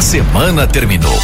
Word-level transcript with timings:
A 0.00 0.02
semana 0.02 0.66
terminou, 0.66 1.20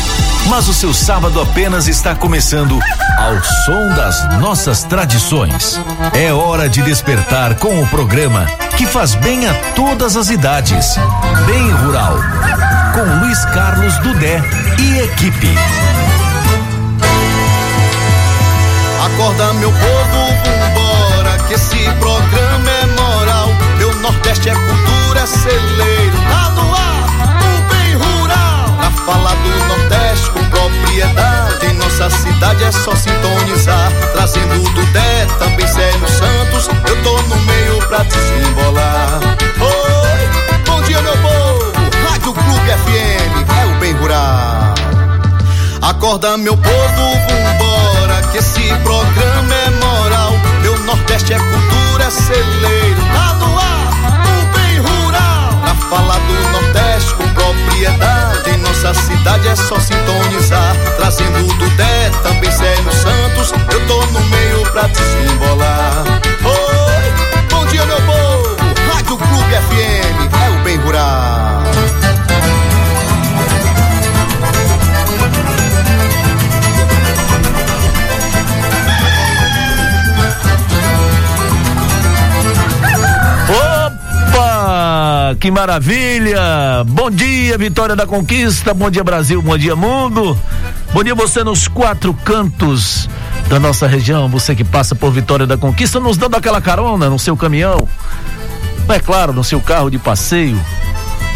mas 0.51 0.69
o 0.69 0.75
seu 0.75 0.93
sábado 0.93 1.41
apenas 1.41 1.89
está 1.89 2.15
começando 2.15 2.79
ao 3.17 3.43
som 3.65 3.89
das 3.97 4.39
nossas 4.39 4.85
tradições. 4.85 5.81
É 6.13 6.31
hora 6.31 6.69
de 6.69 6.83
despertar 6.83 7.55
com 7.55 7.81
o 7.81 7.87
programa 7.89 8.45
que 8.77 8.85
faz 8.85 9.15
bem 9.15 9.49
a 9.49 9.55
todas 9.75 10.15
as 10.15 10.29
idades. 10.29 10.95
Bem 11.47 11.71
Rural, 11.71 12.19
com 12.93 13.25
Luiz 13.25 13.47
Carlos 13.47 13.97
Dudé 14.01 14.43
e 14.79 14.99
equipe. 14.99 15.55
Acorda 19.07 19.55
meu 19.55 19.73
povo, 19.73 20.19
vambora, 20.61 21.39
que 21.49 21.55
esse 21.55 21.83
programa 21.99 22.71
é 22.83 22.87
moral. 22.89 23.49
Meu 23.79 23.95
Nordeste 24.01 24.51
é 24.51 24.55
cultura, 24.55 25.21
é 25.21 25.27
celeiro, 25.27 26.06
em 30.99 31.75
nossa 31.75 32.09
cidade 32.09 32.65
é 32.65 32.73
só 32.73 32.95
sintonizar. 32.95 33.93
Trazendo 34.13 34.63
do 34.71 34.87
Dé, 34.93 35.27
também 35.39 35.67
Célio 35.67 36.09
Santos, 36.09 36.69
eu 36.89 37.03
tô 37.03 37.21
no 37.23 37.37
meio 37.43 37.79
pra 37.87 37.99
desembolar. 37.99 39.21
Oi, 39.61 40.61
bom 40.67 40.83
dia 40.83 41.03
meu 41.03 41.17
povo, 41.19 41.73
Rádio 42.09 42.33
Clube 42.33 42.71
FM, 42.71 43.51
é 43.61 43.67
o 43.67 43.79
bem 43.79 43.93
rural. 43.93 44.75
Acorda 45.83 46.39
meu 46.39 46.57
povo, 46.57 46.73
vambora, 47.29 48.23
que 48.33 48.39
esse 48.39 48.73
programa 48.83 49.55
é 49.55 49.71
moral. 49.71 50.33
Meu 50.63 50.79
Nordeste 50.81 51.35
é 51.35 51.39
cultura, 51.39 52.05
é 52.05 52.11
celeiro, 52.11 53.03
tá 53.13 53.35
no 53.35 53.59
ar, 53.59 53.86
falar 55.89 56.19
do 56.19 56.49
Nordeste 56.51 57.15
com 57.15 57.29
propriedade, 57.35 58.51
em 58.51 58.57
nossa 58.59 58.95
cidade 58.95 59.49
é 59.49 59.57
só 59.57 59.79
sintonizar. 59.79 60.77
Trazendo 60.97 61.47
do 61.55 61.71
Dé, 61.77 62.11
também 62.23 62.51
Célio 62.51 62.93
Santos, 62.93 63.53
eu 63.73 63.87
tô 63.87 64.07
no 64.07 64.21
meio 64.27 64.63
pra 64.73 64.87
desembolar. 64.89 66.05
Oi, 66.45 67.45
bom 67.51 67.67
dia 67.67 67.85
meu 67.87 68.01
povo, 68.03 68.57
Rádio 68.93 69.17
Clube 69.17 69.55
FM, 69.55 70.35
é 70.45 70.61
o 70.61 70.63
bem 70.65 70.77
rural. 70.79 71.46
Que 85.35 85.51
maravilha! 85.51 86.85
Bom 86.87 87.11
dia, 87.11 87.59
Vitória 87.59 87.97
da 87.97 88.07
Conquista. 88.07 88.73
Bom 88.73 88.91
dia, 88.91 89.03
Brasil. 89.03 89.43
Bom 89.43 89.57
dia, 89.59 89.75
mundo. 89.75 90.39
Bom 90.93 91.03
dia, 91.03 91.15
você 91.15 91.43
nos 91.43 91.67
quatro 91.67 92.15
cantos 92.15 93.09
da 93.49 93.59
nossa 93.59 93.87
região. 93.87 94.29
Você 94.29 94.55
que 94.55 94.63
passa 94.63 94.95
por 94.95 95.11
Vitória 95.11 95.47
da 95.47 95.57
Conquista, 95.57 95.99
nos 95.99 96.17
dando 96.17 96.37
aquela 96.37 96.61
carona 96.61 97.11
no 97.11 97.19
seu 97.19 97.37
caminhão. 97.37 97.89
É 98.89 99.01
claro, 99.01 99.33
no 99.33 99.43
seu 99.43 99.61
carro 99.61 99.91
de 99.91 99.99
passeio. 99.99 100.61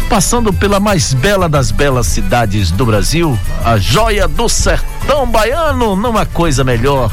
Passando 0.09 0.53
pela 0.53 0.79
mais 0.79 1.13
bela 1.13 1.49
das 1.49 1.71
belas 1.71 2.07
cidades 2.07 2.71
do 2.71 2.85
Brasil, 2.85 3.37
a 3.63 3.77
joia 3.77 4.27
do 4.27 4.47
sertão 4.47 5.25
baiano. 5.27 5.95
Não 5.95 6.17
há 6.17 6.25
coisa 6.25 6.63
melhor 6.63 7.11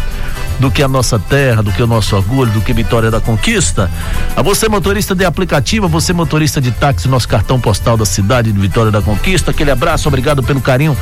do 0.58 0.70
que 0.70 0.82
a 0.82 0.88
nossa 0.88 1.18
terra, 1.18 1.62
do 1.62 1.72
que 1.72 1.82
o 1.82 1.86
nosso 1.86 2.16
orgulho, 2.16 2.50
do 2.52 2.60
que 2.60 2.72
Vitória 2.72 3.10
da 3.10 3.20
Conquista. 3.20 3.90
A 4.36 4.42
você 4.42 4.68
motorista 4.68 5.14
de 5.14 5.24
aplicativo, 5.24 5.86
a 5.86 5.88
você 5.88 6.12
motorista 6.12 6.60
de 6.60 6.70
táxi, 6.70 7.08
nosso 7.08 7.28
cartão 7.28 7.60
postal 7.60 7.96
da 7.96 8.04
cidade 8.04 8.52
de 8.52 8.58
Vitória 8.58 8.90
da 8.90 9.00
Conquista. 9.00 9.50
Aquele 9.50 9.70
abraço, 9.70 10.08
obrigado 10.08 10.42
pelo 10.42 10.60
carinho 10.60 10.96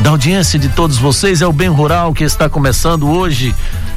da 0.00 0.10
audiência 0.10 0.58
de 0.58 0.68
todos 0.68 0.98
vocês. 0.98 1.42
É 1.42 1.46
o 1.46 1.52
Bem 1.52 1.68
Rural 1.68 2.12
que 2.12 2.24
está 2.24 2.48
começando 2.48 3.08
hoje. 3.08 3.54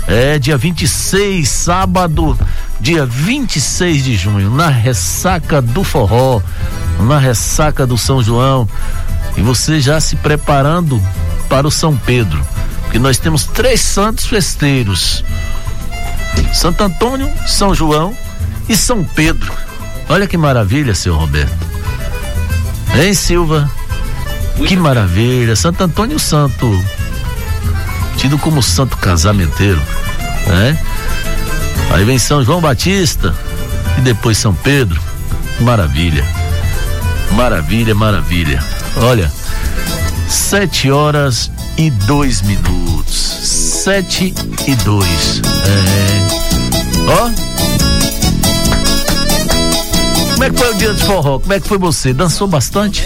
É 0.08 0.38
dia 0.38 0.58
26, 0.58 1.48
sábado, 1.50 2.38
dia 2.80 3.06
26 3.08 4.04
de 4.04 4.16
junho, 4.16 4.52
na 4.52 4.68
ressaca 4.68 5.60
do 5.60 5.84
forró, 5.84 6.42
na 7.00 7.18
ressaca 7.18 7.88
do 7.88 7.98
São 7.98 8.22
João. 8.22 8.68
E 9.36 9.42
você 9.42 9.80
já 9.80 10.00
se 10.00 10.16
preparando 10.16 11.02
para 11.50 11.68
o 11.68 11.72
São 11.72 11.98
Pedro 11.98 12.40
que 12.96 13.00
nós 13.00 13.18
temos 13.18 13.44
três 13.44 13.82
santos 13.82 14.26
festeiros: 14.26 15.22
Santo 16.54 16.82
Antônio, 16.82 17.30
São 17.46 17.76
João 17.76 18.16
e 18.70 18.78
São 18.78 19.04
Pedro. 19.04 19.52
Olha 20.08 20.26
que 20.26 20.38
maravilha, 20.38 20.96
seu 20.96 21.14
Roberto. 21.14 21.68
Hein, 22.98 23.14
Silva? 23.14 23.70
Que 24.66 24.78
maravilha. 24.78 25.58
Santo 25.58 25.84
Antônio 25.84 26.18
Santo, 26.18 26.82
tido 28.16 28.38
como 28.38 28.64
santo 28.64 28.96
casamenteiro, 28.96 29.82
né? 30.48 30.80
Aí 31.92 32.06
vem 32.06 32.18
São 32.18 32.46
João 32.46 32.62
Batista 32.62 33.36
e 33.98 34.02
depois 34.02 34.38
São 34.38 34.56
Pedro. 34.56 35.02
Maravilha. 35.60 36.24
Maravilha, 37.32 37.94
maravilha. 37.94 38.64
Olha, 38.96 39.30
sete 40.30 40.90
horas 40.90 41.52
e 41.78 41.90
dois 41.90 42.42
minutos. 42.42 43.16
Sete 43.16 44.34
e 44.68 44.76
dois. 44.78 45.42
É. 45.66 46.26
Ó. 47.12 47.30
Como 50.32 50.44
é 50.44 50.50
que 50.50 50.58
foi 50.58 50.74
o 50.74 50.78
dia 50.78 50.94
de 50.94 51.04
forró? 51.06 51.40
Como 51.40 51.54
é 51.54 51.60
que 51.60 51.68
foi 51.68 51.78
você? 51.78 52.14
Dançou 52.14 52.48
bastante? 52.48 53.04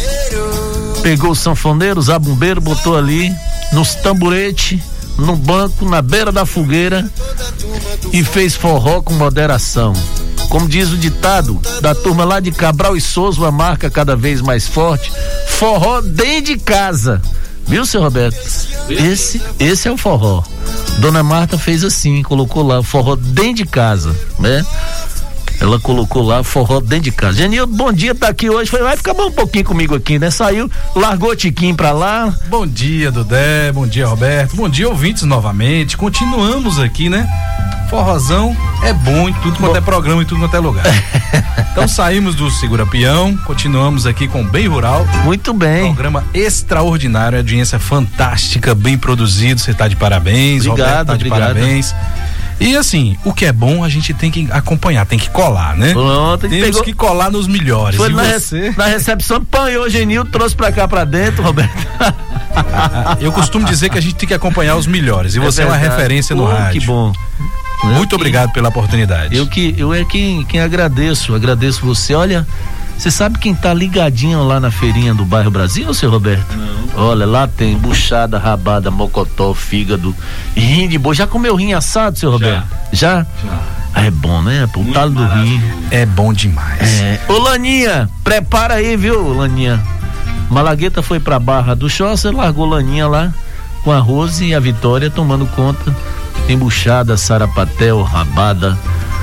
Pegou 1.02 1.32
o 1.32 1.36
sanfoneiro, 1.36 2.00
o 2.00 2.04
zabumbeiro, 2.04 2.60
botou 2.60 2.98
ali 2.98 3.34
nos 3.72 3.96
tamborete, 3.96 4.82
no 5.18 5.36
banco, 5.36 5.88
na 5.88 6.02
beira 6.02 6.32
da 6.32 6.46
fogueira 6.46 7.10
e 8.12 8.24
fez 8.24 8.56
forró 8.56 9.02
com 9.02 9.14
moderação. 9.14 9.94
Como 10.50 10.68
diz 10.68 10.92
o 10.92 10.98
ditado 10.98 11.60
da 11.82 11.94
turma 11.94 12.26
lá 12.26 12.40
de 12.40 12.52
Cabral 12.52 12.98
e 12.98 13.02
Souza, 13.02 13.40
uma 13.40 13.52
marca 13.52 13.90
cada 13.90 14.16
vez 14.16 14.42
mais 14.42 14.68
forte, 14.68 15.12
forró 15.48 16.02
dentro 16.02 16.56
de 16.56 16.58
casa. 16.58 17.22
Viu, 17.68 17.86
seu 17.86 18.02
Roberto? 18.02 18.38
Esse, 18.90 19.42
esse 19.60 19.88
é 19.88 19.92
o 19.92 19.98
forró. 19.98 20.44
Dona 21.00 21.24
Marta 21.24 21.58
fez 21.58 21.84
assim, 21.84 22.22
colocou 22.24 22.64
lá 22.64 22.82
forró 22.84 23.16
dentro 23.16 23.64
de 23.64 23.66
casa, 23.66 24.16
né? 24.40 24.66
Ela 25.60 25.80
colocou 25.80 26.24
lá 26.24 26.44
forró 26.44 26.80
dentro 26.80 27.06
de 27.06 27.12
casa. 27.12 27.38
Genildo, 27.38 27.76
bom 27.76 27.92
dia, 27.92 28.16
tá 28.16 28.30
aqui 28.30 28.50
hoje. 28.50 28.72
Foi, 28.72 28.82
vai 28.82 28.96
ficar 28.96 29.12
um 29.14 29.32
pouquinho 29.32 29.66
comigo 29.66 29.96
aqui, 29.96 30.18
né? 30.18 30.32
Saiu, 30.32 30.72
largou 30.96 31.32
o 31.32 31.36
Tiquinho 31.36 31.76
pra 31.76 31.92
lá. 31.92 32.34
Bom 32.48 32.66
dia, 32.66 33.12
Dudé. 33.12 33.72
Bom 33.72 33.86
dia, 33.86 34.08
Roberto. 34.08 34.56
Bom 34.56 34.70
dia, 34.70 34.88
ouvintes 34.88 35.24
novamente. 35.24 35.98
Continuamos 35.98 36.80
aqui, 36.80 37.10
né? 37.10 37.28
Forrozão 37.90 38.56
é 38.84 38.94
bom 38.94 39.28
em 39.28 39.34
tudo 39.34 39.58
quanto 39.58 39.76
é 39.76 39.82
programa, 39.82 40.22
em 40.22 40.26
tudo 40.26 40.40
quanto 40.42 40.56
é 40.56 40.60
lugar. 40.60 40.86
então 41.72 41.88
saímos 41.88 42.36
do 42.36 42.50
Segura 42.52 42.86
Peão, 42.86 43.36
continuamos 43.46 44.06
aqui 44.06 44.28
com 44.28 44.46
Bem 44.46 44.68
Rural. 44.68 45.08
Muito 45.24 45.52
bem. 45.54 45.86
Programa 45.86 46.24
extraordinário, 46.34 47.40
audiência 47.40 47.80
fantástica, 47.80 48.76
bem 48.76 48.96
produzido. 48.96 49.60
Você 49.60 49.74
tá 49.74 49.88
de 49.88 49.96
parabéns, 49.96 50.68
obrigado, 50.68 50.88
Roberto 50.88 51.08
tá 51.08 51.18
de 51.18 51.28
obrigado. 51.28 51.54
parabéns. 51.56 51.96
E 52.60 52.76
assim, 52.76 53.18
o 53.24 53.34
que 53.34 53.46
é 53.46 53.54
bom 53.54 53.84
a 53.84 53.90
gente 53.90 54.14
tem 54.14 54.30
que 54.30 54.48
acompanhar, 54.52 55.06
tem 55.06 55.18
que 55.18 55.30
colar, 55.30 55.78
né? 55.78 55.94
Pronto, 55.94 56.48
Temos 56.50 56.66
pegou- 56.66 56.84
que 56.84 56.94
colar 56.94 57.32
nos 57.32 57.48
melhores. 57.48 57.96
Foi 57.98 58.10
na, 58.10 58.24
você? 58.24 58.70
re- 58.70 58.76
na 58.78 58.86
recepção, 58.88 59.38
apanhou 59.38 59.86
o 59.86 59.90
Genil, 59.90 60.26
trouxe 60.26 60.56
pra 60.56 60.72
cá 60.72 60.88
pra 60.88 61.06
dentro, 61.06 61.42
Roberto. 61.44 61.72
Eu 63.22 63.32
costumo 63.32 63.66
dizer 63.66 63.90
que 63.90 63.98
a 63.98 64.02
gente 64.02 64.16
tem 64.16 64.28
que 64.28 64.34
acompanhar 64.34 64.76
os 64.76 64.88
melhores. 64.88 65.36
E 65.36 65.40
você 65.40 65.62
é, 65.62 65.66
uma 65.66 65.78
referência 65.78 66.36
no 66.36 66.44
Pô, 66.46 66.50
rádio. 66.52 66.82
Que 66.82 66.86
bom. 66.88 67.14
Muito 67.84 68.14
Eu 68.14 68.18
obrigado 68.18 68.52
pela 68.52 68.68
oportunidade. 68.70 69.30
Que, 69.30 69.38
eu 69.38 69.48
que 69.48 69.76
eu 69.78 69.94
é 69.94 70.04
quem, 70.04 70.44
quem 70.44 70.60
agradeço, 70.60 71.34
agradeço 71.34 71.86
você. 71.86 72.14
Olha, 72.14 72.46
você 73.00 73.10
sabe 73.10 73.40
quem 73.40 73.56
tá 73.56 73.74
ligadinho 73.74 74.44
lá 74.44 74.60
na 74.60 74.70
feirinha 74.70 75.14
do 75.14 75.24
bairro 75.24 75.50
Brasil, 75.50 75.94
seu 75.94 76.12
Roberto? 76.12 76.54
Não. 76.54 77.06
Olha, 77.06 77.26
lá 77.26 77.48
tem 77.48 77.78
buchada, 77.78 78.38
rabada, 78.38 78.92
mocotó, 78.92 79.54
fígado, 79.54 80.14
rim 80.54 80.86
de 80.86 80.98
boi. 80.98 81.16
Já 81.16 81.26
comeu 81.26 81.56
rim 81.56 81.72
assado, 81.72 82.20
seu 82.20 82.30
Roberto? 82.30 82.68
Já? 82.92 83.26
Já. 83.42 83.60
Ah, 83.96 84.06
é 84.06 84.12
bom, 84.12 84.42
né? 84.42 84.68
O 84.76 84.92
talo 84.92 85.12
do 85.12 85.26
rim. 85.26 85.62
É 85.90 86.06
bom 86.06 86.34
demais. 86.34 87.00
É. 87.00 87.22
Ô 87.30 87.38
Laninha, 87.38 88.10
prepara 88.22 88.74
aí, 88.74 88.98
viu, 88.98 89.34
Laninha? 89.34 89.80
Malagueta 90.50 91.02
foi 91.02 91.22
pra 91.22 91.40
Barra 91.40 91.78
do 91.78 91.90
Chosser, 91.90 92.36
largou 92.36 92.66
Laninha 92.66 93.08
lá 93.08 93.34
com 93.86 93.94
a 93.94 94.00
Rose 94.00 94.44
e 94.44 94.54
a 94.54 94.60
Vitória 94.60 95.10
tomando 95.10 95.46
conta. 95.48 95.96
Embuchada, 96.50 97.16
sarapatel, 97.16 98.02
rabada. 98.04 98.78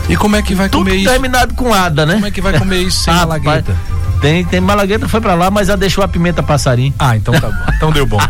E 0.09 0.17
como 0.17 0.37
é 0.37 0.43
que 0.43 0.55
vai 0.55 0.69
Tudo 0.69 0.85
comer 0.85 0.97
isso? 0.97 1.11
terminado 1.11 1.55
com 1.55 1.73
ada, 1.75 2.07
né? 2.07 2.15
Como 2.15 2.27
é 2.27 2.31
que 2.31 2.41
vai 2.41 2.57
comer 2.59 2.79
isso 2.83 3.03
sem 3.05 3.13
Ah, 3.13 3.19
malagueta? 3.27 3.73
pai, 3.73 4.21
Tem, 4.21 4.45
tem 4.45 4.61
Malagueta 4.61 5.09
foi 5.09 5.21
pra 5.21 5.35
lá, 5.35 5.51
mas 5.51 5.69
já 5.69 5.77
deixou 5.77 6.03
a 6.03 6.09
pimenta 6.09 6.43
passarinho. 6.43 6.95
Ah, 6.99 7.17
então 7.17 7.35
tá 7.39 7.49
bom. 7.51 7.73
Então 7.77 7.91
deu 7.93 8.07
bom. 8.07 8.19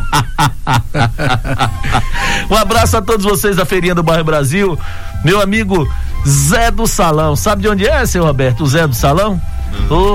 Um 2.50 2.56
abraço 2.56 2.96
a 2.96 3.02
todos 3.02 3.24
vocês 3.24 3.56
da 3.56 3.64
Feirinha 3.64 3.94
do 3.94 4.02
Bairro 4.02 4.24
Brasil. 4.24 4.78
Meu 5.24 5.40
amigo 5.40 5.88
Zé 6.26 6.70
do 6.70 6.86
Salão. 6.86 7.36
Sabe 7.36 7.62
de 7.62 7.68
onde 7.68 7.86
é, 7.86 8.04
seu 8.06 8.24
Roberto? 8.24 8.62
O 8.64 8.66
Zé 8.66 8.86
do 8.86 8.94
Salão? 8.94 9.40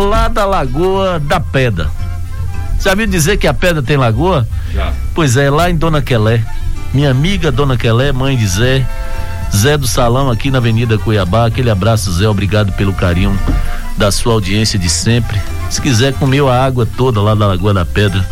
Lá 0.10 0.28
da 0.28 0.46
Lagoa 0.46 1.20
da 1.20 1.40
Pedra. 1.40 1.90
Já 2.80 2.96
viu 2.96 3.06
dizer 3.08 3.38
que 3.38 3.48
a 3.48 3.54
pedra 3.54 3.82
tem 3.84 3.96
lagoa? 3.96 4.48
Já. 4.74 4.92
Pois 5.14 5.38
é, 5.38 5.50
lá 5.52 5.70
em 5.70 5.76
Dona 5.76 6.02
Quelé. 6.02 6.42
Minha 6.94 7.12
amiga 7.12 7.52
Dona 7.52 7.78
Quelé, 7.78 8.12
mãe 8.12 8.36
de 8.36 8.48
Zé. 8.48 8.86
Zé 9.56 9.78
do 9.78 9.88
Salão, 9.88 10.30
aqui 10.30 10.50
na 10.50 10.58
Avenida 10.58 10.98
Cuiabá. 10.98 11.46
Aquele 11.46 11.70
abraço, 11.70 12.12
Zé. 12.12 12.28
Obrigado 12.28 12.72
pelo 12.74 12.94
carinho 12.94 13.38
da 13.98 14.12
sua 14.12 14.34
audiência 14.34 14.80
de 14.80 14.90
sempre. 14.90 15.42
Se 15.70 15.82
quiser, 15.82 16.14
comeu 16.14 16.50
a 16.50 16.64
água 16.64 16.86
toda 16.86 17.22
lá 17.22 17.36
da 17.36 17.48
Lagoa 17.48 17.74
da 17.74 17.86
Pedra. 17.86 18.28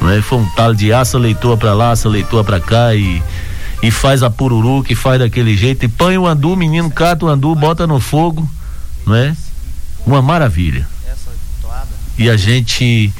Né? 0.00 0.20
Foi 0.22 0.38
um 0.38 0.48
talo 0.50 0.74
de 0.74 0.92
aça 0.92 1.18
leitoa 1.18 1.56
pra 1.56 1.74
lá, 1.74 1.90
aça 1.92 2.08
leitoa 2.08 2.44
pra 2.44 2.60
cá 2.60 2.94
e 2.94 3.22
e 3.82 3.90
faz 3.90 4.22
a 4.22 4.30
pururu 4.30 4.82
que 4.82 4.94
faz 4.94 5.18
daquele 5.18 5.56
jeito 5.56 5.84
e 5.84 5.88
põe 5.88 6.18
o 6.18 6.26
andu, 6.26 6.52
o 6.52 6.56
menino 6.56 6.90
cata 6.90 7.24
o 7.24 7.28
andu, 7.28 7.54
bota 7.54 7.86
no 7.86 7.98
fogo, 7.98 8.48
não 9.06 9.14
é? 9.14 9.34
Uma 10.04 10.20
maravilha. 10.20 10.86
E 12.18 12.28
a 12.28 12.36
gente 12.36 13.12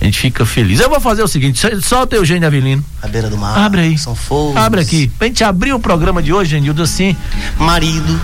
a 0.00 0.04
gente 0.04 0.18
fica 0.18 0.46
feliz. 0.46 0.80
Eu 0.80 0.88
vou 0.88 1.00
fazer 1.00 1.22
o 1.22 1.28
seguinte, 1.28 1.60
solta 1.82 2.16
o 2.16 2.20
Eugênio 2.20 2.46
Avelino. 2.46 2.84
A 3.02 3.08
beira 3.08 3.28
do 3.28 3.36
mar. 3.36 3.58
Abre 3.58 3.80
aí. 3.80 3.98
São 3.98 4.14
fogos. 4.14 4.56
Abre 4.56 4.80
aqui. 4.80 5.08
Pra 5.18 5.26
gente 5.26 5.42
abrir 5.42 5.72
o 5.72 5.80
programa 5.80 6.22
de 6.22 6.32
hoje, 6.32 6.50
Genildo, 6.50 6.82
assim. 6.82 7.16
Marido. 7.58 8.20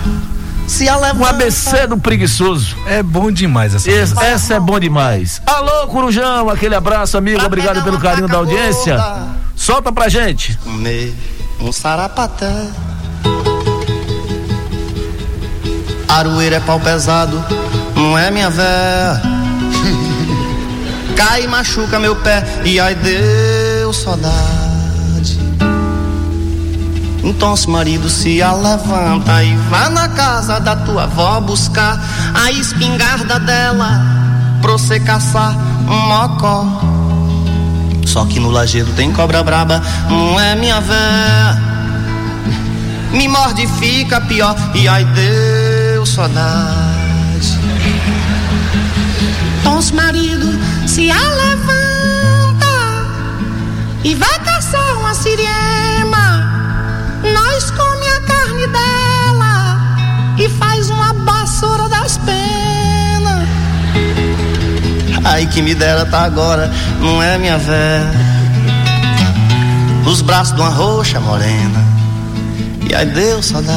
Se 0.67 0.85
levanta. 0.85 1.15
Um 1.17 1.25
ABC 1.25 1.87
do 1.87 1.97
preguiçoso. 1.97 2.75
É 2.87 3.03
bom 3.03 3.31
demais 3.31 3.75
essa 3.75 3.91
Essa, 3.91 4.23
essa 4.25 4.53
é 4.55 4.59
bom 4.59 4.79
demais. 4.79 5.41
Alô, 5.45 5.87
Corujão, 5.87 6.49
aquele 6.49 6.75
abraço, 6.75 7.17
amigo. 7.17 7.37
Pra 7.37 7.47
Obrigado 7.47 7.83
pelo 7.83 7.99
carinho 7.99 8.27
da 8.27 8.37
audiência. 8.37 8.95
Gorda. 8.97 9.27
Solta 9.55 9.91
pra 9.91 10.09
gente. 10.09 10.57
Comer 10.63 11.13
um 11.59 11.71
sarapaté. 11.71 12.51
Aroeira 16.07 16.57
é 16.57 16.59
pau 16.61 16.79
pesado, 16.79 17.43
não 17.95 18.17
é 18.17 18.31
minha 18.31 18.49
véia. 18.49 19.21
Cai 21.15 21.43
e 21.43 21.47
machuca 21.47 21.99
meu 21.99 22.15
pé, 22.15 22.43
e 22.63 22.79
ai 22.79 22.95
deu 22.95 23.93
saudade. 23.93 25.39
Então, 27.23 27.55
se 27.55 27.67
marido 27.67 28.07
se 28.09 28.39
levanta 28.43 29.43
e 29.43 29.55
vá 29.69 29.89
na 29.89 30.07
casa 30.09 30.59
da 30.59 30.75
tua 30.75 31.03
avó 31.03 31.41
buscar 31.41 31.99
a 32.33 32.51
espingarda 32.51 33.39
dela 33.39 33.99
pra 34.61 34.73
você 34.73 34.99
caçar 34.99 35.55
um 35.89 36.07
mocó. 36.07 36.65
Só 38.05 38.25
que 38.25 38.39
no 38.39 38.49
lajedo 38.49 38.91
tem 38.93 39.11
cobra 39.11 39.41
braba, 39.43 39.81
não 40.09 40.39
é 40.39 40.55
minha 40.55 40.79
véia. 40.79 41.75
Me 43.11 43.27
morde 43.27 43.63
e 43.63 43.67
fica 43.67 44.21
pior, 44.21 44.55
e 44.73 44.87
ai 44.87 45.03
deu 45.05 46.05
saudade. 46.05 47.04
Tons 49.65 49.89
marido 49.89 50.47
se 50.87 51.11
levanta 51.11 52.65
e 54.03 54.13
vai 54.13 54.39
caçar 54.41 54.95
uma 54.99 55.11
siriema. 55.15 56.85
Nós 57.33 57.71
come 57.71 58.07
a 58.07 58.21
carne 58.21 58.67
dela 58.67 59.79
e 60.37 60.47
faz 60.49 60.91
uma 60.91 61.13
vassoura 61.13 61.89
das 61.89 62.15
penas. 62.19 63.49
Ai 65.23 65.47
que 65.47 65.63
me 65.63 65.73
dera 65.73 66.05
tá 66.05 66.21
agora, 66.21 66.71
não 66.99 67.23
é 67.23 67.35
minha 67.39 67.57
véia. 67.57 68.13
Os 70.05 70.21
braços 70.21 70.55
de 70.55 70.61
uma 70.61 70.69
roxa 70.69 71.19
morena. 71.19 71.83
E 72.87 72.93
ai 72.93 73.07
deu 73.07 73.41
saudade. 73.41 73.73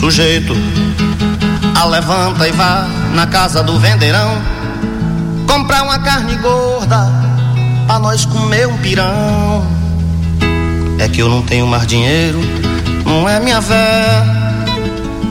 Sujeito, 0.00 0.54
a 1.74 1.84
levanta 1.84 2.48
e 2.48 2.52
vá 2.52 3.03
na 3.14 3.26
casa 3.28 3.62
do 3.62 3.78
vendeirão. 3.78 4.36
Comprar 5.48 5.84
uma 5.84 5.98
carne 6.00 6.34
gorda 6.36 7.08
pra 7.86 7.98
nós 7.98 8.26
comer 8.26 8.66
um 8.66 8.76
pirão. 8.78 9.64
É 10.98 11.08
que 11.08 11.20
eu 11.20 11.28
não 11.28 11.42
tenho 11.42 11.66
mais 11.66 11.86
dinheiro, 11.86 12.40
não 13.06 13.28
é 13.28 13.38
minha 13.40 13.60
véia. 13.60 14.44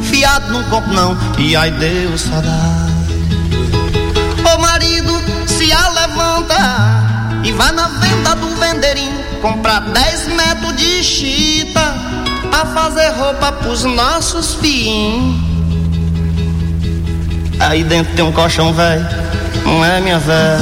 Fiado 0.03 0.51
não 0.51 0.63
compro 0.65 0.93
não, 0.93 1.17
e 1.37 1.55
ai 1.55 1.71
Deus 1.71 2.21
saudade. 2.21 2.93
Ô 4.43 4.61
marido, 4.61 5.11
se 5.45 5.71
a 5.71 5.89
levanta 5.89 6.55
e 7.43 7.51
vai 7.51 7.71
na 7.71 7.87
venda 7.87 8.35
do 8.35 8.55
vendeirinho 8.55 9.23
comprar 9.41 9.81
10 9.81 10.27
metros 10.27 10.75
de 10.77 11.03
chita 11.03 11.93
pra 12.49 12.65
fazer 12.67 13.09
roupa 13.09 13.51
pros 13.51 13.83
nossos 13.83 14.55
filhos. 14.55 15.52
Aí 17.67 17.83
dentro 17.83 18.13
tem 18.13 18.23
um 18.23 18.31
colchão 18.31 18.73
velho, 18.73 19.07
não 19.65 19.83
é 19.83 19.99
minha 20.01 20.19
véia. 20.19 20.59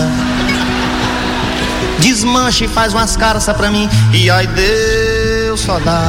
Desmancha 2.00 2.66
e 2.66 2.68
faz 2.68 2.94
umas 2.94 3.18
caras 3.18 3.46
pra 3.46 3.70
mim, 3.70 3.90
e 4.14 4.30
ai 4.30 4.48
Deus 4.48 5.60
só 5.62 5.80
dá. 5.80 6.02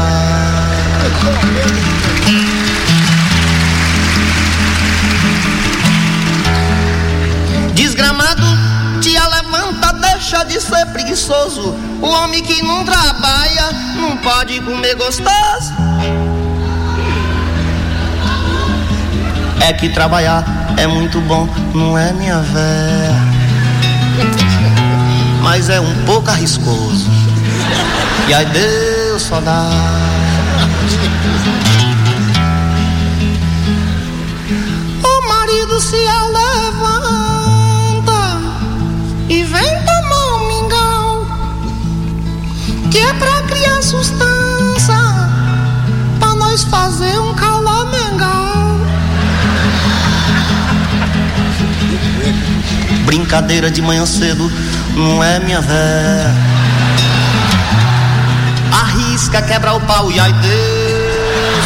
Desgramado, 7.75 8.43
tia 9.01 9.27
levanta, 9.29 9.93
deixa 9.95 10.45
de 10.45 10.61
ser 10.61 10.87
preguiçoso. 10.93 11.75
O 12.01 12.07
homem 12.07 12.43
que 12.43 12.63
não 12.63 12.85
trabalha 12.85 13.73
não 13.97 14.17
pode 14.19 14.61
comer 14.61 14.95
gostoso. 14.95 15.73
É 19.65 19.73
que 19.73 19.89
trabalhar 19.89 20.45
é 20.77 20.89
muito 20.89 21.21
bom, 21.21 21.49
não 21.73 21.97
é 21.97 22.13
minha 22.13 22.41
véia. 22.41 23.15
Mas 25.41 25.69
é 25.69 25.81
um 25.81 26.05
pouco 26.05 26.29
arriscoso. 26.31 27.09
E 28.29 28.35
aí 28.35 28.45
Deus 28.47 29.23
só 29.23 29.41
dá. 29.41 29.71
O 35.05 35.29
marido 35.29 35.81
se 35.81 35.97
levanta 36.33 37.23
e 39.29 39.45
vem 39.45 39.85
tomar 39.85 40.35
um 40.35 40.49
mingau, 40.49 41.27
que 42.91 42.99
é 42.99 43.13
pra 43.15 43.43
criar 43.43 43.81
sustância, 43.81 44.32
Brincadeira 53.13 53.71
de 53.71 53.83
manhã 53.83 54.07
cedo, 54.07 54.51
não 54.97 55.23
é 55.23 55.39
minha 55.39 55.61
véia. 55.61 56.35
Arrisca, 58.73 59.43
quebra 59.43 59.75
o 59.75 59.81
pau 59.83 60.11
e 60.11 60.19
ai 60.19 60.33
Deus. 60.33 61.65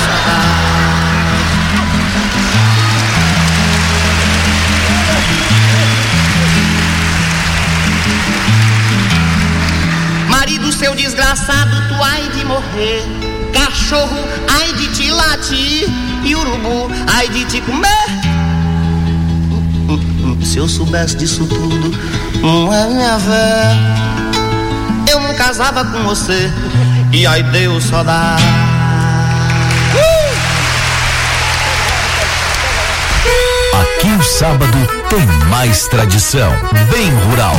Marido 10.28 10.73
seu 10.73 10.97
desgraçado, 10.97 11.76
tu 11.87 11.94
ai 12.02 12.28
de 12.30 12.44
morrer. 12.44 13.04
Cachorro, 13.52 14.18
ai 14.52 14.73
de 14.73 14.88
te 14.88 15.12
latir. 15.12 15.88
E 16.25 16.35
urubu, 16.35 16.90
ai 17.06 17.28
de 17.28 17.44
te 17.44 17.61
comer. 17.61 18.36
Se 20.46 20.58
eu 20.58 20.68
soubesse 20.68 21.16
disso 21.16 21.44
tudo, 21.44 21.90
é 22.72 22.86
minha 22.86 23.18
véia. 23.18 23.76
Eu 25.10 25.20
não 25.20 25.34
casava 25.34 25.84
com 25.84 26.04
você, 26.04 26.50
e 27.12 27.26
aí 27.26 27.42
Deus 27.42 27.82
só 27.84 28.04
dá. 28.04 28.36
Aqui 33.74 34.08
o 34.08 34.22
sábado 34.22 34.78
tem 35.10 35.26
mais 35.48 35.88
tradição, 35.88 36.52
bem 36.90 37.10
rural. 37.28 37.56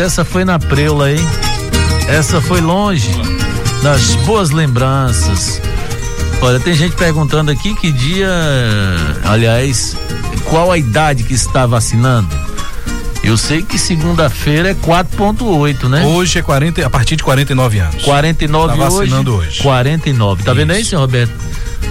Essa 0.00 0.24
foi 0.24 0.44
na 0.44 0.58
preula, 0.58 1.10
hein? 1.12 1.18
Essa 2.08 2.40
foi 2.40 2.60
longe 2.60 3.10
das 3.82 4.14
boas 4.26 4.50
lembranças. 4.50 5.60
Olha, 6.40 6.58
tem 6.58 6.74
gente 6.74 6.96
perguntando 6.96 7.50
aqui 7.50 7.74
que 7.74 7.92
dia, 7.92 8.28
aliás, 9.24 9.96
qual 10.44 10.72
a 10.72 10.78
idade 10.78 11.22
que 11.22 11.34
está 11.34 11.66
vacinando? 11.66 12.28
Eu 13.22 13.36
sei 13.36 13.62
que 13.62 13.78
segunda-feira 13.78 14.70
é 14.70 14.74
4.8, 14.74 15.88
né? 15.88 16.04
Hoje 16.06 16.38
é 16.38 16.42
40, 16.42 16.86
a 16.86 16.88
partir 16.90 17.16
de 17.16 17.22
49 17.22 17.78
anos. 17.78 18.02
49 18.02 18.66
Tá 18.78 18.84
hoje. 18.88 18.96
vacinando 18.96 19.34
hoje. 19.36 19.62
49. 19.62 20.42
Tá 20.42 20.54
vendo 20.54 20.70
aí, 20.70 20.80
Isso. 20.80 20.90
senhor 20.90 21.02
Roberto? 21.02 21.32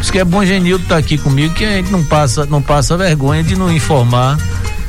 Isso 0.01 0.11
que 0.11 0.17
é 0.17 0.23
bom 0.25 0.43
Genildo 0.43 0.83
tá 0.87 0.97
aqui 0.97 1.17
comigo, 1.17 1.53
que 1.53 1.63
a 1.65 1.71
gente 1.73 1.91
não 1.91 2.03
passa, 2.03 2.45
não 2.47 2.61
passa 2.61 2.97
vergonha 2.97 3.43
de 3.43 3.55
não 3.55 3.71
informar, 3.71 4.39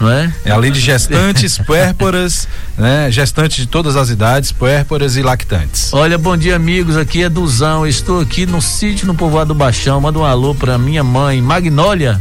não 0.00 0.08
é? 0.10 0.32
É 0.44 0.50
além 0.52 0.72
de 0.72 0.80
gestantes, 0.80 1.58
puérperas, 1.66 2.48
né? 2.80 3.10
Gestantes 3.10 3.58
de 3.58 3.66
todas 3.66 3.94
as 3.94 4.08
idades, 4.08 4.50
puérperas 4.50 5.16
e 5.16 5.22
lactantes. 5.22 5.92
Olha, 5.92 6.16
bom 6.16 6.34
dia, 6.36 6.56
amigos. 6.56 6.96
Aqui 6.96 7.22
é 7.22 7.28
Duzão. 7.28 7.86
Estou 7.86 8.20
aqui 8.20 8.46
no 8.46 8.62
sítio 8.62 9.06
no 9.06 9.14
Povoado 9.14 9.52
do 9.52 9.54
Baixão. 9.54 10.00
Manda 10.00 10.18
um 10.18 10.24
alô 10.24 10.54
pra 10.54 10.78
minha 10.78 11.04
mãe, 11.04 11.42
Magnólia, 11.42 12.20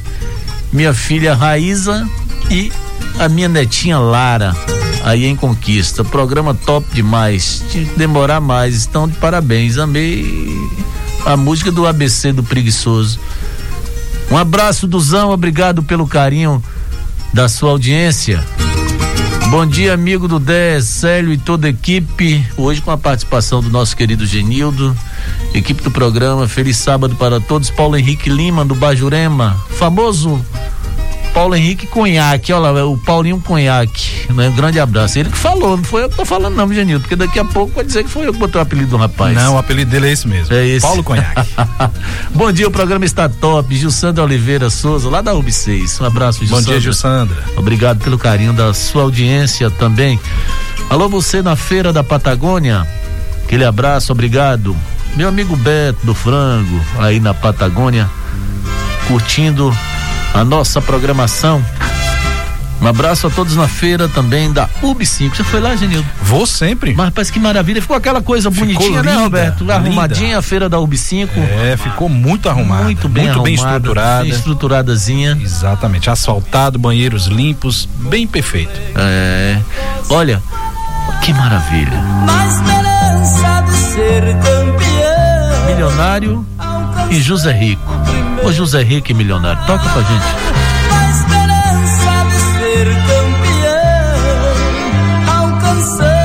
minha 0.72 0.94
filha 0.94 1.34
Raíza 1.34 2.08
e 2.52 2.72
a 3.18 3.30
minha 3.30 3.48
netinha 3.48 3.98
Lara, 3.98 4.54
aí 5.04 5.26
em 5.26 5.36
Conquista. 5.36 6.04
Programa 6.04 6.54
top 6.54 6.86
demais. 6.94 7.64
Tinha 7.70 7.86
que 7.86 7.98
demorar 7.98 8.42
mais. 8.42 8.76
Estão 8.76 9.08
de 9.08 9.16
parabéns. 9.16 9.78
Amei 9.78 10.54
a 11.26 11.38
música 11.38 11.72
do 11.72 11.88
ABC 11.88 12.34
do 12.34 12.44
Preguiçoso. 12.44 13.18
Um 14.30 14.38
abraço, 14.38 14.86
Duzão. 14.86 15.32
Obrigado 15.32 15.82
pelo 15.84 16.06
carinho 16.06 16.62
da 17.34 17.48
sua 17.48 17.72
audiência. 17.72 18.44
Bom 19.50 19.66
dia, 19.66 19.96
amigo 19.96 20.28
do 20.28 20.40
10, 20.40 20.86
Célio 20.86 21.34
e 21.34 21.38
toda 21.38 21.66
a 21.66 21.72
equipe. 21.72 22.46
Hoje 22.56 22.82
com 22.84 22.92
a 22.92 22.98
participação 22.98 23.64
do 23.64 23.70
nosso 23.70 23.98
querido 23.98 24.24
Genildo, 24.24 24.96
equipe 25.56 25.82
do 25.82 25.90
programa. 25.90 26.48
Feliz 26.48 26.78
sábado 26.78 27.16
para 27.16 27.40
todos. 27.40 27.72
Paulo 27.72 27.98
Henrique 27.98 28.30
Lima, 28.30 28.64
do 28.64 28.76
Bajurema. 28.76 29.60
Famoso 29.72 30.40
Paulo 31.40 31.56
Henrique 31.56 31.88
Conhaque. 31.88 32.52
Olha 32.52 32.70
lá, 32.70 32.86
o 32.86 32.98
Paulinho 32.98 33.40
Conhaque. 33.40 34.30
Né? 34.34 34.50
Um 34.50 34.56
grande 34.58 34.78
abraço. 34.78 35.18
Ele 35.18 35.30
que 35.30 35.38
falou, 35.38 35.78
não 35.78 35.84
foi 35.86 36.04
eu 36.04 36.10
que 36.10 36.18
tô 36.18 36.26
falando, 36.26 36.54
não, 36.54 36.74
Genildo, 36.74 37.04
porque 37.04 37.16
daqui 37.16 37.40
a 37.40 37.46
pouco 37.46 37.76
vai 37.76 37.86
dizer 37.86 38.04
que 38.04 38.10
foi 38.10 38.28
eu 38.28 38.34
que 38.34 38.40
botei 38.40 38.60
o 38.60 38.62
apelido 38.62 38.90
do 38.90 38.98
rapaz. 38.98 39.34
Não, 39.34 39.56
o 39.56 39.58
apelido 39.58 39.90
dele 39.90 40.10
é 40.10 40.12
esse 40.12 40.28
mesmo. 40.28 40.54
É 40.54 40.68
esse. 40.68 40.86
Paulo 40.86 41.02
Conhaque. 41.02 41.50
Bom 42.36 42.52
dia, 42.52 42.68
o 42.68 42.72
programa 42.72 43.06
está 43.06 43.30
top. 43.30 43.74
Gilsandra 43.74 44.22
Oliveira 44.22 44.70
Souza, 44.70 45.10
lá 45.10 45.22
da 45.22 45.34
UB6. 45.34 46.02
Um 46.02 46.06
abraço, 46.08 46.40
Bom 46.40 46.46
Gilsandra. 46.48 46.72
dia, 46.74 46.82
Gilsandra. 46.82 47.38
Obrigado 47.56 48.04
pelo 48.04 48.18
carinho 48.18 48.52
da 48.52 48.74
sua 48.74 49.04
audiência 49.04 49.72
também. 49.72 50.20
Alô, 50.90 51.08
você 51.08 51.42
na 51.42 51.56
Feira 51.56 51.94
da 51.94 52.04
Patagônia. 52.04 52.86
Aquele 53.46 53.64
abraço, 53.64 54.12
obrigado. 54.12 54.76
Meu 55.16 55.30
amigo 55.30 55.56
Beto 55.56 56.06
do 56.06 56.14
Frango, 56.14 56.82
aí 56.98 57.18
na 57.22 57.34
Patagônia, 57.34 58.10
curtindo 59.08 59.74
a 60.34 60.44
nossa 60.44 60.82
programação. 60.82 61.64
Um 62.82 62.88
abraço 62.88 63.28
a 63.28 63.30
todos 63.30 63.58
na 63.58 63.68
feira 63.68 64.08
também 64.08 64.54
da 64.54 64.70
UB5. 64.82 65.36
Você 65.36 65.44
foi 65.44 65.60
lá, 65.60 65.76
Genildo? 65.76 66.08
Vou 66.22 66.46
sempre. 66.46 66.94
Mas 66.96 67.10
parece 67.10 67.30
que 67.32 67.38
maravilha. 67.40 67.82
Ficou 67.82 67.98
aquela 67.98 68.22
coisa 68.22 68.50
Ficou 68.50 68.66
bonitinha, 68.68 69.04
né, 69.04 69.12
linda, 69.12 69.24
Roberto? 69.24 69.60
linda. 69.62 69.76
Arrumadinha 69.76 70.38
a 70.38 70.42
feira 70.42 70.70
da 70.70 70.78
UB5. 70.78 71.28
É, 71.36 71.76
ficou 71.76 72.08
muito 72.08 72.48
arrumada. 72.48 72.84
Muito 72.86 73.10
bem 73.10 73.26
Muito 73.26 73.42
bem 73.44 73.56
arrumada, 73.56 73.78
estruturada. 73.80 74.24
Bem 74.24 74.32
estruturadazinha. 74.32 75.38
Exatamente. 75.42 76.10
Asfaltado, 76.10 76.80
banheiros 76.80 77.26
limpos, 77.28 77.86
bem 78.10 78.26
perfeito. 78.26 78.72
É. 78.96 79.60
Olha, 80.10 80.42
que 81.22 81.34
maravilha. 81.34 82.02
Na 82.26 82.48
esperança 82.48 83.62
de 83.66 83.72
ser 83.76 84.22
campeão. 84.36 85.66
Milionário 85.68 86.46
e 87.12 87.20
José 87.20 87.52
Rico. 87.52 87.92
Ô 88.44 88.52
José 88.52 88.84
Rico 88.84 89.12
e 89.12 89.14
milionário, 89.14 89.62
toca 89.66 89.84
pra 89.90 90.02
gente. 90.02 90.26
Na 90.90 91.10
esperança 91.12 92.26
de 92.30 92.40
ser 92.58 92.88
campeão. 93.08 94.54
Alcançando 95.42 96.19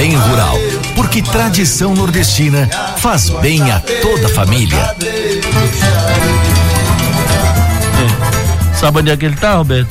Bem 0.00 0.16
Rural. 0.16 0.56
Porque 0.96 1.20
tradição 1.20 1.94
nordestina 1.94 2.66
faz 2.96 3.28
bem 3.28 3.70
a 3.70 3.80
toda 4.00 4.28
a 4.28 4.30
família. 4.30 4.96
Sabe 8.74 9.00
onde 9.00 9.10
é 9.10 9.16
que 9.18 9.26
ele 9.26 9.36
tá, 9.36 9.56
Roberto? 9.56 9.90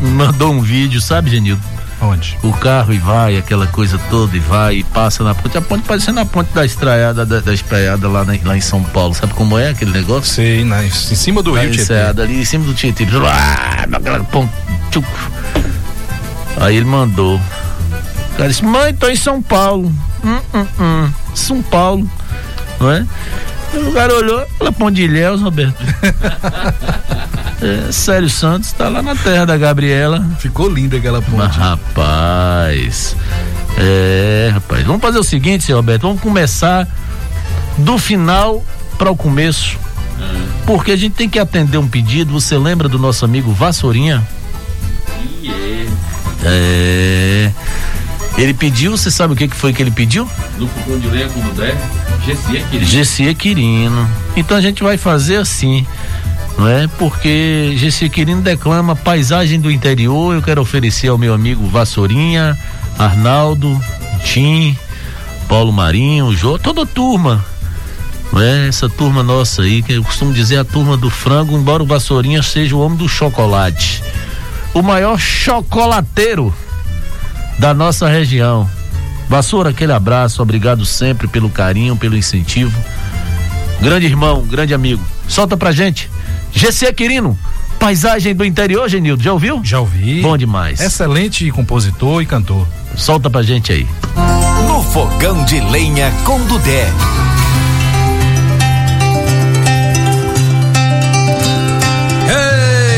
Mandou 0.00 0.50
um 0.54 0.62
vídeo, 0.62 1.02
sabe, 1.02 1.30
Genildo? 1.30 1.60
Onde? 2.00 2.38
O 2.42 2.50
carro 2.54 2.94
e 2.94 2.98
vai, 2.98 3.36
aquela 3.36 3.66
coisa 3.66 3.98
toda 4.08 4.34
e 4.34 4.40
vai 4.40 4.76
e 4.76 4.84
passa 4.84 5.22
na 5.22 5.34
ponte. 5.34 5.58
A 5.58 5.60
ponte 5.60 5.82
parecendo 5.86 6.20
a 6.20 6.24
ponte 6.24 6.50
da 6.54 6.64
estraiada, 6.64 7.26
da, 7.26 7.38
da 7.40 7.52
estaiada 7.52 8.08
lá, 8.08 8.24
na- 8.24 8.38
lá 8.42 8.56
em 8.56 8.60
São 8.62 8.82
Paulo. 8.84 9.12
Sabe 9.14 9.34
como 9.34 9.58
é 9.58 9.68
aquele 9.68 9.90
negócio? 9.92 10.32
Sei, 10.34 10.64
na, 10.64 10.82
em 10.82 10.90
cima 10.90 11.42
do 11.42 11.50
Lá 11.52 11.60
Rio 11.60 11.72
Tietê. 11.72 11.92
ali 11.92 12.40
em 12.40 12.44
cima 12.46 12.64
do 12.64 12.72
Tietê. 12.72 13.06
Ah, 13.30 13.84
aquela 13.92 14.20
ponte. 14.24 14.50
Aí 16.58 16.74
ele 16.76 16.86
mandou. 16.86 17.38
O 18.36 18.38
cara 18.38 18.50
disse, 18.50 18.62
mãe, 18.62 18.92
tô 18.92 19.08
em 19.08 19.16
São 19.16 19.40
Paulo. 19.40 19.90
Hum, 20.22 20.38
hum, 20.52 20.66
hum. 20.78 21.10
São 21.34 21.62
Paulo. 21.62 22.06
Não 22.78 22.90
é? 22.90 23.06
E 23.72 23.78
o 23.78 23.92
cara 23.94 24.14
olhou, 24.14 24.46
pela 24.58 24.70
ponte 24.70 24.96
de 24.96 25.04
Ilhéus, 25.04 25.40
Roberto. 25.40 25.82
é, 27.62 27.90
Célio 27.90 28.28
Santos 28.28 28.72
tá 28.72 28.90
lá 28.90 29.00
na 29.00 29.16
terra 29.16 29.46
da 29.46 29.56
Gabriela. 29.56 30.22
Ficou 30.38 30.68
linda 30.68 30.98
aquela 30.98 31.22
Mas, 31.22 31.30
ponte. 31.30 31.58
rapaz. 31.58 33.16
É, 33.78 34.50
rapaz. 34.52 34.84
Vamos 34.84 35.00
fazer 35.00 35.18
o 35.18 35.24
seguinte, 35.24 35.64
seu 35.64 35.76
Roberto. 35.76 36.02
Vamos 36.02 36.20
começar 36.20 36.86
do 37.78 37.96
final 37.96 38.62
para 38.98 39.10
o 39.10 39.16
começo. 39.16 39.78
Porque 40.66 40.92
a 40.92 40.96
gente 40.96 41.14
tem 41.14 41.26
que 41.26 41.38
atender 41.38 41.78
um 41.78 41.88
pedido. 41.88 42.34
Você 42.34 42.58
lembra 42.58 42.86
do 42.86 42.98
nosso 42.98 43.24
amigo 43.24 43.50
Vassourinha? 43.50 44.22
É. 46.44 47.50
Ele 48.38 48.52
pediu, 48.52 48.96
você 48.96 49.10
sabe 49.10 49.32
o 49.32 49.36
que, 49.36 49.48
que 49.48 49.56
foi 49.56 49.72
que 49.72 49.82
ele 49.82 49.90
pediu? 49.90 50.28
No 50.58 50.68
cupom 50.68 50.98
de 50.98 51.08
lenha 51.08 51.28
como 51.30 51.50
der, 51.52 51.74
GC 52.24 52.58
aqui. 52.58 52.84
GC 52.84 53.34
Quirino. 53.34 54.08
Então 54.36 54.56
a 54.56 54.60
gente 54.60 54.82
vai 54.82 54.98
fazer 54.98 55.36
assim, 55.36 55.86
não 56.58 56.68
é? 56.68 56.86
Porque 56.98 57.74
GC 57.76 58.10
Quirino 58.10 58.42
declama 58.42 58.94
paisagem 58.94 59.58
do 59.58 59.70
interior. 59.70 60.34
Eu 60.34 60.42
quero 60.42 60.60
oferecer 60.60 61.08
ao 61.08 61.16
meu 61.16 61.32
amigo 61.32 61.66
Vassourinha, 61.68 62.58
Arnaldo, 62.98 63.80
Tim, 64.22 64.76
Paulo 65.48 65.72
Marinho, 65.72 66.34
Jô, 66.36 66.58
toda 66.58 66.82
a 66.82 66.86
turma. 66.86 67.42
É? 68.34 68.68
Essa 68.68 68.86
turma 68.86 69.22
nossa 69.22 69.62
aí, 69.62 69.80
que 69.80 69.94
eu 69.94 70.04
costumo 70.04 70.34
dizer 70.34 70.58
a 70.58 70.64
turma 70.64 70.94
do 70.94 71.08
frango, 71.08 71.56
embora 71.56 71.82
o 71.82 71.86
Vassourinha 71.86 72.42
seja 72.42 72.76
o 72.76 72.80
homem 72.80 72.98
do 72.98 73.08
chocolate. 73.08 74.02
O 74.74 74.82
maior 74.82 75.18
chocolateiro 75.18 76.52
da 77.58 77.72
nossa 77.74 78.08
região. 78.08 78.68
Vassoura, 79.28 79.70
aquele 79.70 79.92
abraço, 79.92 80.40
obrigado 80.40 80.84
sempre 80.86 81.26
pelo 81.26 81.50
carinho, 81.50 81.96
pelo 81.96 82.16
incentivo. 82.16 82.76
Grande 83.80 84.06
irmão, 84.06 84.42
grande 84.42 84.72
amigo. 84.72 85.02
Solta 85.28 85.56
pra 85.56 85.72
gente. 85.72 86.08
GC 86.52 86.92
Quirino, 86.92 87.36
paisagem 87.78 88.34
do 88.34 88.44
interior, 88.44 88.88
Genildo, 88.88 89.22
já 89.22 89.32
ouviu? 89.32 89.60
Já 89.62 89.80
ouvi. 89.80 90.22
Bom 90.22 90.36
demais. 90.36 90.80
Excelente 90.80 91.50
compositor 91.50 92.22
e 92.22 92.26
cantor. 92.26 92.66
Solta 92.96 93.28
pra 93.28 93.42
gente 93.42 93.72
aí. 93.72 93.86
No 94.68 94.82
fogão 94.82 95.44
de 95.44 95.60
lenha 95.60 96.10
com 96.24 96.38
Dudé. 96.46 96.90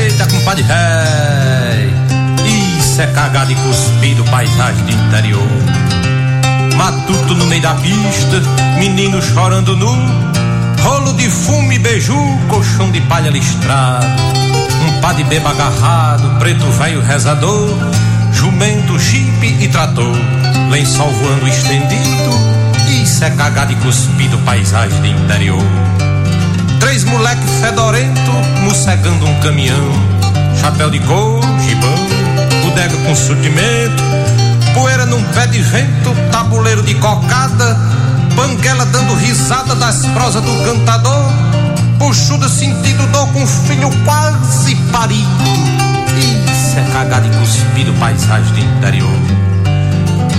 Eita, 0.06 0.26
compadre 0.26 0.62
rei, 0.62 0.76
isso 2.98 3.02
é 3.04 3.12
cagado 3.12 3.52
e 3.52 3.54
cuspido, 3.54 4.24
paisagem 4.24 4.84
de 4.84 4.92
interior. 4.92 5.46
Matuto 6.74 7.32
no 7.36 7.46
meio 7.46 7.62
da 7.62 7.74
pista, 7.74 8.42
menino 8.76 9.22
chorando 9.22 9.76
nu, 9.76 9.94
rolo 10.82 11.12
de 11.12 11.30
fumo 11.30 11.72
e 11.72 11.78
beiju, 11.78 12.18
colchão 12.48 12.90
de 12.90 13.00
palha 13.02 13.30
listrado. 13.30 14.04
Um 14.84 15.00
pá 15.00 15.12
de 15.12 15.22
beba 15.22 15.50
agarrado, 15.50 16.40
preto 16.40 16.64
velho 16.72 17.00
rezador, 17.00 17.68
jumento, 18.32 18.98
jipe 18.98 19.56
e 19.60 19.68
trator, 19.68 20.16
lençol 20.68 21.12
voando 21.12 21.46
estendido, 21.46 22.32
isso 23.00 23.22
é 23.22 23.30
cagado 23.30 23.70
e 23.70 23.76
cuspido, 23.76 24.36
paisagem 24.38 25.00
de 25.02 25.10
interior. 25.10 25.62
Três 26.80 27.04
moleque 27.04 27.46
fedorento, 27.60 28.32
mossegando 28.64 29.24
um 29.24 29.38
caminhão. 29.38 30.18
Chapéu 30.60 30.90
de 30.90 30.98
couro, 30.98 31.57
bodega 32.78 32.96
com 32.98 33.14
surtimento. 33.14 34.02
Poeira 34.72 35.04
num 35.06 35.22
pé 35.32 35.48
de 35.48 35.60
vento, 35.60 36.14
tabuleiro 36.30 36.82
de 36.82 36.94
cocada. 36.94 37.76
Banguela 38.36 38.86
dando 38.86 39.14
risada 39.14 39.74
das 39.74 40.06
prosas 40.06 40.42
do 40.42 40.64
cantador. 40.64 41.24
Puxuda 41.98 42.48
sentido 42.48 43.04
dor 43.08 43.26
com 43.32 43.44
filho 43.44 43.90
quase 44.04 44.76
parido. 44.92 45.26
Isso 46.16 46.78
é 46.78 46.92
cagado 46.92 47.26
e 47.26 47.30
cuspido, 47.36 47.92
paisagem 47.94 48.52
do 48.52 48.60
interior. 48.60 49.47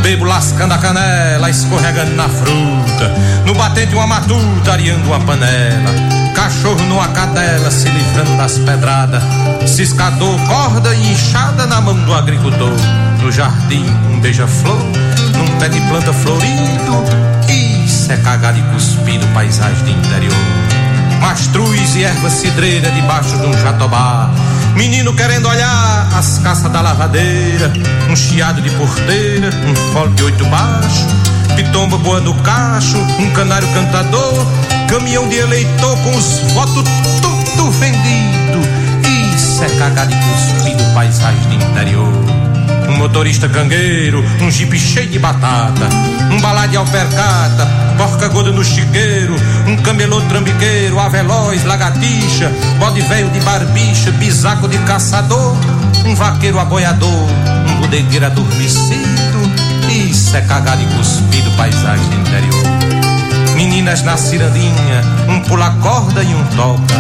Bebo 0.01 0.25
lascando 0.25 0.73
a 0.73 0.77
canela, 0.77 1.49
escorregando 1.49 2.15
na 2.15 2.29
fruta. 2.29 3.13
No 3.45 3.53
batente 3.53 3.93
uma 3.95 4.07
matuta, 4.07 4.73
areando 4.73 5.07
uma 5.07 5.19
panela. 5.19 5.91
Cachorro 6.33 6.81
numa 6.85 7.07
cadela, 7.09 7.69
se 7.69 7.89
livrando 7.89 8.37
das 8.37 8.57
pedradas. 8.59 9.21
Ciscador, 9.67 10.39
corda 10.47 10.95
e 10.95 11.11
enxada 11.11 11.65
na 11.65 11.81
mão 11.81 11.95
do 12.05 12.13
agricultor. 12.13 12.73
No 13.21 13.31
jardim, 13.31 13.85
um 14.09 14.19
beija-flor, 14.19 14.79
num 15.37 15.59
pé 15.59 15.67
de 15.67 15.81
planta 15.81 16.13
florido. 16.13 17.03
Isso 17.49 18.11
é 18.11 18.17
cagado 18.17 18.57
e 18.57 18.61
cuspido, 18.73 19.27
paisagem 19.33 19.83
de 19.83 19.91
interior. 19.91 20.33
Mastruz 21.19 21.95
e 21.95 22.03
erva 22.05 22.29
cidreira 22.29 22.89
debaixo 22.91 23.37
de 23.37 23.45
um 23.45 23.53
jatobá. 23.53 24.31
Menino 24.79 25.13
querendo 25.13 25.50
olhar 25.50 26.07
as 26.15 26.38
caças 26.38 26.71
da 26.71 26.79
lavadeira, 26.79 27.69
um 28.09 28.15
chiado 28.15 28.62
de 28.62 28.69
porteira, 28.69 29.50
um 29.67 29.75
fole 29.91 30.13
de 30.13 30.24
oito 30.24 30.45
baixo, 30.45 31.05
pitomba 31.53 31.98
boa 31.98 32.21
no 32.21 32.33
cacho, 32.43 32.98
um 32.98 33.29
canário 33.31 33.67
cantador, 33.74 34.48
caminhão 34.88 35.27
de 35.27 35.36
eleitor 35.36 35.98
com 35.98 36.15
os 36.15 36.39
votos 36.53 36.86
tudo 37.21 37.69
vendido. 37.71 38.62
Isso 39.36 39.62
é 39.65 39.69
cagado 39.77 40.13
e 40.13 40.15
cuspido, 40.15 40.93
paisagem 40.93 41.50
de 41.50 41.55
interior. 41.55 42.13
Um 42.89 42.98
motorista 42.98 43.48
cangueiro, 43.48 44.25
um 44.41 44.50
jipe 44.50 44.77
cheio 44.77 45.08
de 45.08 45.19
batata, 45.19 45.88
um 46.31 46.41
balá 46.41 46.65
de 46.65 46.75
alpercata, 46.75 47.67
porca 47.96 48.27
gorda 48.27 48.51
no 48.51 48.65
chiqueiro, 48.65 49.36
um 49.67 49.77
camelô 49.77 50.19
trambiqueiro, 50.22 51.00
aveloz, 51.00 51.63
lagartixa, 51.65 52.51
bode 52.79 53.00
velho 53.01 53.29
de 53.29 53.39
barbicha, 53.41 54.12
bisaco 54.13 54.67
de 54.67 54.79
caçador, 54.79 55.55
um 56.03 56.15
vaqueiro 56.15 56.60
aboiador, 56.60 57.27
um 57.69 57.79
bodegueiro 57.79 58.25
adormecido. 58.25 59.39
Isso 59.88 60.36
é 60.36 60.41
cagado 60.41 60.82
e 60.82 60.86
cuspido, 60.97 61.52
paisagem 61.52 62.10
do 62.10 62.15
interior. 62.15 62.63
Meninas 63.56 64.02
na 64.02 64.17
cirandinha, 64.17 65.04
um 65.28 65.41
pula 65.41 65.69
corda 65.82 66.23
e 66.23 66.34
um 66.34 66.43
toca, 66.56 66.95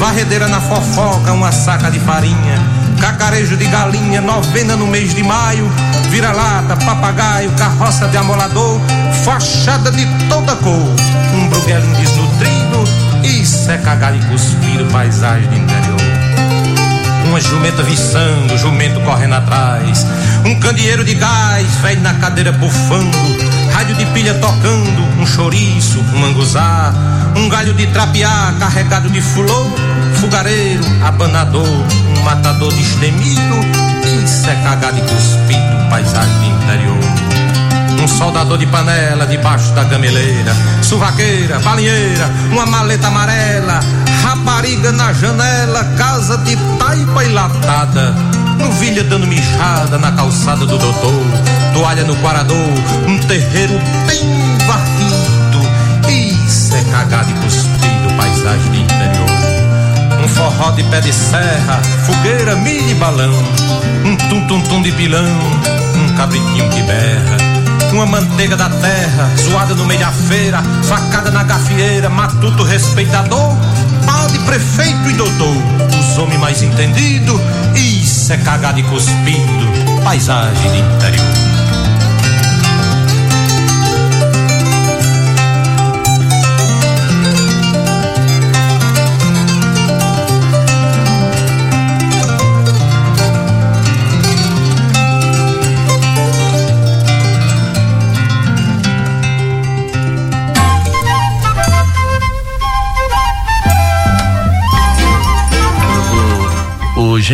varredeira 0.00 0.48
na 0.48 0.60
fofoca, 0.60 1.32
uma 1.32 1.52
saca 1.52 1.90
de 1.90 2.00
farinha 2.00 2.77
cacarejo 3.00 3.56
de 3.56 3.66
galinha, 3.66 4.20
novena 4.20 4.76
no 4.76 4.86
mês 4.86 5.14
de 5.14 5.22
maio, 5.22 5.70
vira-lata, 6.10 6.76
papagaio, 6.76 7.50
carroça 7.52 8.08
de 8.08 8.16
amolador, 8.16 8.80
fachada 9.24 9.90
de 9.90 10.06
toda 10.28 10.54
cor, 10.56 10.96
um 11.34 11.48
bruguelinho 11.48 11.96
desnutrido, 11.96 12.84
isso 13.22 13.70
é 13.70 13.78
cagar 13.78 14.14
e 14.16 14.20
cuspir 14.26 14.84
paisagem 14.90 15.48
do 15.48 15.56
interior. 15.56 15.98
Uma 17.26 17.40
jumenta 17.40 17.82
viçando, 17.82 18.56
jumento 18.56 19.00
correndo 19.00 19.34
atrás, 19.34 20.06
um 20.44 20.58
candeeiro 20.58 21.04
de 21.04 21.14
gás, 21.14 21.66
velho 21.82 22.00
na 22.00 22.14
cadeira 22.14 22.52
bufando, 22.52 23.18
rádio 23.72 23.94
de 23.96 24.06
pilha 24.06 24.34
tocando, 24.34 25.20
um 25.20 25.26
chouriço, 25.26 26.00
um 26.14 26.18
manguzá, 26.18 26.92
um 27.36 27.48
galho 27.48 27.74
de 27.74 27.86
trapear 27.88 28.54
carregado 28.58 29.10
de 29.10 29.20
fulô, 29.20 29.70
fogareiro, 30.18 30.82
abanador, 31.04 31.64
um 31.64 32.22
matador 32.22 32.72
destemido, 32.72 33.54
isso 34.24 34.50
é 34.50 34.54
cagado 34.56 34.98
e 34.98 35.02
cuspido, 35.02 35.90
paisagem 35.90 36.34
do 36.38 36.62
interior. 36.62 36.98
Um 38.02 38.08
soldador 38.08 38.58
de 38.58 38.66
panela 38.66 39.26
debaixo 39.26 39.72
da 39.72 39.84
gameleira, 39.84 40.54
suvaqueira, 40.82 41.58
balinheira, 41.60 42.30
uma 42.50 42.66
maleta 42.66 43.08
amarela, 43.08 43.80
rapariga 44.22 44.92
na 44.92 45.12
janela, 45.12 45.84
casa 45.96 46.38
de 46.38 46.56
taipa 46.78 47.24
e 47.24 47.32
latada. 47.32 48.14
Novilha 48.58 49.04
dando 49.04 49.26
mijada 49.26 49.98
na 49.98 50.12
calçada 50.12 50.66
do 50.66 50.78
doutor, 50.78 51.24
toalha 51.74 52.04
no 52.04 52.16
quarador, 52.16 52.56
um 53.06 53.18
terreiro 53.18 53.80
bem 54.06 54.58
varrido. 54.66 56.08
Isso 56.08 56.74
é 56.74 56.82
cagado 56.90 57.30
e 57.30 57.34
cuspido, 57.34 58.14
paisagem 58.16 58.70
do 58.70 58.76
interior 58.76 59.27
forró 60.38 60.70
de 60.70 60.84
pé 60.84 61.00
de 61.00 61.12
serra, 61.12 61.80
fogueira, 62.06 62.54
milho 62.54 62.90
e 62.90 62.94
balão, 62.94 63.32
um 64.04 64.16
tum-tum-tum 64.16 64.82
de 64.82 64.92
pilão, 64.92 65.26
um 65.96 66.14
cabritinho 66.14 66.70
que 66.70 66.80
berra, 66.82 67.36
uma 67.92 68.06
manteiga 68.06 68.56
da 68.56 68.70
terra, 68.70 69.28
zoada 69.36 69.74
no 69.74 69.84
meio 69.84 69.98
da 69.98 70.12
feira, 70.12 70.62
facada 70.84 71.32
na 71.32 71.42
gafieira, 71.42 72.08
matuto 72.08 72.62
respeitador, 72.62 73.56
padre, 74.06 74.38
prefeito 74.40 75.10
e 75.10 75.12
doutor, 75.14 75.56
os 75.98 76.18
homens 76.18 76.40
mais 76.40 76.62
entendidos, 76.62 77.40
isso 77.74 78.32
é 78.32 78.36
cagado 78.36 78.78
e 78.78 78.82
cuspindo, 78.84 80.04
paisagem 80.04 80.70
de 80.70 80.78
interior. 80.78 81.47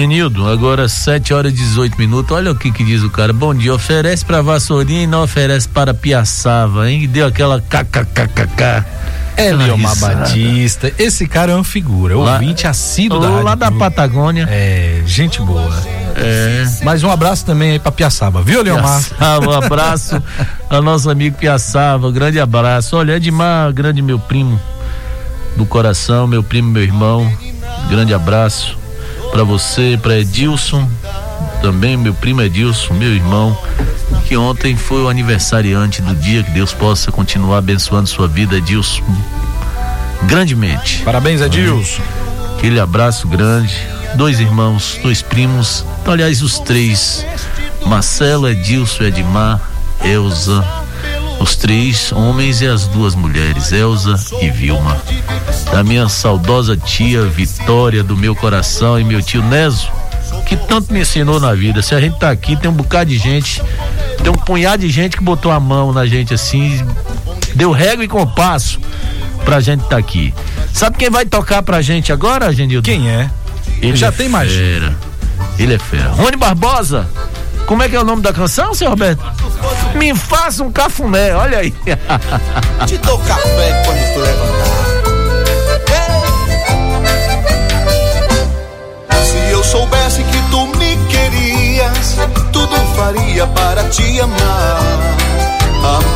Ô 0.04 0.06
Genildo, 0.06 0.46
agora 0.46 0.86
7 0.86 1.32
horas 1.32 1.50
e 1.50 1.56
18 1.56 1.96
minutos. 1.96 2.36
Olha 2.36 2.50
o 2.52 2.54
que 2.54 2.70
que 2.70 2.84
diz 2.84 3.02
o 3.02 3.08
cara. 3.08 3.32
Bom 3.32 3.54
dia, 3.54 3.72
oferece 3.72 4.22
pra 4.22 4.42
Vassourinha 4.42 5.04
e 5.04 5.06
não 5.06 5.22
oferece 5.22 5.66
para 5.66 5.94
Piaçava, 5.94 6.90
hein? 6.90 7.08
Deu 7.08 7.26
aquela 7.26 7.58
kkkk. 7.58 8.84
Eliomar 9.34 9.96
Batista, 9.96 10.92
esse 10.98 11.26
cara 11.26 11.52
é 11.52 11.54
uma 11.54 11.64
figura, 11.64 12.18
Lá- 12.18 12.34
ouvinte 12.34 12.66
assíduo 12.66 13.18
da 13.18 13.30
Lá 13.30 13.54
da. 13.54 13.72
Patagônia. 13.72 14.46
É, 14.50 15.00
gente 15.06 15.40
boa. 15.40 15.72
É. 16.16 16.66
Mais 16.84 17.02
um 17.02 17.10
abraço 17.10 17.46
também 17.46 17.72
aí 17.72 17.78
pra 17.78 17.90
Piaçaba, 17.90 18.42
viu, 18.42 18.60
Eliomar? 18.60 19.02
Piaçava, 19.02 19.46
um 19.48 19.52
abraço 19.56 20.22
ao 20.68 20.82
nosso 20.82 21.08
amigo 21.08 21.38
Piaçava, 21.38 22.12
grande 22.12 22.38
abraço. 22.38 22.94
Olha, 22.94 23.16
Edmar, 23.16 23.72
grande 23.72 24.02
meu 24.02 24.18
primo 24.18 24.60
do 25.56 25.64
coração, 25.64 26.26
meu 26.26 26.42
primo, 26.42 26.70
meu 26.70 26.82
irmão, 26.82 27.26
grande 27.88 28.12
abraço 28.12 28.83
para 29.34 29.42
você, 29.42 29.98
para 30.00 30.20
Edilson, 30.20 30.88
também 31.60 31.96
meu 31.96 32.14
primo 32.14 32.40
Edilson, 32.40 32.94
meu 32.94 33.12
irmão, 33.12 33.58
que 34.28 34.36
ontem 34.36 34.76
foi 34.76 35.02
o 35.02 35.08
aniversariante 35.08 36.00
do 36.00 36.14
dia, 36.14 36.44
que 36.44 36.52
Deus 36.52 36.72
possa 36.72 37.10
continuar 37.10 37.58
abençoando 37.58 38.06
sua 38.06 38.28
vida, 38.28 38.58
Edilson, 38.58 39.02
grandemente. 40.22 41.02
Parabéns, 41.02 41.40
Edilson. 41.40 42.00
Aquele 42.56 42.78
abraço 42.78 43.26
grande. 43.26 43.76
Dois 44.14 44.38
irmãos, 44.38 45.00
dois 45.02 45.20
primos. 45.20 45.84
Aliás, 46.06 46.40
os 46.40 46.60
três. 46.60 47.26
Marcelo, 47.84 48.48
Edilson, 48.48 49.02
Edmar, 49.02 49.60
Elza. 50.04 50.64
Os 51.44 51.56
três 51.56 52.10
homens 52.10 52.62
e 52.62 52.66
as 52.66 52.86
duas 52.86 53.14
mulheres, 53.14 53.70
Elza 53.70 54.18
e 54.40 54.48
Vilma. 54.48 54.96
Da 55.70 55.84
minha 55.84 56.08
saudosa 56.08 56.74
tia 56.74 57.26
Vitória, 57.26 58.02
do 58.02 58.16
meu 58.16 58.34
coração, 58.34 58.98
e 58.98 59.04
meu 59.04 59.20
tio 59.20 59.42
Neso, 59.42 59.90
que 60.46 60.56
tanto 60.56 60.90
me 60.90 61.02
ensinou 61.02 61.38
na 61.38 61.52
vida. 61.52 61.82
Se 61.82 61.94
a 61.94 62.00
gente 62.00 62.18
tá 62.18 62.30
aqui, 62.30 62.56
tem 62.56 62.70
um 62.70 62.74
bocado 62.74 63.10
de 63.10 63.18
gente, 63.18 63.62
tem 64.22 64.32
um 64.32 64.36
punhado 64.36 64.80
de 64.80 64.88
gente 64.88 65.18
que 65.18 65.22
botou 65.22 65.52
a 65.52 65.60
mão 65.60 65.92
na 65.92 66.06
gente 66.06 66.32
assim, 66.32 66.82
deu 67.54 67.72
régua 67.72 68.02
e 68.02 68.08
compasso 68.08 68.80
pra 69.44 69.60
gente 69.60 69.84
tá 69.84 69.98
aqui. 69.98 70.32
Sabe 70.72 70.96
quem 70.96 71.10
vai 71.10 71.26
tocar 71.26 71.62
pra 71.62 71.82
gente 71.82 72.10
agora, 72.10 72.54
Genildo? 72.54 72.86
Quem 72.86 73.10
é? 73.10 73.28
Ele 73.82 73.96
Já 73.96 74.06
é 74.06 74.12
tem 74.12 74.30
fera. 74.30 74.96
Ele 75.58 75.74
é 75.74 75.78
fera. 75.78 76.08
Rony 76.08 76.38
Barbosa. 76.38 77.06
Como 77.66 77.82
é 77.82 77.88
que 77.88 77.96
é 77.96 78.00
o 78.00 78.04
nome 78.04 78.22
da 78.22 78.32
canção, 78.32 78.74
seu 78.74 78.90
Roberto? 78.90 79.22
Me 79.94 80.14
faça 80.14 80.62
um 80.62 80.70
cafuné, 80.70 81.34
olha 81.34 81.58
aí. 81.58 81.72
Te 82.86 82.98
dou 82.98 83.18
café 83.20 83.82
quando 83.84 84.14
tu 84.14 84.20
levantar. 84.20 84.84
Se 89.24 89.50
eu 89.50 89.64
soubesse 89.64 90.22
que 90.24 90.42
tu 90.50 90.66
me 90.78 90.96
querias, 91.08 92.16
tudo 92.52 92.76
faria 92.94 93.46
para 93.46 93.84
te 93.84 94.20
amar. 94.20 94.80
Amor, 95.82 96.13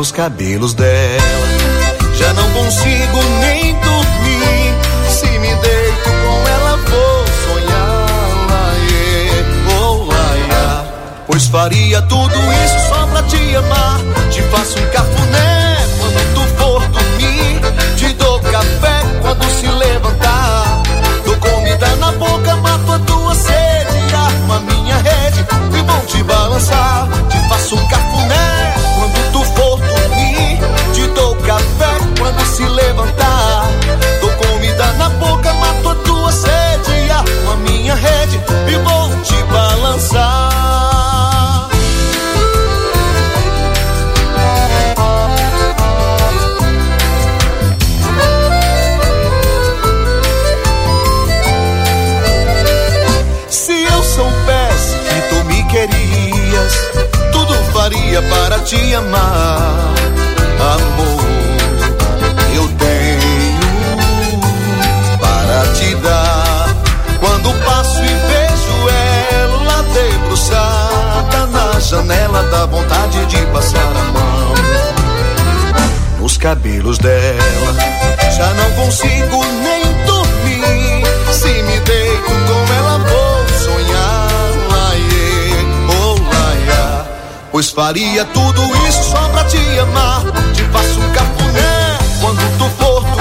nos 0.00 0.12
cabelos 0.12 0.72
dela. 0.72 1.20
Já 2.16 2.32
não 2.32 2.50
consigo 2.52 3.22
nem 3.40 3.74
dormir. 3.74 4.74
Se 5.10 5.26
me 5.26 5.54
deito 5.56 6.10
com 6.22 6.48
ela, 6.48 6.76
vou 6.88 7.26
sonhar. 7.44 8.06
Oh, 9.78 10.04
laia. 10.06 10.88
Pois 11.26 11.46
faria 11.48 12.00
tudo 12.00 12.34
isso 12.64 12.88
só 12.88 13.06
pra 13.08 13.22
te 13.24 13.54
amar. 13.54 14.00
Te 14.30 14.40
faço 14.44 14.78
um 14.78 14.86
cafuné 14.86 15.76
quando 15.98 16.34
tu 16.34 16.40
for 16.56 16.80
dormir. 16.88 17.60
Te 17.98 18.14
dou 18.14 18.40
café 18.40 19.02
quando 19.20 19.44
se 19.50 19.66
levantar. 19.66 20.19
E 38.70 38.76
vou 38.76 39.22
te 39.22 39.42
balançar. 39.44 40.50
Se 53.48 53.82
eu 53.82 54.02
soubesse 54.02 54.96
que 55.08 55.20
tu 55.30 55.44
me 55.46 55.62
querias, 55.64 56.72
tudo 57.32 57.54
faria 57.72 58.22
para 58.22 58.60
te 58.60 58.94
amar. 58.94 59.69
Janela, 71.90 72.44
dá 72.44 72.66
vontade 72.66 73.26
de 73.26 73.44
passar 73.46 73.80
a 73.80 74.04
mão 74.12 74.54
nos 76.20 76.36
cabelos 76.36 76.98
dela. 76.98 77.74
Já 78.36 78.54
não 78.54 78.70
consigo 78.76 79.44
nem 79.44 79.82
dormir. 80.06 81.04
Se 81.32 81.48
me 81.48 81.80
deito 81.80 82.30
com 82.46 82.72
ela, 82.74 82.98
vou 82.98 83.48
sonhar. 83.58 84.28
Laie, 84.70 85.66
oh 85.88 86.14
laia. 86.32 87.06
Pois 87.50 87.70
faria 87.70 88.24
tudo 88.26 88.62
isso 88.86 89.10
só 89.10 89.28
pra 89.30 89.42
te 89.44 89.58
amar. 89.80 90.22
Te 90.54 90.62
faço 90.64 91.00
um 91.00 91.10
cafuné 91.10 91.98
quando 92.20 92.58
tu 92.58 92.70
for 92.78 93.00
dormir. 93.02 93.19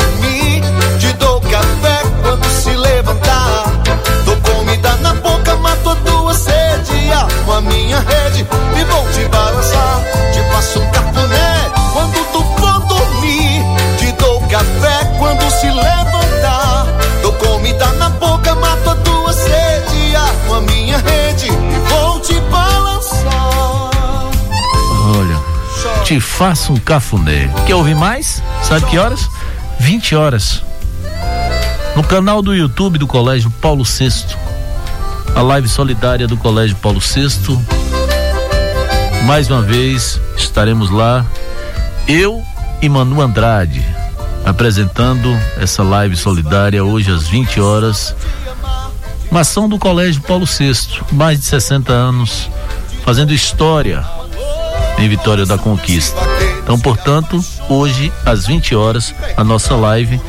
Faço 26.39 26.71
um 26.71 26.78
cafuné. 26.78 27.54
Quer 27.67 27.75
ouvir 27.75 27.95
mais? 27.95 28.41
Sabe 28.63 28.86
que 28.86 28.97
horas? 28.97 29.30
20 29.78 30.15
horas. 30.15 30.63
No 31.97 32.02
canal 32.02 32.41
do 32.41 32.56
YouTube 32.56 32.97
do 32.97 33.06
Colégio 33.06 33.52
Paulo 33.52 33.84
VI. 33.84 34.38
A 35.36 35.41
live 35.41 35.67
solidária 35.67 36.30
do 36.30 36.38
Colégio 36.38 36.78
Paulo 36.78 37.02
VI. 37.02 37.60
Mais 39.25 39.49
uma 39.49 39.62
vez 39.62 40.17
estaremos 40.38 40.89
lá. 40.89 41.25
Eu 42.08 42.41
e 42.82 42.88
Manu 42.88 43.21
Andrade 43.21 43.86
apresentando 44.45 45.38
essa 45.58 45.84
live 45.84 46.15
solidária 46.15 46.86
hoje 46.86 47.12
às 47.12 47.28
20 47.28 47.60
horas. 47.60 48.15
Uma 49.30 49.41
ação 49.41 49.67
do 49.67 49.78
Colégio 49.78 50.21
Paulo 50.21 50.45
VI, 50.45 51.02
mais 51.12 51.38
de 51.38 51.45
60 51.47 51.91
anos, 51.91 52.49
fazendo 53.04 53.34
história 53.34 54.18
em 54.99 55.07
Vitória 55.09 55.45
da 55.45 55.57
Conquista. 55.57 56.19
Então, 56.62 56.79
portanto, 56.79 57.43
hoje 57.67 58.12
às 58.25 58.45
20 58.45 58.75
horas, 58.75 59.15
a 59.35 59.43
nossa 59.43 59.75
live 59.75 60.21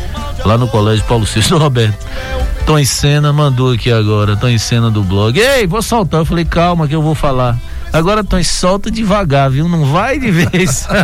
lá 0.44 0.56
no 0.56 0.68
Colégio 0.68 1.04
Paulo. 1.06 1.24
Ô, 1.24 1.58
Roberto, 1.58 2.06
tô 2.64 2.78
em 2.78 2.84
cena, 2.84 3.32
mandou 3.32 3.72
aqui 3.72 3.92
agora, 3.92 4.36
tô 4.36 4.48
em 4.48 4.58
cena 4.58 4.90
do 4.90 5.02
blog. 5.02 5.38
Ei, 5.38 5.66
vou 5.66 5.82
soltar. 5.82 6.20
Eu 6.20 6.24
falei, 6.24 6.44
calma 6.44 6.86
que 6.86 6.94
eu 6.94 7.02
vou 7.02 7.14
falar. 7.14 7.58
Agora 7.92 8.22
tô 8.22 8.38
em 8.38 8.44
solta 8.44 8.90
devagar, 8.90 9.50
viu? 9.50 9.68
Não 9.68 9.84
vai 9.86 10.18
de 10.18 10.30
vez. 10.30 10.86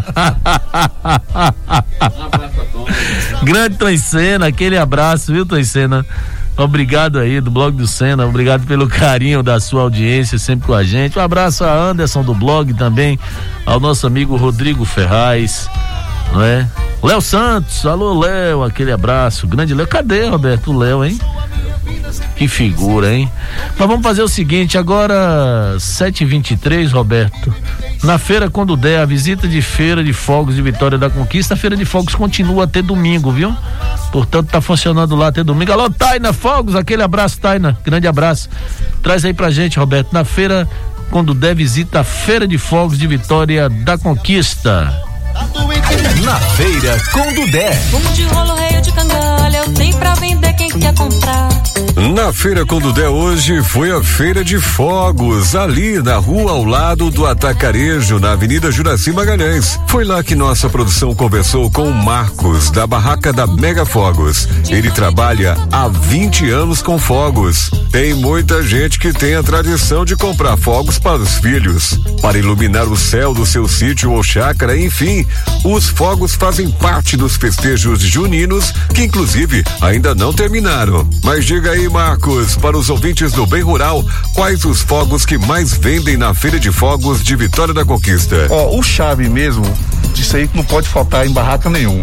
Grande 3.43 3.77
Tom 3.77 3.97
cena, 3.97 4.47
aquele 4.47 4.79
abraço, 4.79 5.33
viu, 5.33 5.45
Tom 5.45 5.63
cena? 5.65 6.07
Obrigado 6.57 7.19
aí 7.19 7.41
do 7.41 7.51
blog 7.51 7.77
do 7.77 7.87
Senna, 7.87 8.27
obrigado 8.27 8.67
pelo 8.67 8.89
carinho 8.89 9.43
da 9.43 9.61
sua 9.61 9.83
audiência 9.83 10.39
sempre 10.39 10.67
com 10.67 10.73
a 10.75 10.83
gente. 10.83 11.19
Um 11.19 11.23
abraço 11.23 11.65
a 11.65 11.73
Anderson 11.73 12.23
do 12.23 12.35
blog 12.35 12.73
também, 12.73 13.19
ao 13.67 13.79
nosso 13.79 14.07
amigo 14.07 14.37
Rodrigo 14.37 14.85
Ferraz, 14.85 15.69
não 16.33 16.43
é? 16.43 16.67
Léo 17.03 17.21
Santos, 17.21 17.85
alô 17.85 18.19
Léo, 18.19 18.65
aquele 18.65 18.91
abraço. 18.91 19.47
Grande 19.47 19.75
Léo, 19.75 19.87
cadê 19.87 20.29
Roberto? 20.29 20.73
O 20.73 20.79
Léo, 20.79 21.05
hein? 21.05 21.19
Que 22.37 22.47
figura, 22.49 23.15
hein? 23.15 23.31
Mas 23.79 23.89
vamos 23.89 24.03
fazer 24.03 24.23
o 24.23 24.29
seguinte, 24.29 24.77
agora 24.77 25.75
7h23, 25.79 26.93
Roberto. 26.93 27.55
Na 28.03 28.19
feira, 28.19 28.51
quando 28.51 28.77
der, 28.77 29.01
a 29.01 29.07
visita 29.07 29.49
de 29.49 29.63
feira 29.63 30.05
de 30.05 30.13
fogos 30.13 30.55
de 30.55 30.63
Vitória 30.63 30.99
da 30.99 31.09
Conquista, 31.09 31.55
a 31.55 31.57
feira 31.57 31.77
de 31.77 31.85
fogos 31.85 32.15
continua 32.15 32.65
até 32.65 32.83
domingo, 32.83 33.33
viu? 33.33 33.55
Portanto, 34.13 34.49
tá 34.51 34.61
funcionando 34.61 35.17
lá 35.17 35.29
até 35.29 35.43
domingo. 35.43 35.73
Alô, 35.73 35.91
Taina 35.91 36.33
Fogos, 36.33 36.75
aquele 36.75 37.03
abraço, 37.03 37.41
Taina. 37.41 37.77
Grande 37.85 38.07
abraço. 38.07 38.49
Traz 39.03 39.25
aí 39.25 39.33
pra 39.33 39.51
gente, 39.51 39.79
Roberto. 39.79 40.13
Na 40.13 40.25
feira, 40.25 40.69
quando 41.11 41.35
der, 41.35 41.55
visita 41.55 42.01
a 42.01 42.05
Feira 42.05 42.47
de 42.47 42.59
Fogos 42.59 42.99
de 42.99 43.07
Vitória 43.07 43.69
da 43.69 43.97
Conquista. 43.97 44.93
Na 46.25 46.37
feira 46.41 47.01
com 47.13 47.35
Dudé. 47.35 47.71
Um 47.93 48.13
de 48.13 48.25
rolo 48.25 48.66
quem 50.57 50.71
quer 50.71 50.95
comprar. 50.95 51.49
Na 52.15 52.33
Feira 52.33 52.65
Condudé 52.67 53.09
hoje 53.09 53.63
foi 53.63 53.91
a 53.91 54.03
Feira 54.03 54.45
de 54.45 54.59
Fogos, 54.59 55.55
ali 55.55 56.03
na 56.03 56.17
rua 56.17 56.53
ao 56.53 56.65
lado 56.65 57.11
do 57.11 57.27
Atacarejo, 57.27 58.19
na 58.19 58.33
Avenida 58.33 58.71
Juraci 58.71 59.13
Magalhães. 59.13 59.79
Foi 59.87 60.05
lá 60.05 60.23
que 60.23 60.35
nossa 60.35 60.69
produção 60.69 61.15
conversou 61.15 61.71
com 61.71 61.89
o 61.89 61.95
Marcos, 61.95 62.71
da 62.71 62.87
barraca 62.87 63.33
da 63.33 63.47
Mega 63.47 63.87
Fogos. 63.87 64.49
Ele 64.69 64.91
trabalha 64.91 65.57
há 65.73 65.89
20 65.89 66.51
anos 66.51 66.83
com 66.83 66.99
fogos. 66.99 67.71
Tem 67.91 68.15
muita 68.15 68.63
gente 68.63 68.99
que 68.99 69.13
tem 69.13 69.35
a 69.35 69.43
tradição 69.43 70.05
de 70.05 70.17
comprar 70.17 70.57
fogos 70.57 70.99
para 70.99 71.17
os 71.17 71.37
filhos, 71.37 71.99
para 72.21 72.39
iluminar 72.39 72.89
o 72.89 72.97
céu 72.97 73.33
do 73.33 73.47
seu 73.47 73.67
sítio 73.67 74.13
ou 74.13 74.23
chácara, 74.23 74.77
enfim. 74.77 75.27
Os 75.65 75.89
fogos 75.89 76.35
fazem 76.35 76.71
parte 76.71 77.17
dos 77.17 77.37
festejos 77.37 78.01
juninos, 78.01 78.73
que 78.95 79.03
inclusive 79.03 79.65
ainda 79.81 80.15
não 80.15 80.33
terminaram. 80.47 81.09
Mas 81.25 81.45
diga 81.45 81.73
aí, 81.73 81.89
Marcos, 81.89 82.55
para 82.57 82.79
os 82.79 82.89
ouvintes 82.89 83.33
do 83.33 83.45
Bem 83.47 83.63
Rural, 83.63 84.05
quais 84.33 84.65
os 84.65 84.81
fogos 84.81 85.27
que 85.27 85.37
mais 85.37 85.73
vendem 85.73 86.17
na 86.17 86.33
Feira 86.35 86.61
de 86.61 86.71
Fogos 86.71 87.21
de 87.21 87.35
Vitória 87.35 87.75
da 87.75 87.85
Conquista? 87.85 88.47
Ó, 88.49 88.79
o 88.79 88.83
chave 88.83 89.29
mesmo, 89.29 89.65
isso 90.15 90.37
aí 90.37 90.49
não 90.55 90.63
pode 90.63 90.89
faltar 90.89 91.27
em 91.27 91.33
barraca 91.33 91.69
nenhum. 91.69 92.01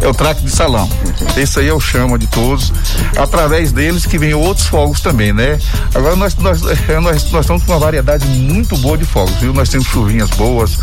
É 0.00 0.06
o 0.06 0.14
traque 0.14 0.44
de 0.44 0.50
salão. 0.50 0.88
Esse 1.36 1.58
aí 1.58 1.68
é 1.68 1.74
o 1.74 1.80
chama 1.80 2.16
de 2.16 2.28
todos. 2.28 2.72
Através 3.16 3.72
deles 3.72 4.06
que 4.06 4.18
vem 4.18 4.34
outros 4.34 4.66
fogos 4.66 5.00
também, 5.00 5.32
né? 5.32 5.58
Agora 5.92 6.14
nós, 6.14 6.36
nós, 6.36 6.62
é, 6.88 7.00
nós, 7.00 7.30
nós 7.32 7.44
estamos 7.44 7.64
com 7.64 7.72
uma 7.72 7.78
variedade 7.78 8.24
muito 8.26 8.76
boa 8.78 8.96
de 8.96 9.04
fogos, 9.04 9.34
viu? 9.40 9.52
Nós 9.52 9.68
temos 9.68 9.88
chuvinhas 9.88 10.30
boas, 10.30 10.78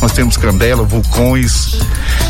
nós 0.00 0.12
temos 0.12 0.36
candela, 0.36 0.84
vulcões, 0.84 1.80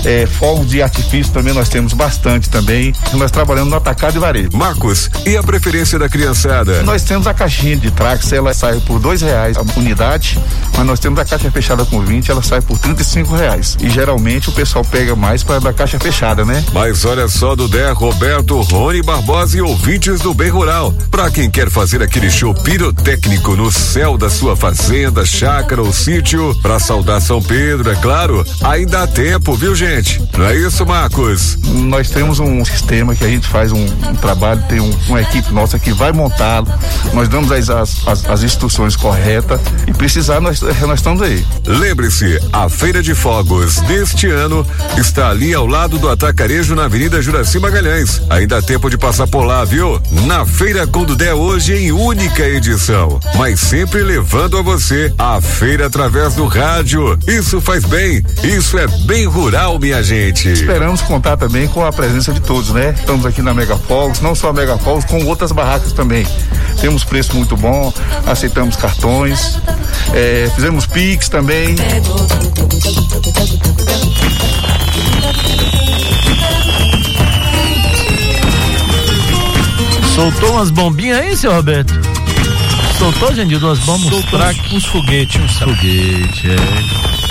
é, 0.04 0.26
fogos 0.26 0.70
de 0.70 0.82
artifício 0.82 1.32
também 1.32 1.52
nós 1.52 1.68
temos 1.68 1.92
bastante 1.92 2.48
também. 2.48 2.94
Nós 3.12 3.30
trabalhamos 3.30 3.70
no 3.70 3.76
atacado 3.76 4.21
e. 4.22 4.48
Marcos, 4.56 5.10
e 5.26 5.36
a 5.36 5.42
preferência 5.42 5.98
da 5.98 6.08
criançada? 6.08 6.82
Nós 6.84 7.02
temos 7.02 7.26
a 7.26 7.34
caixinha 7.34 7.76
de 7.76 7.90
trax, 7.90 8.32
ela 8.32 8.54
sai 8.54 8.80
por 8.86 9.00
dois 9.00 9.20
reais 9.20 9.56
a 9.56 9.62
unidade, 9.76 10.38
mas 10.76 10.86
nós 10.86 11.00
temos 11.00 11.18
a 11.18 11.24
caixa 11.24 11.50
fechada 11.50 11.84
com 11.84 12.00
20, 12.00 12.30
ela 12.30 12.42
sai 12.42 12.60
por 12.60 12.78
35 12.78 13.34
reais. 13.34 13.76
E 13.80 13.90
geralmente 13.90 14.48
o 14.48 14.52
pessoal 14.52 14.84
pega 14.84 15.16
mais 15.16 15.42
para 15.42 15.58
da 15.58 15.72
caixa 15.72 15.98
fechada, 15.98 16.44
né? 16.44 16.64
Mas 16.72 17.04
olha 17.04 17.26
só 17.26 17.56
do 17.56 17.66
Dé 17.66 17.90
Roberto, 17.90 18.60
Rony 18.60 19.02
Barbosa 19.02 19.58
e 19.58 19.60
ouvintes 19.60 20.20
do 20.20 20.32
Bem 20.32 20.50
Rural. 20.50 20.94
Pra 21.10 21.28
quem 21.28 21.50
quer 21.50 21.68
fazer 21.68 22.00
aquele 22.00 22.30
show 22.30 22.54
pirotécnico 22.54 23.56
no 23.56 23.72
céu 23.72 24.16
da 24.16 24.30
sua 24.30 24.56
fazenda, 24.56 25.26
chácara 25.26 25.82
ou 25.82 25.92
sítio, 25.92 26.54
pra 26.62 26.78
saudar 26.78 27.20
São 27.20 27.42
Pedro, 27.42 27.90
é 27.90 27.96
claro, 27.96 28.46
ainda 28.62 29.02
há 29.02 29.06
tempo, 29.06 29.54
viu 29.54 29.74
gente? 29.74 30.22
Não 30.38 30.46
é 30.46 30.54
isso, 30.54 30.86
Marcos? 30.86 31.58
Nós 31.64 32.08
temos 32.08 32.38
um 32.38 32.64
sistema 32.64 33.14
que 33.14 33.24
a 33.24 33.28
gente 33.28 33.48
faz 33.48 33.72
um, 33.72 33.86
um 34.12 34.16
trabalho, 34.16 34.62
tem 34.68 34.80
um, 34.80 34.90
uma 35.08 35.20
equipe 35.20 35.52
nossa 35.52 35.78
que 35.78 35.92
vai 35.92 36.12
montá-lo, 36.12 36.66
nós 37.12 37.28
damos 37.28 37.50
as, 37.50 37.68
as, 37.70 38.26
as, 38.28 38.42
instruções 38.42 38.96
corretas 38.96 39.60
e 39.86 39.92
precisar 39.92 40.40
nós, 40.40 40.60
nós 40.60 40.98
estamos 40.98 41.22
aí. 41.22 41.44
Lembre-se, 41.66 42.38
a 42.52 42.68
Feira 42.68 43.02
de 43.02 43.14
Fogos 43.14 43.76
deste 43.82 44.26
ano 44.28 44.66
está 44.96 45.30
ali 45.30 45.54
ao 45.54 45.66
lado 45.66 45.98
do 45.98 46.08
Atacarejo 46.08 46.74
na 46.74 46.84
Avenida 46.84 47.20
Juraci 47.22 47.58
Magalhães. 47.58 48.22
Ainda 48.30 48.58
há 48.58 48.62
tempo 48.62 48.88
de 48.90 48.98
passar 48.98 49.26
por 49.26 49.44
lá, 49.44 49.64
viu? 49.64 50.00
Na 50.26 50.44
Feira 50.44 50.86
Condudé 50.86 51.34
hoje 51.34 51.74
em 51.74 51.92
única 51.92 52.42
edição, 52.42 53.18
mas 53.36 53.60
sempre 53.60 54.02
levando 54.02 54.58
a 54.58 54.62
você 54.62 55.12
a 55.18 55.40
feira 55.40 55.86
através 55.86 56.34
do 56.34 56.46
rádio. 56.46 57.18
Isso 57.26 57.60
faz 57.60 57.84
bem, 57.84 58.24
isso 58.42 58.78
é 58.78 58.86
bem 59.06 59.26
rural, 59.26 59.78
minha 59.78 60.02
gente. 60.02 60.48
Esperamos 60.48 61.00
contar 61.00 61.36
também 61.36 61.68
com 61.68 61.84
a 61.84 61.92
presença 61.92 62.32
de 62.32 62.40
todos, 62.40 62.70
né? 62.70 62.94
Estamos 62.98 63.24
aqui 63.24 63.42
na 63.42 63.54
Mega 63.54 63.76
Fogos, 63.92 64.20
não 64.20 64.34
só 64.34 64.48
a 64.48 64.52
Mega 64.54 64.78
Fogos, 64.78 65.04
com 65.04 65.22
outras 65.26 65.52
barracas 65.52 65.92
também. 65.92 66.26
Temos 66.80 67.04
preço 67.04 67.36
muito 67.36 67.54
bom, 67.58 67.92
aceitamos 68.26 68.74
cartões, 68.74 69.60
é, 70.14 70.50
fizemos 70.54 70.86
Pix 70.86 71.28
também. 71.28 71.76
Soltou 80.14 80.52
umas 80.52 80.70
bombinhas 80.70 81.18
aí, 81.18 81.36
seu 81.36 81.52
Roberto? 81.52 81.92
Soltou, 82.98 83.34
gente, 83.34 83.58
duas 83.58 83.78
bombas? 83.80 84.08
Soltou 84.08 84.40
uns, 84.40 84.72
uns 84.72 84.86
foguetes, 84.86 85.38
uns 85.38 85.58
foguetes, 85.58 86.44
é. 86.46 87.21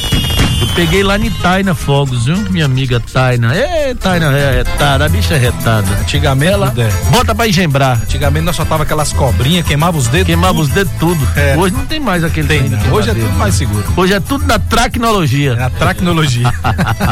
Eu 0.62 0.67
peguei 0.76 1.02
lá 1.02 1.17
em 1.17 1.32
Taina 1.32 1.74
Fogos, 1.74 2.26
viu? 2.26 2.38
Minha 2.52 2.65
amiga 2.65 3.00
Taina. 3.00 3.56
Ê, 3.56 3.95
Taina 3.95 4.32
é 4.38 4.58
retada, 4.58 5.06
a 5.06 5.10
bicha 5.10 5.34
é 5.34 5.38
retada. 5.39 5.88
Antigamente, 6.00 6.54
ela 6.54 6.71
bota 7.10 7.34
pra 7.34 7.47
engembrar. 7.47 8.00
Antigamente 8.04 8.45
nós 8.45 8.56
só 8.56 8.63
tava 8.63 8.84
aquelas 8.84 9.12
cobrinhas, 9.12 9.65
queimava 9.65 9.97
os 9.97 10.08
dedos. 10.08 10.28
Queimava 10.28 10.60
os 10.60 10.69
dedos 10.69 10.93
tudo. 11.00 11.28
É. 11.36 11.58
Hoje 11.58 11.74
não 11.74 11.86
tem 11.88 12.00
mais 12.00 12.24
aquele 12.24 12.47
Tem, 12.47 12.69
não. 12.69 12.93
Hoje 12.93 13.10
é 13.10 13.13
tudo 13.15 13.34
mais 13.34 13.56
seguro. 13.56 13.84
Hoje 13.97 14.13
é 14.13 14.19
tudo 14.19 14.45
na 14.45 14.60
tecnologia. 14.60 15.56
Na 15.56 15.69
tecnologia. 15.71 16.54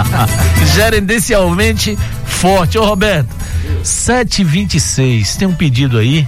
Gerencialmente 0.76 1.98
forte. 2.26 2.78
Ô 2.78 2.86
Roberto, 2.86 3.36
726, 3.84 5.38
tem 5.38 5.48
um 5.48 5.56
pedido 5.56 5.98
aí. 5.98 6.28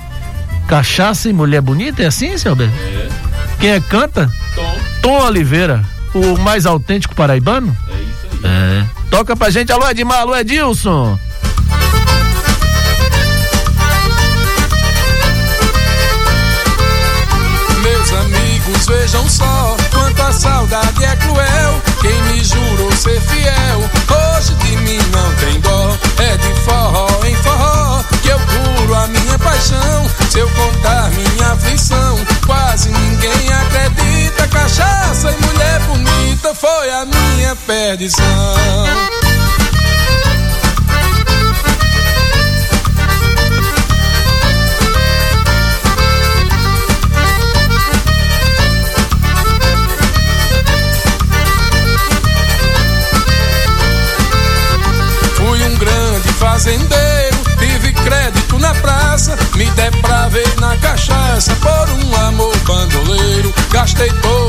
Cachaça 0.68 1.30
e 1.30 1.34
mulher 1.34 1.62
bonita, 1.62 2.02
é 2.02 2.08
assim, 2.08 2.36
seu 2.36 2.54
Roberto? 2.54 2.74
É. 2.74 3.10
Quem 3.60 3.70
é 3.70 3.80
que 3.80 3.88
canta? 3.88 4.32
Tom. 4.56 4.76
Tom 5.04 5.26
Oliveira, 5.26 5.84
o 6.14 6.38
mais 6.40 6.66
autêntico 6.66 7.16
paraibano? 7.16 7.76
É 7.88 8.02
isso 8.02 8.28
aí. 8.32 8.40
É. 8.44 8.86
Toca 9.10 9.36
pra 9.36 9.50
gente, 9.50 9.72
alô 9.72 9.88
Edmar, 9.90 10.20
alô 10.20 10.36
Edilson. 10.36 11.20
Meus 17.84 18.14
amigos, 18.14 18.86
vejam 18.88 19.28
só 19.30 19.76
quanto 19.94 20.22
a 20.22 20.32
saudade 20.32 21.04
é 21.04 21.16
cruel. 21.18 21.82
Quem 22.02 22.22
me 22.24 22.44
jurou 22.44 22.92
ser 22.94 23.20
fiel, 23.22 23.90
hoje 24.38 24.54
de 24.56 24.78
mim 24.78 25.00
não 25.12 25.36
tem 25.36 25.60
dó. 25.60 25.98
É 26.18 26.38
de 26.38 26.62
forró 26.62 27.08
em 27.26 27.36
forró 27.36 28.04
que 28.22 28.30
eu 28.30 28.40
curo 28.40 28.96
a 28.96 29.08
minha 29.08 29.38
paixão. 29.40 30.10
Se 30.30 30.40
eu 30.40 30.50
contar 30.52 31.10
minha 31.12 31.52
aflição, 31.52 32.18
quase 32.46 32.90
ninguém 32.90 33.54
acredita. 33.54 34.21
Cachaça 34.52 35.32
e 35.32 35.46
mulher 35.46 35.80
bonita 35.82 36.54
foi 36.54 36.90
a 36.92 37.06
minha 37.06 37.56
perdição. 37.56 38.26
Fui 55.36 55.64
um 55.64 55.76
grande 55.78 56.28
fazendeiro, 56.34 57.38
tive 57.58 57.94
crédito 57.94 58.60
na 58.60 58.74
praça, 58.76 59.36
me 59.56 59.66
depravei 59.72 60.46
na 60.60 60.78
cachaça 60.78 61.56
por 61.56 61.90
um 61.90 62.28
amor 62.28 62.56
bandoleiro. 62.60 63.54
Gastei 63.72 64.10
todo 64.22 64.41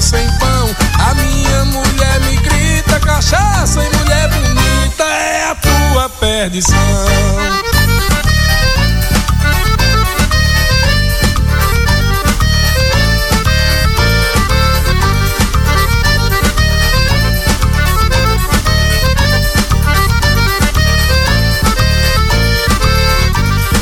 sem 0.00 0.26
pão, 0.38 0.76
a 0.98 1.14
minha 1.14 1.64
mulher 1.64 2.20
me 2.20 2.36
grita: 2.36 3.00
cachaça 3.00 3.82
e 3.82 3.96
mulher 3.96 4.28
bonita 4.28 5.04
é 5.04 5.50
a 5.50 5.54
tua 5.54 6.08
perdição. 6.08 6.78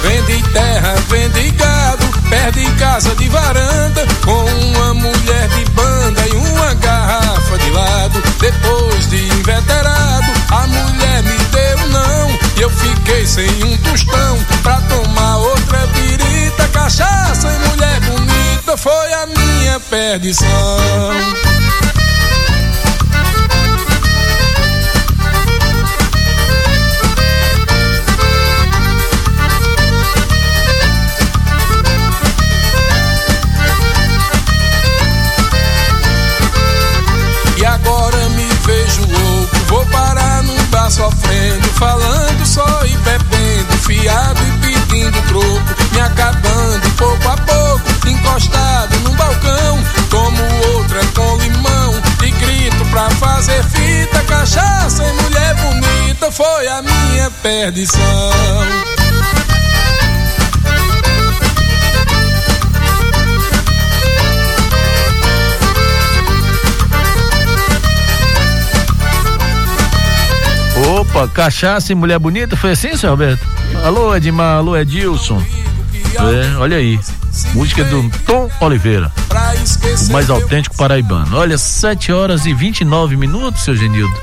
Vende 0.03 0.43
terra, 0.53 0.95
vende 1.09 1.51
gado, 1.51 2.07
perde 2.31 2.65
casa 2.79 3.15
de 3.17 3.29
varanda, 3.29 4.07
com 4.25 4.45
uma 4.45 4.95
mulher 4.95 5.49
de 5.49 5.65
banda 5.73 5.86
e 6.29 6.37
uma 6.37 6.75
garrafa 6.75 7.59
de 7.59 7.71
lado. 7.71 8.23
Depois 8.41 9.09
de 9.09 9.17
inveterado, 9.29 10.33
a 10.51 10.67
mulher 10.67 11.23
me 11.23 11.39
deu 11.45 11.89
não, 11.89 12.31
e 12.57 12.63
eu 12.63 12.71
fiquei 12.71 13.27
sem 13.27 13.65
um 13.65 13.77
tostão 13.79 14.39
pra 14.63 14.81
tomar 14.83 15.37
outra 15.39 15.87
birita. 15.89 16.69
Cachaça 16.69 17.49
e 17.49 17.69
mulher 17.69 18.01
bonita 18.01 18.77
foi 18.77 19.13
a 19.13 19.27
minha 19.27 19.81
perdição. 19.81 20.47
Falando 41.75 42.47
só 42.47 42.67
e 42.85 42.97
bebendo, 42.99 43.77
fiado 43.79 44.41
e 44.43 44.59
pedindo 44.59 45.23
troco. 45.29 45.93
Me 45.93 46.01
acabando 46.01 46.91
pouco 46.97 47.29
a 47.29 47.37
pouco, 47.37 48.09
encostado 48.09 48.99
num 49.01 49.15
balcão. 49.15 49.79
Como 50.11 50.43
outra 50.75 51.01
com 51.15 51.37
limão 51.39 51.95
e 52.23 52.31
grito 52.31 52.85
pra 52.91 53.11
fazer 53.11 53.63
fita. 53.65 54.23
Cachaça 54.25 55.05
e 55.05 55.23
mulher 55.23 55.55
bonita 55.57 56.31
foi 56.31 56.69
a 56.69 56.83
minha 56.83 57.31
perdição. 57.43 58.96
Opa, 71.17 71.29
cachaça 71.29 71.93
e 71.93 71.95
mulher 71.95 72.19
bonita, 72.19 72.59
foi 72.59 72.73
assim, 72.73 72.95
seu 72.95 73.09
Roberto? 73.09 73.41
Alô, 73.83 74.15
Edmar, 74.15 74.59
alô, 74.59 74.77
Edilson. 74.77 75.43
É, 76.15 76.57
olha 76.59 76.77
aí. 76.77 77.01
Música 77.55 77.83
do 77.85 78.11
Tom 78.27 78.51
Oliveira. 78.61 79.11
O 80.09 80.13
mais 80.13 80.29
autêntico 80.29 80.77
paraibano. 80.77 81.35
Olha, 81.35 81.57
7 81.57 82.13
horas 82.13 82.45
e 82.45 82.53
29 82.53 83.17
minutos, 83.17 83.65
seu 83.65 83.75
Genildo. 83.75 84.15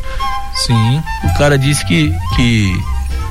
Sim. 0.54 1.02
O 1.24 1.34
cara 1.36 1.58
disse 1.58 1.84
que, 1.84 2.14
que 2.36 2.80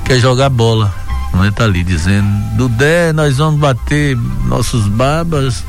quer 0.04 0.18
jogar 0.18 0.48
bola. 0.48 0.92
Não 1.32 1.44
é? 1.44 1.52
Tá 1.52 1.62
ali 1.62 1.84
dizendo, 1.84 2.26
do 2.56 2.68
10 2.68 3.14
nós 3.14 3.36
vamos 3.38 3.60
bater 3.60 4.16
nossos 4.44 4.88
babas. 4.88 5.64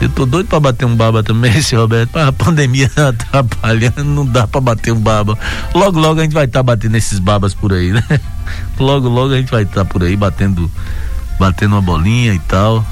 Eu 0.00 0.08
tô 0.08 0.24
doido 0.24 0.46
pra 0.46 0.58
bater 0.58 0.86
um 0.86 0.96
baba 0.96 1.22
também, 1.22 1.52
esse 1.58 1.76
Roberto. 1.76 2.10
Mas 2.14 2.28
a 2.28 2.32
pandemia 2.32 2.90
atrapalhando, 2.96 4.04
não 4.04 4.24
dá 4.24 4.46
pra 4.46 4.60
bater 4.60 4.92
um 4.92 5.00
baba. 5.00 5.38
Logo, 5.74 5.98
logo 5.98 6.20
a 6.20 6.22
gente 6.22 6.32
vai 6.32 6.46
estar 6.46 6.60
tá 6.60 6.62
batendo 6.62 6.96
esses 6.96 7.18
babas 7.18 7.52
por 7.54 7.72
aí, 7.72 7.92
né? 7.92 8.04
Logo, 8.78 9.08
logo 9.08 9.32
a 9.32 9.36
gente 9.36 9.50
vai 9.50 9.62
estar 9.62 9.84
tá 9.84 9.86
por 9.90 10.02
aí 10.02 10.16
batendo, 10.16 10.68
batendo 11.38 11.76
uma 11.76 11.82
bolinha 11.82 12.34
e 12.34 12.38
tal. 12.40 12.84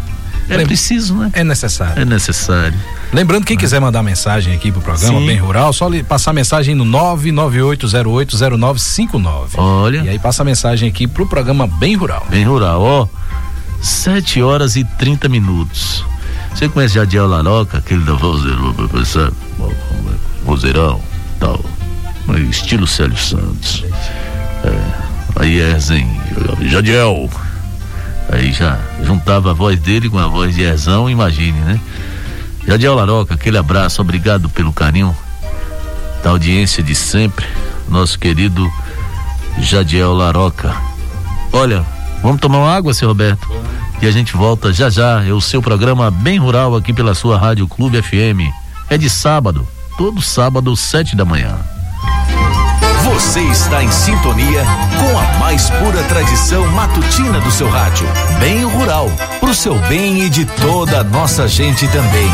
É 0.49 0.57
Lem- 0.57 0.67
preciso, 0.67 1.15
né? 1.15 1.31
É 1.35 1.45
necessário. 1.45 2.01
É 2.01 2.05
necessário. 2.05 2.79
Lembrando, 3.13 3.45
quem 3.45 3.57
quiser 3.57 3.81
mandar 3.81 4.03
mensagem 4.03 4.55
aqui 4.55 4.71
pro 4.71 4.81
programa 4.81 5.19
Sim. 5.19 5.27
Bem 5.27 5.37
Rural, 5.37 5.73
só 5.73 5.89
lhe 5.89 6.03
passar 6.03 6.33
mensagem 6.33 6.75
no 6.75 6.85
998080959. 6.85 9.51
Olha. 9.57 10.03
E 10.03 10.09
aí 10.09 10.19
passa 10.19 10.43
a 10.43 10.45
mensagem 10.45 10.89
aqui 10.89 11.07
pro 11.07 11.27
programa 11.27 11.67
Bem 11.67 11.97
Rural. 11.97 12.27
Bem 12.31 12.45
rural, 12.45 12.83
ó. 12.83 13.09
7 13.81 14.43
horas 14.43 14.77
e 14.77 14.85
30 14.85 15.29
minutos. 15.29 16.05
Você 16.59 16.69
conhece 16.69 16.95
Jadiel 16.95 17.29
Laroca, 17.29 17.79
aquele 17.79 18.03
da 18.03 18.15
Vozeirão, 18.15 18.75
sabe? 19.05 19.33
Vozeirão, 20.45 21.01
tal. 21.39 21.65
Estilo 22.51 22.85
Célio 22.85 23.17
Santos. 23.17 23.85
É, 24.65 24.93
aí 25.37 25.61
Erzen, 25.61 26.11
Jadiel. 26.63 27.31
Aí 28.33 28.53
já 28.53 28.77
juntava 29.05 29.53
a 29.53 29.55
voz 29.55 29.79
dele 29.79 30.11
com 30.11 30.19
a 30.19 30.27
voz 30.27 30.53
de 30.53 30.63
Erzão, 30.63 31.09
imagine, 31.09 31.61
né? 31.61 31.81
Jadiel 32.67 32.97
Laroca, 32.97 33.35
aquele 33.35 33.57
abraço, 33.57 34.03
obrigado 34.03 34.49
pelo 34.49 34.73
carinho 34.73 35.17
da 36.25 36.31
audiência 36.31 36.83
de 36.83 36.97
sempre. 36.97 37.47
Nosso 37.89 38.19
querido 38.19 38.69
Jadiel 39.61 40.13
Laroca. 40.13 40.75
Olha, 41.53 41.87
vamos 42.21 42.41
tomar 42.41 42.59
uma 42.59 42.75
água, 42.75 42.93
seu 42.93 43.07
Roberto? 43.07 43.49
E 44.01 44.07
a 44.07 44.11
gente 44.11 44.37
volta 44.37 44.73
já 44.73 44.89
já. 44.89 45.25
É 45.25 45.33
o 45.33 45.41
seu 45.41 45.61
programa 45.61 46.11
Bem 46.11 46.39
Rural 46.39 46.77
aqui 46.77 46.93
pela 46.93 47.15
sua 47.15 47.37
Rádio 47.37 47.67
Clube 47.67 48.01
FM. 48.01 48.53
É 48.89 48.97
de 48.97 49.11
sábado, 49.11 49.67
todo 49.97 50.23
sábado, 50.23 50.75
sete 50.77 51.17
da 51.17 51.25
manhã. 51.25 51.59
Você 53.05 53.41
está 53.41 53.83
em 53.83 53.91
sintonia 53.91 54.65
com 54.99 55.19
a 55.19 55.39
mais 55.39 55.69
pura 55.71 56.03
tradição 56.05 56.67
matutina 56.69 57.41
do 57.41 57.51
seu 57.51 57.69
rádio. 57.69 58.07
Bem 58.39 58.65
rural, 58.65 59.11
pro 59.41 59.53
seu 59.53 59.75
bem 59.89 60.25
e 60.25 60.31
de 60.31 60.45
toda 60.45 61.01
a 61.01 61.05
nossa 61.05 61.49
gente 61.49 61.89
também. 61.89 62.31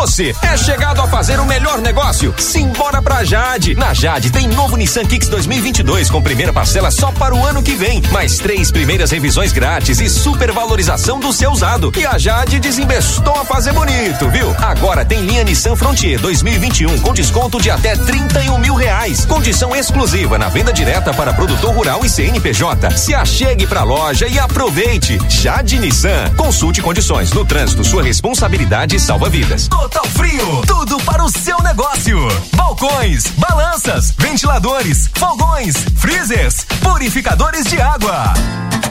Você 0.00 0.34
é 0.40 0.56
chegado 0.56 1.02
a 1.02 1.06
fazer 1.06 1.38
o 1.38 1.44
melhor 1.44 1.78
negócio? 1.78 2.34
Simbora 2.38 3.02
pra 3.02 3.22
Jade. 3.22 3.74
Na 3.74 3.92
Jade 3.92 4.30
tem 4.30 4.48
novo 4.48 4.74
Nissan 4.74 5.04
Kicks 5.04 5.28
2022 5.28 6.08
com 6.08 6.22
primeira 6.22 6.54
parcela 6.54 6.90
só 6.90 7.12
para 7.12 7.34
o 7.34 7.44
ano 7.44 7.62
que 7.62 7.74
vem, 7.74 8.00
mais 8.10 8.38
três 8.38 8.70
primeiras 8.70 9.10
revisões 9.10 9.52
grátis 9.52 10.00
e 10.00 10.08
supervalorização 10.08 11.20
do 11.20 11.34
seu 11.34 11.50
usado. 11.50 11.92
E 11.98 12.06
a 12.06 12.16
Jade 12.16 12.58
desinvestou 12.58 13.34
a 13.34 13.44
fazer 13.44 13.74
bonito, 13.74 14.26
viu? 14.30 14.56
Agora 14.58 15.04
tem 15.04 15.20
linha 15.20 15.44
Nissan 15.44 15.76
Frontier 15.76 16.18
2021 16.18 17.00
com 17.00 17.12
desconto 17.12 17.60
de 17.60 17.70
até 17.70 17.94
31 17.94 18.56
mil 18.56 18.74
reais. 18.74 19.26
Condição 19.26 19.76
exclusiva 19.76 20.38
na 20.38 20.48
venda 20.48 20.72
direta 20.72 21.12
para 21.12 21.34
produtor 21.34 21.74
rural 21.74 22.06
e 22.06 22.08
CNPJ. 22.08 22.96
Se 22.96 23.14
achegue 23.14 23.66
pra 23.66 23.82
loja 23.82 24.26
e 24.26 24.38
aproveite. 24.38 25.18
Jade 25.28 25.78
Nissan. 25.78 26.32
Consulte 26.38 26.80
condições. 26.80 27.32
No 27.32 27.44
trânsito, 27.44 27.84
sua 27.84 28.02
responsabilidade 28.02 28.98
salva 28.98 29.28
vidas. 29.28 29.68
Total 29.90 30.06
Frio, 30.12 30.62
tudo 30.68 30.96
para 31.02 31.24
o 31.24 31.28
seu 31.28 31.60
negócio. 31.64 32.16
Balcões, 32.54 33.26
balanças, 33.36 34.14
ventiladores, 34.16 35.10
fogões, 35.16 35.74
freezers, 35.96 36.64
purificadores 36.80 37.64
de 37.64 37.80
água. 37.80 38.32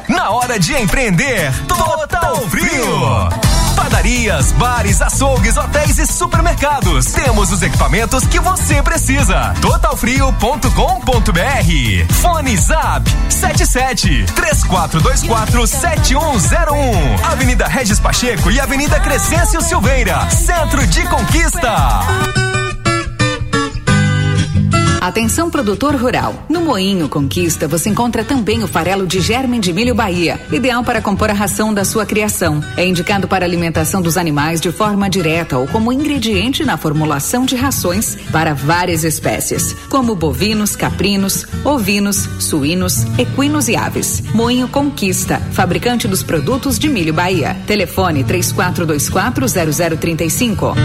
Na 0.09 0.29
hora 0.31 0.59
de 0.59 0.73
empreender, 0.75 1.53
Total 1.67 2.35
Frio. 2.49 3.29
Padarias, 3.79 4.51
bares, 4.51 5.01
açougues, 5.01 5.55
hotéis 5.55 5.97
e 5.97 6.05
supermercados. 6.05 7.05
Temos 7.13 7.49
os 7.49 7.61
equipamentos 7.61 8.25
que 8.25 8.37
você 8.37 8.83
precisa. 8.83 9.53
Totalfrio.com.br. 9.61 12.13
Fone 12.13 12.57
Zap 12.57 13.09
77 13.29 14.25
3424 14.35 15.65
7101. 15.65 17.25
Avenida 17.25 17.67
Regis 17.67 18.01
Pacheco 18.01 18.51
e 18.51 18.59
Avenida 18.59 18.99
Crescêncio 18.99 19.61
Silveira. 19.61 20.29
Centro 20.29 20.85
de 20.85 21.07
Conquista. 21.07 22.58
Atenção 24.99 25.49
produtor 25.49 25.95
rural. 25.95 26.35
No 26.49 26.59
Moinho 26.59 27.07
Conquista 27.07 27.69
você 27.69 27.89
encontra 27.89 28.23
também 28.23 28.63
o 28.63 28.67
farelo 28.67 29.07
de 29.07 29.21
germen 29.21 29.61
de 29.61 29.71
milho 29.71 29.95
Bahia, 29.95 30.39
ideal 30.51 30.83
para 30.83 31.01
compor 31.01 31.29
a 31.29 31.33
ração 31.33 31.73
da 31.73 31.85
sua 31.85 32.05
criação. 32.05 32.61
É 32.75 32.85
indicado 32.85 33.25
para 33.25 33.45
alimentação 33.45 34.01
dos 34.01 34.17
animais 34.17 34.59
de 34.59 34.71
forma 34.73 35.09
direta 35.09 35.57
ou 35.57 35.67
como 35.67 35.93
ingrediente 35.93 36.65
na 36.65 36.75
formulação 36.75 37.45
de 37.45 37.55
rações 37.55 38.17
para 38.29 38.53
várias 38.53 39.05
espécies, 39.05 39.73
como 39.89 40.15
bovinos, 40.15 40.75
caprinos, 40.75 41.45
ovinos, 41.63 42.27
suínos, 42.37 43.05
equinos 43.17 43.69
e 43.69 43.77
aves. 43.77 44.21
Moinho 44.33 44.67
Conquista, 44.67 45.41
fabricante 45.53 46.09
dos 46.09 46.23
produtos 46.23 46.77
de 46.77 46.89
milho 46.89 47.13
Bahia. 47.13 47.55
Telefone 47.65 48.25
3424 48.25 49.45
0035. 49.97 50.75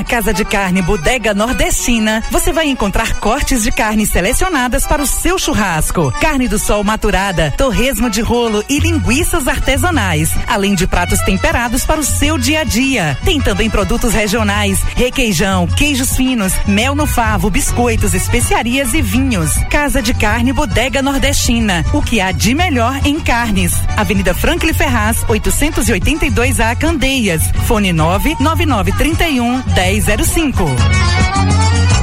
Na 0.00 0.04
Casa 0.04 0.32
de 0.32 0.46
Carne 0.46 0.80
Bodega 0.80 1.34
Nordestina, 1.34 2.24
você 2.30 2.54
vai 2.54 2.70
encontrar 2.70 3.20
cortes 3.20 3.62
de 3.62 3.70
carne 3.70 4.06
selecionadas 4.06 4.86
para 4.86 5.02
o 5.02 5.06
seu 5.06 5.38
churrasco. 5.38 6.10
Carne 6.18 6.48
do 6.48 6.58
sol 6.58 6.82
maturada, 6.82 7.52
torresmo 7.54 8.08
de 8.08 8.22
rolo 8.22 8.64
e 8.66 8.78
linguiças 8.78 9.46
artesanais, 9.46 10.30
além 10.46 10.74
de 10.74 10.86
pratos 10.86 11.20
temperados 11.20 11.84
para 11.84 12.00
o 12.00 12.02
seu 12.02 12.38
dia 12.38 12.60
a 12.60 12.64
dia. 12.64 13.18
Tem 13.26 13.42
também 13.42 13.68
produtos 13.68 14.14
regionais, 14.14 14.80
requeijão, 14.96 15.66
queijos 15.66 16.16
finos, 16.16 16.54
mel 16.66 16.94
no 16.94 17.06
favo, 17.06 17.50
biscoitos, 17.50 18.14
especiarias 18.14 18.94
e 18.94 19.02
vinhos. 19.02 19.52
Casa 19.68 20.00
de 20.00 20.14
Carne 20.14 20.50
Bodega 20.50 21.02
Nordestina, 21.02 21.84
o 21.92 22.00
que 22.00 22.22
há 22.22 22.32
de 22.32 22.54
melhor 22.54 22.98
em 23.04 23.20
carnes. 23.20 23.74
Avenida 23.98 24.32
Franklin 24.32 24.72
Ferraz, 24.72 25.18
882A 25.24 26.74
Candeias. 26.74 27.42
Fone 27.66 27.92
99931 27.92 29.60
1005. 29.90 30.62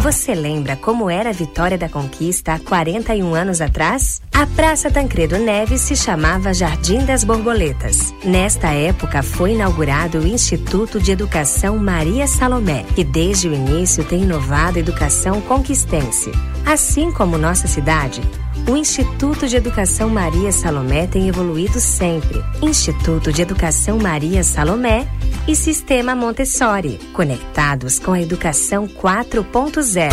Você 0.03 0.35
lembra 0.35 0.75
como 0.75 1.09
era 1.09 1.29
a 1.29 1.33
Vitória 1.33 1.77
da 1.77 1.87
Conquista 1.87 2.53
há 2.53 2.59
41 2.59 3.33
anos 3.33 3.61
atrás? 3.61 4.21
A 4.37 4.45
Praça 4.45 4.91
Tancredo 4.91 5.39
Neves 5.39 5.81
se 5.81 5.95
chamava 5.95 6.53
Jardim 6.53 7.03
das 7.03 7.23
Borboletas. 7.23 8.13
Nesta 8.23 8.67
época 8.67 9.23
foi 9.23 9.53
inaugurado 9.53 10.19
o 10.19 10.27
Instituto 10.27 10.99
de 10.99 11.11
Educação 11.11 11.75
Maria 11.79 12.27
Salomé, 12.27 12.85
que 12.93 13.03
desde 13.03 13.49
o 13.49 13.53
início 13.55 14.03
tem 14.03 14.21
inovado 14.21 14.77
a 14.77 14.79
educação 14.79 15.41
conquistense. 15.41 16.31
Assim 16.63 17.11
como 17.11 17.35
nossa 17.35 17.67
cidade, 17.67 18.21
o 18.69 18.77
Instituto 18.77 19.47
de 19.47 19.55
Educação 19.55 20.07
Maria 20.07 20.51
Salomé 20.51 21.07
tem 21.07 21.27
evoluído 21.27 21.79
sempre. 21.79 22.39
Instituto 22.61 23.33
de 23.33 23.41
Educação 23.41 23.97
Maria 23.97 24.43
Salomé 24.43 25.07
e 25.47 25.55
Sistema 25.55 26.13
Montessori, 26.13 26.99
conectados 27.11 27.97
com 27.97 28.11
a 28.13 28.21
educação 28.21 28.87
4.0. 28.87 30.11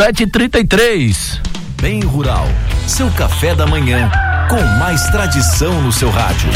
733. 0.00 1.42
Bem 1.82 2.00
Rural. 2.00 2.48
Seu 2.86 3.10
café 3.10 3.54
da 3.54 3.66
manhã. 3.66 4.10
Com 4.48 4.58
mais 4.78 5.02
tradição 5.10 5.82
no 5.82 5.92
seu 5.92 6.08
rádio. 6.08 6.48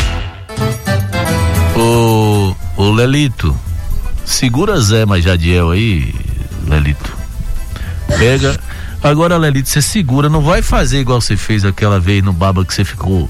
Ô, 1.76 2.56
ô 2.74 2.90
Lelito, 2.90 3.54
segura 4.24 4.80
Zé 4.80 5.04
mais 5.04 5.22
Jadiel 5.22 5.72
aí. 5.72 6.14
Lelito. 6.66 7.14
Pega. 8.18 8.58
Agora, 9.02 9.36
Lelito, 9.36 9.68
você 9.68 9.82
segura, 9.82 10.30
não 10.30 10.40
vai 10.40 10.62
fazer 10.62 11.00
igual 11.00 11.20
você 11.20 11.36
fez 11.36 11.66
aquela 11.66 12.00
vez 12.00 12.24
no 12.24 12.32
baba 12.32 12.64
que 12.64 12.72
você 12.72 12.82
ficou. 12.82 13.28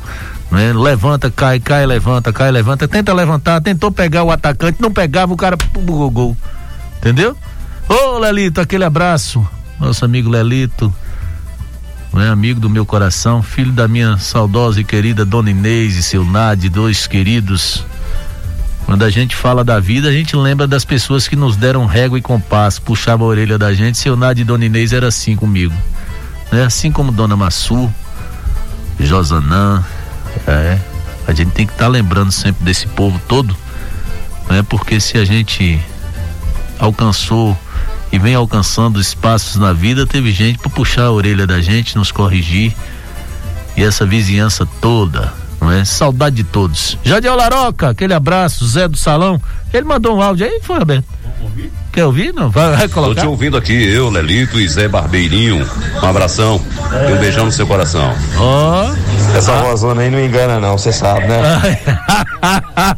Né? 0.49 0.73
Levanta, 0.73 1.29
cai, 1.29 1.59
cai, 1.59 1.85
levanta, 1.85 2.33
cai, 2.33 2.53
levanta. 2.53 2.87
Tenta 2.87 3.13
levantar, 3.13 3.61
tentou 3.61 3.91
pegar 3.91 4.23
o 4.23 4.31
atacante, 4.31 4.81
não 4.81 4.93
pegava, 4.93 5.33
o 5.33 5.37
cara 5.37 5.59
gol. 5.85 6.37
Entendeu? 6.99 7.37
Ô, 7.89 8.19
Lelito, 8.19 8.61
aquele 8.61 8.85
abraço. 8.85 9.45
Nosso 9.85 10.03
amigo 10.03 10.31
Lelito 10.31 10.93
né, 12.11 12.31
amigo 12.31 12.59
do 12.59 12.71
meu 12.71 12.87
coração, 12.87 13.43
filho 13.43 13.71
da 13.71 13.87
minha 13.87 14.17
saudosa 14.17 14.81
e 14.81 14.85
querida 14.85 15.27
Dona 15.27 15.51
Inês 15.51 15.97
e 15.97 16.03
seu 16.03 16.25
Nade, 16.25 16.71
dois 16.71 17.07
queridos. 17.07 17.85
Quando 18.87 19.03
a 19.03 19.11
gente 19.11 19.37
fala 19.37 19.63
da 19.63 19.79
vida, 19.81 20.09
a 20.09 20.13
gente 20.13 20.35
lembra 20.37 20.67
das 20.67 20.87
pessoas 20.87 21.29
que 21.29 21.37
nos 21.37 21.55
deram 21.57 21.85
régua 21.85 22.19
e 22.19 22.23
compasso, 22.23 22.81
puxava 22.81 23.25
a 23.25 23.27
orelha 23.27 23.59
da 23.59 23.75
gente. 23.75 23.99
Seu 23.99 24.17
Nade 24.17 24.41
e 24.41 24.45
Dona 24.45 24.65
Inês 24.65 24.93
era 24.93 25.09
assim 25.09 25.37
comigo. 25.37 25.75
Né? 26.51 26.65
Assim 26.65 26.91
como 26.91 27.13
Dona 27.13 27.37
Massu, 27.37 27.93
Josanã, 28.99 29.85
é, 30.47 30.79
a 31.27 31.33
gente 31.35 31.51
tem 31.51 31.67
que 31.67 31.73
estar 31.73 31.87
tá 31.87 31.91
lembrando 31.91 32.33
sempre 32.33 32.65
desse 32.65 32.87
povo 32.87 33.21
todo, 33.29 33.55
né? 34.49 34.65
Porque 34.67 34.99
se 35.01 35.19
a 35.19 35.25
gente 35.25 35.79
alcançou 36.79 37.59
e 38.15 38.19
vem 38.19 38.37
alcançando 38.37 39.01
espaços 39.01 39.57
na 39.57 39.73
vida, 39.73 40.07
teve 40.07 40.31
gente 40.31 40.61
para 40.61 40.71
puxar 40.71 41.07
a 41.07 41.11
orelha 41.11 41.49
da 41.49 41.61
gente, 41.61 41.97
nos 41.97 42.13
corrigir. 42.13 42.73
E 43.77 43.83
essa 43.83 44.07
vizinhança 44.07 44.65
toda, 44.81 45.33
não 45.61 45.69
é? 45.73 45.85
Saudade 45.85 46.37
de 46.37 46.45
todos. 46.45 46.97
Jadiel 47.03 47.35
Laroca, 47.35 47.89
aquele 47.89 48.15
abraço, 48.15 48.65
Zé 48.69 48.87
do 48.87 48.97
Salão. 48.97 49.43
Ele 49.73 49.83
mandou 49.83 50.17
um 50.17 50.23
áudio 50.23 50.47
aí, 50.47 50.61
foi, 50.63 50.79
Roberto? 50.79 51.05
Quer 51.93 52.05
ouvir? 52.05 52.33
Não? 52.33 52.51
Vai, 52.51 52.77
vai 52.77 52.89
colocar. 52.89 53.15
Tô 53.17 53.21
te 53.23 53.27
ouvindo 53.27 53.57
aqui, 53.57 53.73
eu, 53.73 54.09
Lelito 54.09 54.61
e 54.61 54.69
Zé 54.69 54.87
Barbeirinho. 54.87 55.69
Um 56.01 56.07
abração 56.07 56.63
é. 56.93 57.11
e 57.11 57.15
um 57.15 57.19
beijão 57.19 57.47
no 57.47 57.53
seu 57.53 57.67
coração. 57.67 58.15
Oh. 58.39 59.37
Essa 59.37 59.59
ah. 59.59 59.63
vozona 59.63 60.03
aí 60.03 60.11
não 60.11 60.25
engana, 60.25 60.61
não, 60.61 60.79
você 60.79 60.93
sabe, 60.93 61.27
né? 61.27 61.41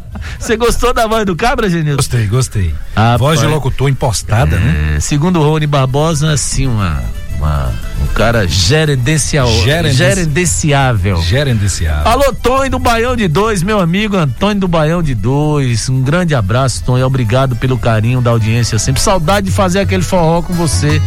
Você 0.39 0.55
gostou 0.55 0.93
da 0.93 1.07
voz 1.07 1.25
do 1.25 1.35
Cabra, 1.35 1.69
Genilson? 1.69 1.97
Gostei, 1.97 2.27
gostei. 2.27 2.75
Ah, 2.95 3.17
voz 3.17 3.39
pai. 3.39 3.47
de 3.47 3.53
locutor 3.53 3.89
impostada, 3.89 4.55
é, 4.55 4.59
né? 4.59 4.99
Segundo 4.99 5.39
o 5.39 5.43
Rony 5.43 5.67
Barbosa, 5.67 6.31
assim, 6.31 6.67
uma, 6.67 7.01
uma, 7.37 7.73
um 8.01 8.07
cara 8.13 8.47
gerencial, 8.47 9.47
Gerendenci... 9.47 9.97
gerenciável. 9.97 11.21
Gerenciável. 11.21 12.11
Alô, 12.11 12.33
Tonho 12.33 12.69
do 12.71 12.79
Baião 12.79 13.15
de 13.15 13.27
Dois, 13.27 13.63
meu 13.63 13.79
amigo 13.79 14.15
Antônio 14.15 14.61
do 14.61 14.67
Baião 14.67 15.01
de 15.01 15.15
Dois. 15.15 15.89
Um 15.89 16.01
grande 16.01 16.35
abraço, 16.35 16.83
Tonho. 16.83 17.05
Obrigado 17.05 17.55
pelo 17.55 17.77
carinho 17.77 18.21
da 18.21 18.31
audiência 18.31 18.77
sempre. 18.77 19.01
Saudade 19.01 19.47
de 19.47 19.53
fazer 19.53 19.79
aquele 19.79 20.03
forró 20.03 20.41
com 20.41 20.53
você. 20.53 21.01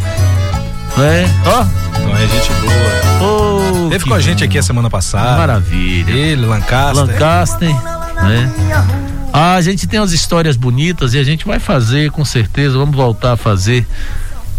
É? 0.98 1.24
Ó. 1.46 1.64
Então 1.98 2.16
é 2.16 2.26
gente 2.26 2.52
boa. 2.60 3.10
Oh, 3.22 3.88
Teve 3.90 4.04
com 4.04 4.14
a 4.14 4.20
gente 4.20 4.42
aqui 4.42 4.58
a 4.58 4.62
semana 4.62 4.90
passada. 4.90 5.38
Maravilha. 5.38 6.10
Ele, 6.10 6.46
Lancaster. 6.46 7.06
Lancaster 7.06 8.00
né? 8.22 9.09
A 9.32 9.60
gente 9.60 9.86
tem 9.86 10.00
as 10.00 10.12
histórias 10.12 10.56
bonitas 10.56 11.14
e 11.14 11.18
a 11.18 11.24
gente 11.24 11.44
vai 11.44 11.58
fazer 11.58 12.10
com 12.10 12.24
certeza, 12.24 12.76
vamos 12.76 12.96
voltar 12.96 13.32
a 13.32 13.36
fazer 13.36 13.86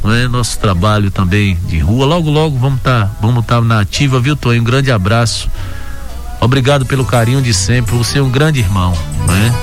né? 0.04 0.28
nosso 0.28 0.58
trabalho 0.60 1.12
também 1.12 1.58
de 1.68 1.80
rua. 1.80 2.06
Logo, 2.06 2.30
logo 2.30 2.58
vamos 2.58 2.80
estar 2.80 3.08
tá, 3.08 3.12
vamos 3.22 3.46
tá 3.46 3.62
na 3.62 3.82
ativa, 3.82 4.20
viu, 4.20 4.36
Tonho? 4.36 4.62
Um 4.62 4.66
grande 4.66 4.92
abraço. 4.92 5.50
Obrigado 6.40 6.86
pelo 6.86 7.06
carinho 7.06 7.42
de 7.42 7.54
sempre. 7.54 7.96
Você 7.96 8.18
é 8.18 8.22
um 8.22 8.30
grande 8.30 8.60
irmão, 8.60 8.98
né? 9.28 9.54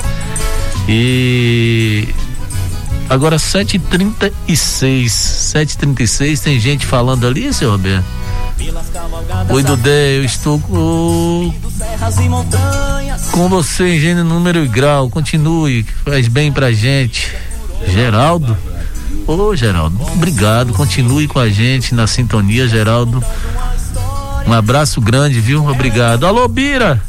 E 0.88 2.08
agora 3.08 3.36
7h36, 3.36 5.06
7h36, 5.06 6.40
tem 6.40 6.60
gente 6.60 6.86
falando 6.86 7.26
ali, 7.26 7.52
seu 7.52 7.72
Roberto? 7.72 8.17
Oi, 9.50 9.62
Dudé, 9.62 10.18
eu 10.18 10.24
estou 10.24 10.58
com, 10.58 11.54
com 13.30 13.48
você 13.48 13.96
em 13.96 14.00
gênero, 14.00 14.26
número 14.26 14.64
e 14.64 14.68
grau. 14.68 15.08
Continue, 15.08 15.84
que 15.84 15.92
faz 15.92 16.28
bem 16.28 16.52
pra 16.52 16.72
gente. 16.72 17.34
Geraldo? 17.86 18.56
Ô, 19.26 19.54
Geraldo, 19.54 20.00
obrigado. 20.12 20.72
Continue 20.72 21.28
com 21.28 21.38
a 21.38 21.48
gente 21.48 21.94
na 21.94 22.06
sintonia, 22.06 22.66
Geraldo. 22.66 23.22
Um 24.46 24.52
abraço 24.52 25.00
grande, 25.00 25.40
viu? 25.40 25.66
Obrigado. 25.66 26.26
Alô, 26.26 26.48
Bira! 26.48 27.02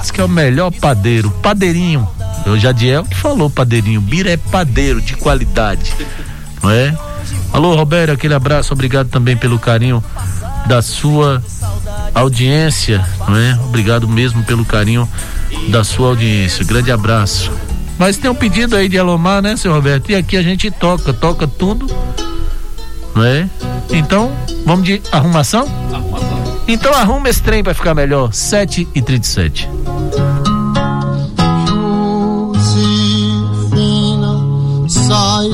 Diz 0.00 0.10
que 0.10 0.20
é 0.20 0.24
o 0.24 0.28
melhor 0.28 0.70
padeiro. 0.70 1.30
Padeirinho. 1.42 2.08
Eu 2.44 2.58
Jadiel 2.58 3.04
que 3.04 3.16
falou 3.16 3.48
padeirinho. 3.48 4.00
Bira 4.00 4.30
é 4.30 4.36
padeiro 4.36 5.00
de 5.00 5.16
qualidade. 5.16 5.94
Não 6.62 6.70
é? 6.70 6.94
Alô, 7.54 7.76
Roberto, 7.76 8.10
aquele 8.10 8.34
abraço. 8.34 8.72
Obrigado 8.72 9.08
também 9.08 9.36
pelo 9.36 9.60
carinho 9.60 10.02
da 10.66 10.82
sua 10.82 11.40
audiência, 12.12 13.06
não 13.28 13.36
é? 13.36 13.56
Obrigado 13.64 14.08
mesmo 14.08 14.42
pelo 14.42 14.64
carinho 14.64 15.08
da 15.68 15.84
sua 15.84 16.08
audiência. 16.08 16.64
Grande 16.64 16.90
abraço. 16.90 17.52
Mas 17.96 18.16
tem 18.16 18.28
um 18.28 18.34
pedido 18.34 18.74
aí 18.74 18.88
de 18.88 18.98
Alomar, 18.98 19.40
né, 19.40 19.56
seu 19.56 19.72
Roberto? 19.72 20.10
E 20.10 20.16
aqui 20.16 20.36
a 20.36 20.42
gente 20.42 20.68
toca, 20.68 21.12
toca 21.12 21.46
tudo, 21.46 21.86
não 23.14 23.22
é? 23.22 23.48
Então, 23.88 24.32
vamos 24.66 24.84
de 24.84 25.00
arrumação? 25.12 25.68
Então 26.66 26.92
arruma 26.92 27.28
esse 27.28 27.40
trem 27.40 27.62
para 27.62 27.72
ficar 27.72 27.94
melhor. 27.94 28.32
7 28.32 28.88
e 28.96 29.00
37 29.00 29.68
Josefina, 32.52 34.40
sai 34.88 35.53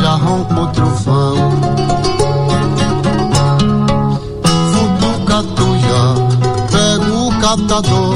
já 0.00 0.14
roncou 0.14 0.66
trovão. 0.68 1.36
Futuca 4.72 5.42
tuia, 5.56 6.02
pega 6.70 7.12
o 7.12 7.30
catador, 7.40 8.14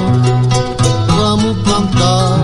vamos 1.08 1.56
plantar 1.62 2.43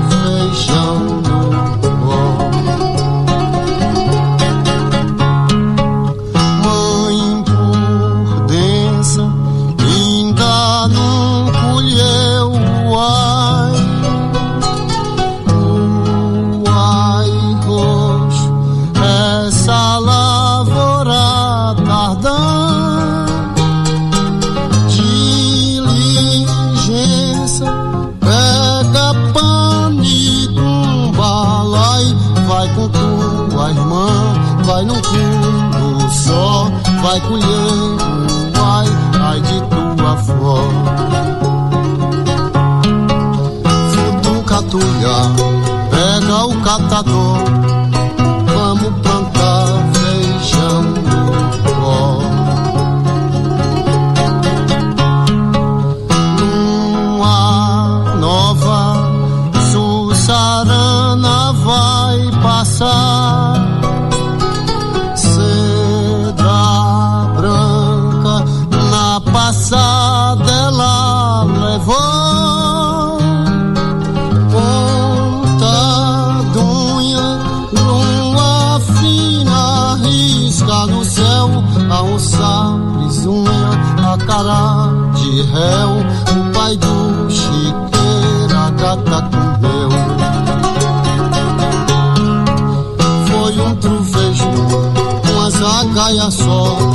zagaia 96.30 96.89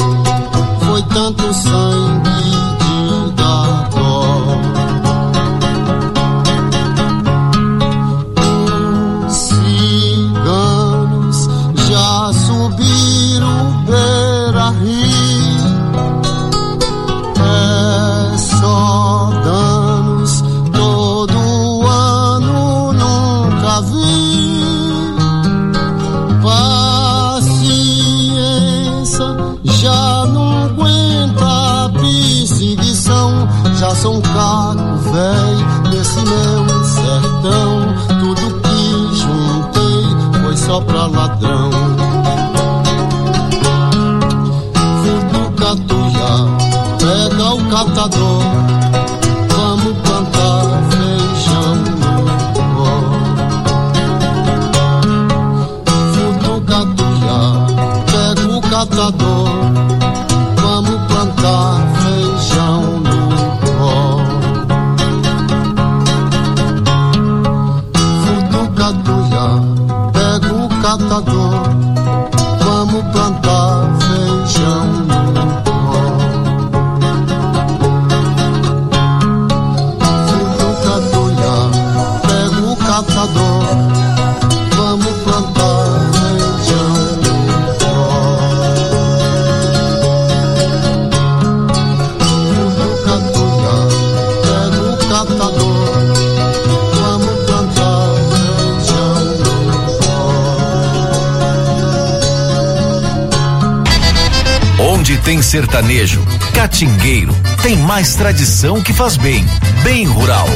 sertanejo, 105.56 106.22
catingueiro, 106.54 107.34
tem 107.64 107.78
mais 107.78 108.14
tradição 108.14 108.82
que 108.82 108.92
faz 108.92 109.16
bem. 109.16 109.46
Bem 109.84 110.06
rural. 110.06 110.50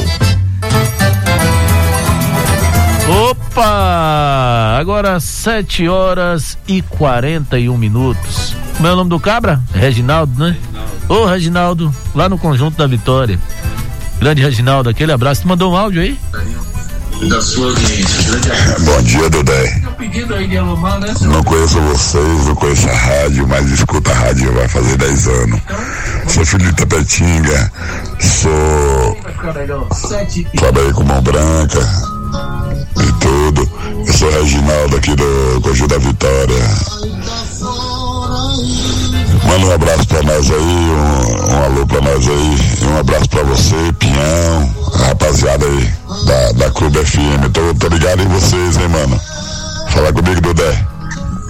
Opa! 3.08 4.76
Agora 4.78 5.18
7 5.18 5.88
horas 5.88 6.58
e 6.68 6.82
41 6.82 7.78
minutos. 7.78 8.54
Como 8.76 8.88
é 8.88 8.92
o 8.92 8.96
nome 8.96 9.08
do 9.08 9.18
cabra? 9.18 9.58
Reginaldo, 9.72 10.38
né? 10.38 10.54
Ô, 11.08 11.24
Reginaldo, 11.24 11.90
lá 12.14 12.28
no 12.28 12.36
Conjunto 12.36 12.76
da 12.76 12.86
Vitória. 12.86 13.40
Grande 14.18 14.42
Reginaldo, 14.42 14.90
aquele 14.90 15.12
abraço. 15.12 15.40
Tu 15.40 15.48
mandou 15.48 15.72
um 15.72 15.76
áudio 15.78 16.02
aí? 16.02 16.18
Da 17.26 17.40
sua 17.40 17.70
audiência. 17.70 18.22
Grande 18.32 18.50
abraço. 18.50 18.84
Bom 18.84 19.02
dia, 19.02 19.30
Dudé. 19.30 19.79
Aí 20.12 20.48
de 20.48 20.56
né? 20.56 21.14
Não 21.20 21.44
conheço 21.44 21.80
vocês, 21.82 22.46
não 22.46 22.56
conheço 22.56 22.88
a 22.88 22.92
rádio, 22.92 23.46
mas 23.46 23.70
escuto 23.70 24.10
a 24.10 24.14
rádio 24.14 24.52
vai 24.52 24.66
fazer 24.66 24.96
10 24.96 25.28
anos. 25.28 25.60
Sou 26.26 26.44
filho 26.44 26.64
de 26.64 26.72
Tapetinga, 26.74 27.72
sou. 28.18 29.16
Trabalhei 30.56 30.92
com 30.92 31.04
mão 31.04 31.22
branca 31.22 31.78
e 32.96 33.12
tudo. 33.20 33.70
Eu 34.04 34.12
sou 34.12 34.30
Reginaldo 34.32 34.96
aqui 34.96 35.14
do 35.14 35.60
Conjunto 35.62 35.94
da 35.94 35.98
Vitória. 35.98 36.64
Manda 39.46 39.66
um 39.66 39.72
abraço 39.72 40.08
pra 40.08 40.22
nós 40.24 40.50
aí, 40.50 40.58
um, 40.58 41.54
um 41.54 41.64
alô 41.64 41.86
pra 41.86 42.00
nós 42.00 42.28
aí, 42.28 42.88
um 42.88 42.98
abraço 42.98 43.28
pra 43.28 43.44
você, 43.44 43.76
Pinhão, 43.98 44.74
a 44.92 45.06
rapaziada 45.06 45.64
aí 45.66 45.94
da, 46.26 46.52
da 46.64 46.70
Clube 46.72 46.98
FM. 46.98 47.48
Tô, 47.52 47.74
tô 47.74 47.94
ligado 47.94 48.22
em 48.22 48.28
vocês, 48.28 48.76
hein, 48.76 48.88
mano. 48.88 49.29
Fala 49.92 50.12
comigo, 50.12 50.40
Dudé. 50.40 50.84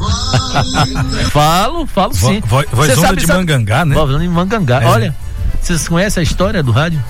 falo, 1.30 1.86
falo 1.86 2.14
sim. 2.14 2.40
Vo- 2.40 2.56
vo- 2.62 2.66
vozona 2.72 2.96
sabe- 3.08 3.20
de 3.20 3.26
sabe- 3.26 3.38
Mangangá, 3.40 3.84
né? 3.84 3.94
Vozona 3.94 4.18
de 4.20 4.28
Mangangá. 4.28 4.82
É. 4.82 4.86
Olha, 4.86 5.14
vocês 5.60 5.86
conhecem 5.88 6.20
a 6.20 6.24
história 6.24 6.62
do 6.62 6.72
rádio? 6.72 7.02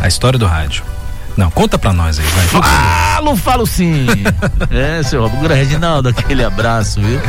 A 0.00 0.08
história 0.08 0.38
do 0.38 0.46
rádio. 0.46 0.82
Não, 1.36 1.50
conta 1.50 1.76
pra 1.78 1.92
nós 1.92 2.18
aí, 2.18 2.24
vai. 2.26 2.46
Falo, 2.62 3.36
falo 3.36 3.66
sim. 3.66 4.06
é, 4.70 5.02
seu 5.02 5.22
Robo. 5.22 5.46
Reginaldo, 5.48 6.08
aquele 6.08 6.44
abraço, 6.44 7.00
viu? 7.00 7.20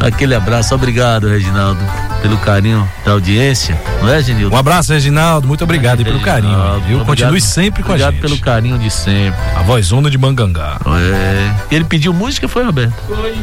Aquele 0.00 0.34
abraço, 0.34 0.74
obrigado, 0.74 1.28
Reginaldo, 1.28 1.80
pelo 2.22 2.36
carinho 2.38 2.88
da 3.04 3.12
audiência, 3.12 3.80
não 4.02 4.08
é, 4.12 4.22
Genildo? 4.22 4.54
Um 4.54 4.58
abraço, 4.58 4.92
Reginaldo. 4.92 5.46
Muito 5.48 5.64
obrigado 5.64 5.98
aí 6.00 6.04
pelo 6.04 6.20
carinho, 6.20 6.52
viu? 6.86 7.00
Obrigado- 7.00 7.06
Continue 7.06 7.40
sempre 7.40 7.82
com 7.82 7.88
a 7.90 7.94
obrigado 7.94 8.12
gente. 8.14 8.20
pelo 8.22 8.38
carinho 8.38 8.78
de 8.78 8.90
sempre. 8.90 9.38
A 9.56 9.62
vozona 9.62 10.10
de 10.10 10.18
Mangangá. 10.18 10.78
É. 10.86 11.74
Ele 11.74 11.84
pediu 11.84 12.12
música, 12.12 12.46
foi, 12.48 12.64
Roberto? 12.64 12.92
Foi. 13.06 13.36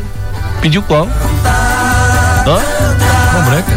Pediu 0.61 0.82
qual? 0.84 1.07
Ó, 2.45 2.59
Mão 3.34 3.45
branca. 3.45 3.71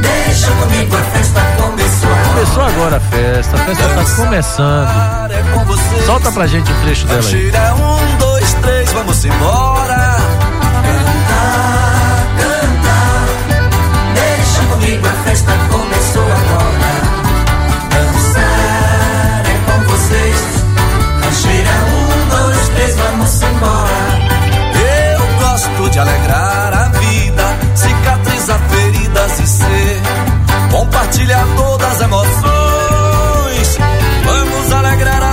Deixa 0.00 0.50
comigo, 0.52 0.96
a 0.96 1.00
festa 1.02 1.40
começou. 1.56 2.10
começou 2.32 2.62
agora 2.64 2.96
a 2.96 3.00
festa, 3.00 3.56
a 3.56 3.58
festa 3.60 3.88
tá 3.88 4.04
começando. 4.16 5.30
É. 5.30 6.06
Solta 6.06 6.32
pra 6.32 6.46
gente 6.46 6.70
um 6.72 6.80
trecho 6.82 7.06
dela 7.06 7.20
aí. 7.20 7.28
Tira 7.28 7.74
um, 7.74 8.16
dois, 8.18 8.52
três, 8.54 8.92
vamos 8.92 9.24
embora. 9.24 9.97
Festa 15.38 15.52
começou 15.70 16.22
agora. 16.22 16.92
Dançar 17.90 19.42
é 19.46 19.56
com 19.66 19.78
vocês. 19.90 20.38
Tira 21.40 21.70
um, 21.70 22.28
dois, 22.28 22.68
três, 22.70 22.96
vamos 22.96 23.42
embora. 23.42 24.00
Eu 25.14 25.20
gosto 25.38 25.90
de 25.90 25.98
alegrar 25.98 26.74
a 26.74 26.88
vida, 26.98 27.56
cicatrizar 27.74 28.60
feridas 28.68 29.40
e 29.40 29.46
ser 29.46 30.02
compartilhador 30.70 31.78
das 31.78 32.00
emoções. 32.00 33.78
Vamos 34.24 34.72
alegrar 34.72 35.22
a 35.22 35.27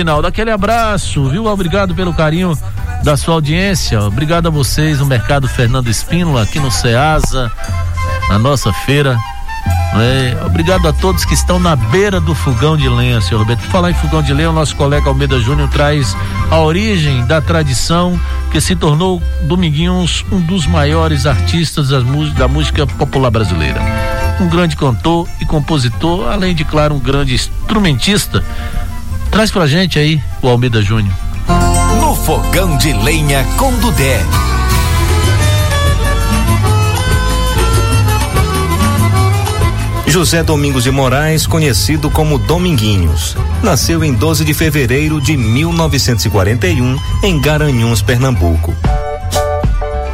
Ô, 0.00 0.02
Reginaldo, 0.02 0.26
aquele 0.26 0.50
abraço, 0.50 1.28
viu? 1.28 1.44
Obrigado 1.44 1.94
pelo 1.94 2.14
carinho 2.14 2.58
da 3.04 3.18
sua 3.18 3.34
audiência. 3.34 4.00
Obrigado 4.00 4.46
a 4.46 4.50
vocês 4.50 4.98
no 4.98 5.04
Mercado 5.04 5.46
Fernando 5.46 5.88
Espínola, 5.88 6.42
aqui 6.42 6.58
no 6.58 6.70
Ceasa, 6.70 7.52
na 8.30 8.38
nossa 8.38 8.72
feira. 8.72 9.18
É, 9.92 10.42
obrigado 10.46 10.88
a 10.88 10.92
todos 10.94 11.26
que 11.26 11.34
estão 11.34 11.58
na 11.58 11.76
beira 11.76 12.18
do 12.18 12.34
fogão 12.34 12.78
de 12.78 12.88
lenha, 12.88 13.20
senhor 13.20 13.40
Roberto. 13.40 13.60
Falar 13.64 13.90
em 13.90 13.94
fogão 13.94 14.22
de 14.22 14.32
lenha, 14.32 14.48
o 14.48 14.54
nosso 14.54 14.74
colega 14.74 15.06
Almeida 15.06 15.38
Júnior 15.38 15.68
traz 15.68 16.16
a 16.50 16.58
origem 16.60 17.26
da 17.26 17.42
tradição 17.42 18.18
que 18.50 18.58
se 18.58 18.74
tornou 18.74 19.22
Dominguinhos 19.42 20.24
um 20.32 20.40
dos 20.40 20.66
maiores 20.66 21.26
artistas 21.26 21.90
da 21.90 22.48
música 22.48 22.86
popular 22.86 23.30
brasileira. 23.30 23.82
Um 24.40 24.48
grande 24.48 24.76
cantor 24.76 25.28
e 25.42 25.44
compositor, 25.44 26.32
além 26.32 26.54
de, 26.54 26.64
claro, 26.64 26.94
um 26.94 26.98
grande 26.98 27.34
instrumentista. 27.34 28.42
Traz 29.30 29.50
pra 29.50 29.66
gente 29.66 29.98
aí 29.98 30.20
o 30.42 30.48
Almeida 30.48 30.82
Júnior. 30.82 31.14
No 32.00 32.14
fogão 32.14 32.76
de 32.76 32.92
lenha 32.92 33.44
com 33.56 33.72
Dudé. 33.78 34.20
José 40.06 40.42
Domingos 40.42 40.82
de 40.82 40.90
Moraes, 40.90 41.46
conhecido 41.46 42.10
como 42.10 42.36
Dominguinhos, 42.36 43.36
nasceu 43.62 44.02
em 44.02 44.12
12 44.12 44.44
de 44.44 44.52
fevereiro 44.52 45.20
de 45.20 45.36
1941 45.36 46.98
em 47.22 47.40
Garanhuns, 47.40 48.02
Pernambuco. 48.02 48.74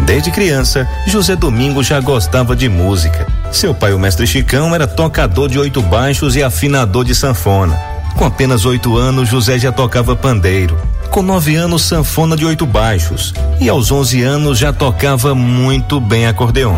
Desde 0.00 0.30
criança, 0.30 0.86
José 1.06 1.34
Domingos 1.34 1.86
já 1.86 1.98
gostava 1.98 2.54
de 2.54 2.68
música. 2.68 3.26
Seu 3.50 3.74
pai, 3.74 3.94
o 3.94 3.98
mestre 3.98 4.26
Chicão, 4.26 4.74
era 4.74 4.86
tocador 4.86 5.48
de 5.48 5.58
oito 5.58 5.80
baixos 5.80 6.36
e 6.36 6.42
afinador 6.42 7.02
de 7.02 7.14
sanfona. 7.14 7.95
Com 8.16 8.24
apenas 8.24 8.64
oito 8.64 8.96
anos, 8.96 9.28
José 9.28 9.58
já 9.58 9.70
tocava 9.70 10.16
pandeiro. 10.16 10.78
Com 11.10 11.20
nove 11.20 11.54
anos, 11.54 11.82
sanfona 11.82 12.34
de 12.34 12.46
oito 12.46 12.64
baixos. 12.64 13.34
E 13.60 13.68
aos 13.68 13.90
onze 13.90 14.22
anos 14.22 14.58
já 14.58 14.72
tocava 14.72 15.34
muito 15.34 16.00
bem 16.00 16.26
acordeon. 16.26 16.74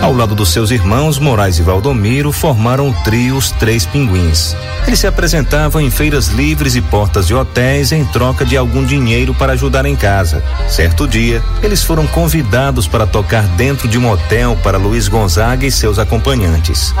Ao 0.00 0.14
lado 0.14 0.34
dos 0.34 0.48
seus 0.48 0.70
irmãos, 0.70 1.18
Moraes 1.18 1.58
e 1.58 1.62
Valdomiro, 1.62 2.32
formaram 2.32 2.88
o 2.88 2.94
trio 3.04 3.36
Os 3.36 3.50
Três 3.50 3.84
Pinguins. 3.84 4.56
Eles 4.86 4.98
se 4.98 5.06
apresentavam 5.06 5.80
em 5.80 5.90
feiras 5.90 6.28
livres 6.28 6.74
e 6.74 6.80
portas 6.80 7.26
de 7.26 7.34
hotéis 7.34 7.92
em 7.92 8.04
troca 8.06 8.44
de 8.44 8.56
algum 8.56 8.82
dinheiro 8.84 9.34
para 9.34 9.52
ajudar 9.52 9.84
em 9.84 9.94
casa. 9.94 10.42
Certo 10.68 11.06
dia, 11.06 11.42
eles 11.62 11.82
foram 11.82 12.06
convidados 12.06 12.88
para 12.88 13.06
tocar 13.06 13.46
dentro 13.56 13.86
de 13.86 13.98
um 13.98 14.10
hotel 14.10 14.56
para 14.62 14.78
Luiz 14.78 15.06
Gonzaga 15.06 15.66
e 15.66 15.70
seus 15.70 15.98
acompanhantes. 15.98 16.94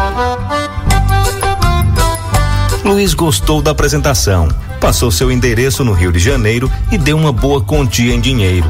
Luiz 2.84 3.14
gostou 3.14 3.62
da 3.62 3.70
apresentação, 3.70 4.48
passou 4.78 5.10
seu 5.10 5.32
endereço 5.32 5.82
no 5.82 5.92
Rio 5.92 6.12
de 6.12 6.18
Janeiro 6.18 6.70
e 6.92 6.98
deu 6.98 7.16
uma 7.16 7.32
boa 7.32 7.62
quantia 7.62 8.14
em 8.14 8.20
dinheiro. 8.20 8.68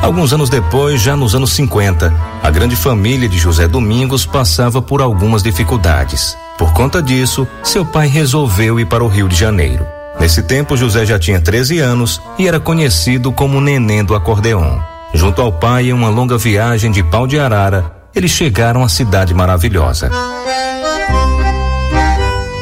Alguns 0.00 0.32
anos 0.32 0.48
depois, 0.48 1.02
já 1.02 1.16
nos 1.16 1.34
anos 1.34 1.52
50, 1.52 2.14
a 2.42 2.50
grande 2.50 2.76
família 2.76 3.28
de 3.28 3.36
José 3.36 3.66
Domingos 3.66 4.24
passava 4.24 4.80
por 4.80 5.02
algumas 5.02 5.42
dificuldades. 5.42 6.36
Por 6.56 6.72
conta 6.72 7.02
disso, 7.02 7.46
seu 7.64 7.84
pai 7.84 8.06
resolveu 8.06 8.78
ir 8.78 8.86
para 8.86 9.04
o 9.04 9.08
Rio 9.08 9.28
de 9.28 9.34
Janeiro. 9.36 9.84
Nesse 10.18 10.42
tempo, 10.42 10.76
José 10.76 11.04
já 11.04 11.18
tinha 11.18 11.40
13 11.40 11.80
anos 11.80 12.22
e 12.38 12.46
era 12.46 12.60
conhecido 12.60 13.32
como 13.32 13.60
Neném 13.60 14.04
do 14.04 14.14
Acordeon. 14.14 14.78
Junto 15.12 15.42
ao 15.42 15.52
pai, 15.52 15.88
em 15.88 15.92
uma 15.92 16.08
longa 16.08 16.38
viagem 16.38 16.90
de 16.90 17.02
pau 17.02 17.26
de 17.26 17.38
arara, 17.38 17.92
eles 18.14 18.30
chegaram 18.30 18.84
à 18.84 18.88
cidade 18.88 19.34
maravilhosa. 19.34 20.10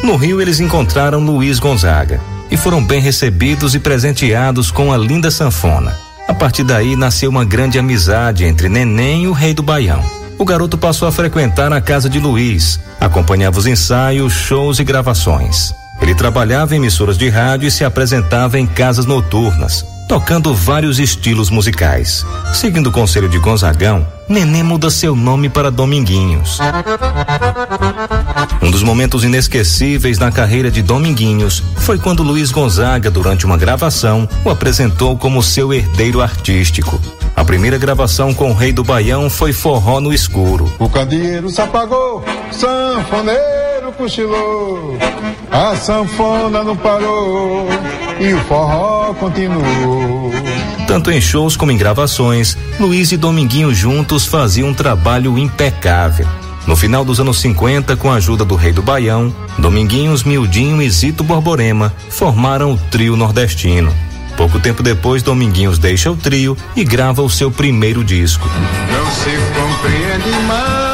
No 0.03 0.17
Rio, 0.17 0.41
eles 0.41 0.59
encontraram 0.59 1.21
Luiz 1.21 1.59
Gonzaga 1.59 2.21
e 2.51 2.57
foram 2.57 2.83
bem 2.83 3.01
recebidos 3.01 3.75
e 3.75 3.79
presenteados 3.79 4.71
com 4.71 4.93
a 4.93 4.97
linda 4.97 5.31
sanfona. 5.31 6.06
A 6.29 6.35
partir 6.35 6.65
daí 6.65 6.97
nasceu 6.97 7.31
uma 7.31 7.45
grande 7.45 7.79
amizade 7.79 8.45
entre 8.45 8.69
Neném 8.69 9.25
e 9.25 9.29
o 9.29 9.33
rei 9.33 9.55
do 9.55 9.63
Baião. 9.63 10.05
O 10.39 10.45
garoto 10.45 10.77
passou 10.77 11.09
a 11.09 11.13
frequentar 11.13 11.73
a 11.73 11.81
casa 11.81 12.11
de 12.11 12.19
Luiz, 12.21 12.79
acompanhava 13.01 13.59
os 13.59 13.67
ensaios, 13.67 14.33
shows 14.33 14.79
e 14.79 14.85
gravações. 14.85 15.73
Ele 16.01 16.15
trabalhava 16.15 16.75
em 16.75 16.79
emissoras 16.79 17.17
de 17.17 17.29
rádio 17.29 17.69
e 17.69 17.71
se 17.71 17.85
apresentava 17.85 18.59
em 18.59 18.67
casas 18.67 19.07
noturnas, 19.07 19.85
tocando 20.09 20.55
vários 20.55 20.99
estilos 20.99 21.51
musicais. 21.51 22.25
Seguindo 22.53 22.89
o 22.89 22.93
conselho 22.93 23.29
de 23.29 23.39
Gonzagão, 23.39 24.07
Neném 24.29 24.63
muda 24.63 24.91
seu 24.91 25.15
nome 25.15 25.49
para 25.49 25.71
Dominguinhos. 25.71 26.59
Um 28.61 28.71
dos 28.71 28.83
momentos 28.83 29.23
inesquecíveis 29.23 30.19
na 30.19 30.33
carreira 30.33 30.69
de 30.69 30.83
Dominguinhos 30.83 31.63
foi 31.77 31.97
quando 31.97 32.25
Luiz 32.25 32.51
Gonzaga, 32.51 33.09
durante 33.09 33.47
uma 33.47 33.57
gravação, 33.57 34.29
o 34.45 34.51
apresentou 34.51 35.17
como 35.17 35.43
seu 35.43 35.73
herdeiro 35.73 36.21
artístico. 36.21 37.01
A 37.37 37.45
primeira 37.45 37.79
gravação 37.79 38.35
com 38.35 38.51
o 38.51 38.55
Rei 38.55 38.73
do 38.73 38.83
Baião 38.83 39.31
foi 39.31 39.53
Forró 39.53 40.01
no 40.01 40.13
Escuro. 40.13 40.73
O 40.79 40.89
candeeiro 40.89 41.49
se 41.49 41.61
apagou, 41.61 42.25
sanfoneiro 42.51 43.66
cochilou, 43.93 44.99
a 45.51 45.77
sanfona 45.77 46.63
não 46.63 46.77
parou 46.77 47.69
e 48.21 48.33
o 48.33 48.39
forró 48.45 49.15
continuou. 49.15 50.33
Tanto 50.87 51.11
em 51.11 51.21
shows 51.21 51.57
como 51.57 51.73
em 51.73 51.77
gravações, 51.77 52.57
Luiz 52.79 53.13
e 53.13 53.17
Dominguinho 53.17 53.75
juntos 53.75 54.27
faziam 54.27 54.69
um 54.69 54.75
trabalho 54.75 55.37
impecável. 55.39 56.27
No 56.67 56.75
final 56.75 57.05
dos 57.05 57.21
anos 57.21 57.41
50, 57.41 57.97
com 57.97 58.11
a 58.11 58.17
ajuda 58.17 58.45
do 58.45 58.57
Rei 58.57 58.73
do 58.73 58.83
Baião, 58.83 59.35
Dominguinhos, 59.59 60.25
Mildinho 60.25 60.83
e 60.83 60.91
Zito 60.91 61.23
Borborema 61.23 61.93
formaram 62.11 62.73
o 62.73 62.79
trio 62.91 63.17
nordestino. 63.17 63.93
Pouco 64.37 64.61
tempo 64.61 64.83
depois, 64.83 65.23
Dominguinhos 65.23 65.79
deixa 65.79 66.11
o 66.11 66.17
trio 66.17 66.57
e 66.75 66.85
grava 66.85 67.23
o 67.23 67.31
seu 67.31 67.51
primeiro 67.51 68.05
disco. 68.05 68.49
Não 68.93 69.11
se 69.13 69.31
compreende 69.55 70.47
mais 70.47 70.86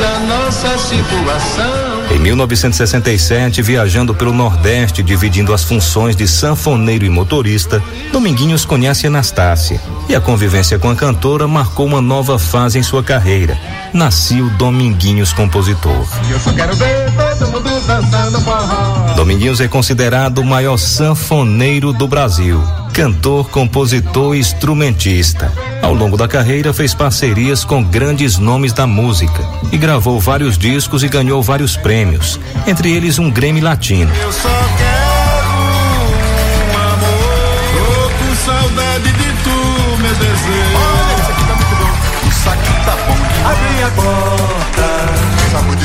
a 0.00 0.20
nossa 0.20 0.78
situação. 0.78 1.88
Em 2.10 2.18
1967, 2.18 3.60
viajando 3.62 4.14
pelo 4.14 4.32
Nordeste, 4.32 5.02
dividindo 5.02 5.52
as 5.52 5.64
funções 5.64 6.14
de 6.14 6.28
sanfoneiro 6.28 7.04
e 7.04 7.10
motorista, 7.10 7.82
Dominguinhos 8.12 8.64
conhece 8.64 9.06
Anastácia. 9.06 9.80
E 10.08 10.14
a 10.14 10.20
convivência 10.20 10.78
com 10.78 10.90
a 10.90 10.96
cantora 10.96 11.48
marcou 11.48 11.86
uma 11.86 12.00
nova 12.00 12.38
fase 12.38 12.78
em 12.78 12.82
sua 12.82 13.02
carreira. 13.02 13.58
Nasceu 13.92 14.48
Dominguinhos 14.50 15.32
compositor. 15.32 16.06
Eu 16.30 16.38
só 16.38 16.52
quero 16.52 16.76
ver 16.76 17.10
todo 17.38 17.52
mundo 17.52 17.86
dançando 17.86 18.40
forró. 18.40 19.14
Dominguinhos 19.14 19.60
é 19.60 19.68
considerado 19.68 20.38
o 20.38 20.44
maior 20.44 20.76
sanfoneiro 20.76 21.92
do 21.92 22.06
Brasil. 22.06 22.62
Cantor, 22.98 23.48
compositor 23.50 24.34
e 24.34 24.40
instrumentista. 24.40 25.52
Ao 25.80 25.94
longo 25.94 26.16
da 26.16 26.26
carreira, 26.26 26.74
fez 26.74 26.94
parcerias 26.94 27.62
com 27.62 27.80
grandes 27.80 28.38
nomes 28.38 28.72
da 28.72 28.88
música 28.88 29.40
e 29.70 29.78
gravou 29.78 30.18
vários 30.18 30.58
discos 30.58 31.04
e 31.04 31.08
ganhou 31.08 31.40
vários 31.40 31.76
prêmios, 31.76 32.40
entre 32.66 32.90
eles 32.90 33.20
um 33.20 33.30
Grammy 33.30 33.60
Latino. 33.60 34.12
Eu 34.20 34.32
só 34.32 34.48
quero 34.76 34.98
um 36.66 36.76
amor. 36.76 37.70
Tô 37.72 38.10
com 38.18 38.34
saudade 38.44 39.12
de 39.12 39.32
tu, 39.44 39.58
meu 40.02 40.14
desejo. 40.16 40.74
Olha, 40.74 41.14
isso 41.14 41.30
aqui 41.30 41.44
tá 41.46 41.54
muito 41.54 41.76
bom. 41.76 41.92
Isso 42.28 42.50
aqui 42.50 42.72
tá 42.84 42.96
bom. 43.06 43.16
Abre 43.48 43.78
a 43.84 43.90
porta. 43.94 44.88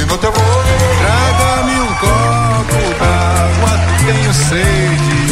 No 0.09 0.17
teu. 0.17 0.31
Traga-me 0.31 1.79
um 1.79 1.93
copo 1.93 2.81
d'água. 2.99 3.71
Tenho 4.03 4.33
sede. 4.33 5.22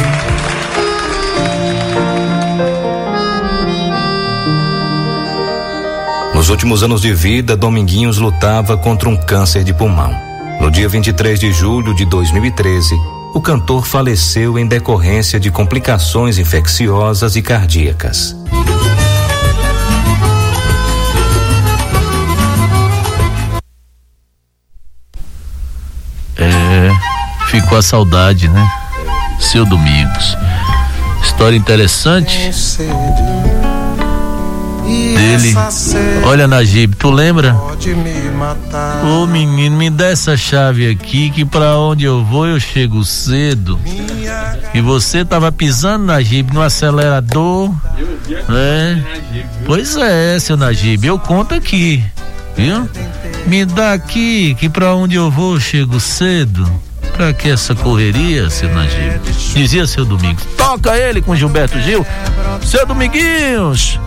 Nos 6.41 6.49
últimos 6.49 6.81
anos 6.81 7.01
de 7.01 7.13
vida, 7.13 7.55
Dominguinhos 7.55 8.17
lutava 8.17 8.75
contra 8.75 9.07
um 9.07 9.15
câncer 9.15 9.63
de 9.63 9.75
pulmão. 9.75 10.11
No 10.59 10.71
dia 10.71 10.89
23 10.89 11.39
de 11.39 11.53
julho 11.53 11.93
de 11.93 12.03
2013, 12.03 12.95
o 13.35 13.39
cantor 13.39 13.85
faleceu 13.85 14.57
em 14.57 14.65
decorrência 14.65 15.39
de 15.39 15.51
complicações 15.51 16.39
infecciosas 16.39 17.35
e 17.35 17.43
cardíacas. 17.43 18.35
É, 26.35 26.89
ficou 27.51 27.77
a 27.77 27.83
saudade, 27.83 28.47
né? 28.47 28.67
Seu 29.39 29.63
Domingos. 29.63 30.35
História 31.21 31.55
interessante 31.55 32.49
dele. 35.37 35.55
Olha, 36.23 36.47
Najib, 36.47 36.95
tu 36.95 37.09
lembra? 37.09 37.55
Ô 39.03 39.25
menino, 39.25 39.77
me 39.77 39.89
dá 39.89 40.07
essa 40.07 40.35
chave 40.35 40.89
aqui 40.89 41.29
que 41.29 41.45
pra 41.45 41.77
onde 41.77 42.05
eu 42.05 42.23
vou 42.23 42.47
eu 42.47 42.59
chego 42.59 43.03
cedo. 43.03 43.79
E 44.73 44.81
você 44.81 45.23
tava 45.23 45.51
pisando, 45.51 46.05
Najib, 46.05 46.53
no 46.53 46.61
acelerador. 46.61 47.71
É. 48.49 48.97
Pois 49.65 49.95
é, 49.97 50.39
seu 50.39 50.57
Najib, 50.57 51.05
eu 51.05 51.19
conto 51.19 51.53
aqui. 51.53 52.03
Viu? 52.55 52.89
Me 53.47 53.65
dá 53.65 53.93
aqui 53.93 54.55
que 54.55 54.69
pra 54.69 54.93
onde 54.93 55.15
eu 55.15 55.31
vou 55.31 55.55
eu 55.55 55.59
chego 55.59 55.99
cedo. 55.99 56.69
Pra 57.13 57.33
que 57.33 57.49
essa 57.49 57.75
correria, 57.75 58.49
seu 58.49 58.69
Najib? 58.73 59.19
Dizia 59.53 59.85
seu 59.85 60.05
Domingos. 60.05 60.43
Toca 60.57 60.97
ele 60.97 61.21
com 61.21 61.35
Gilberto 61.35 61.79
Gil. 61.81 62.05
Seu 62.63 62.85
Dominguinhos. 62.85 63.99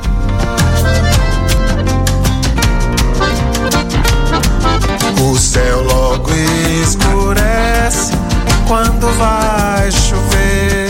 O 5.35 5.37
céu 5.37 5.83
logo 5.83 6.31
escurece 6.81 8.13
quando 8.69 9.09
vai 9.19 9.91
chover. 9.91 10.89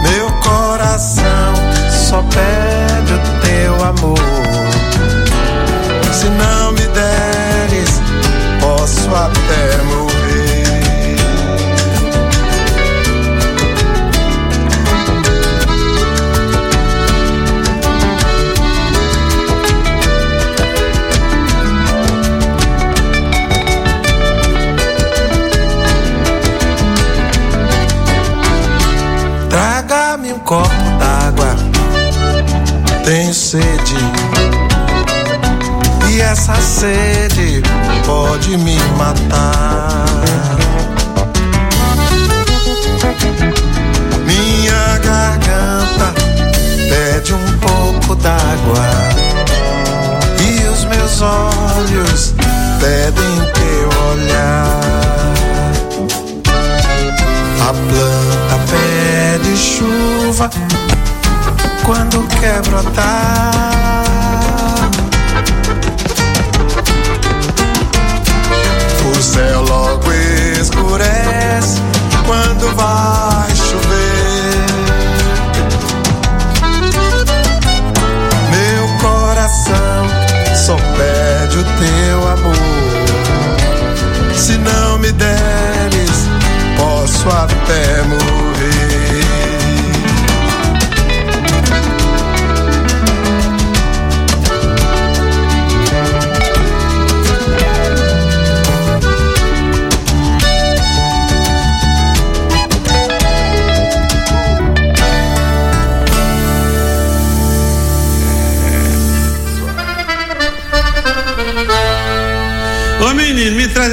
Meu 0.00 0.30
coração 0.44 1.54
só 1.90 2.22
pede 2.22 3.14
o 3.14 3.40
teu 3.40 3.84
amor. 3.84 4.39
Tenho 33.04 33.32
sede. 33.32 33.96
E 36.10 36.20
essa 36.20 36.56
sede 36.56 37.62
pode 38.04 38.56
me 38.56 38.76
matar. 38.98 40.06
Minha 44.26 44.98
garganta 44.98 46.14
pede 46.88 47.32
um 47.34 47.58
pouco 47.58 48.16
d'água. 48.16 48.88
E 50.40 50.68
os 50.68 50.84
meus 50.84 51.22
olhos 51.22 52.34
pedem 52.80 53.36
teu 53.54 53.88
olhar. 54.10 54.80
A 57.60 57.72
planta 57.72 58.09
chuva 60.40 60.50
quando 61.84 62.26
quer 62.40 62.62
brotar. 62.62 63.69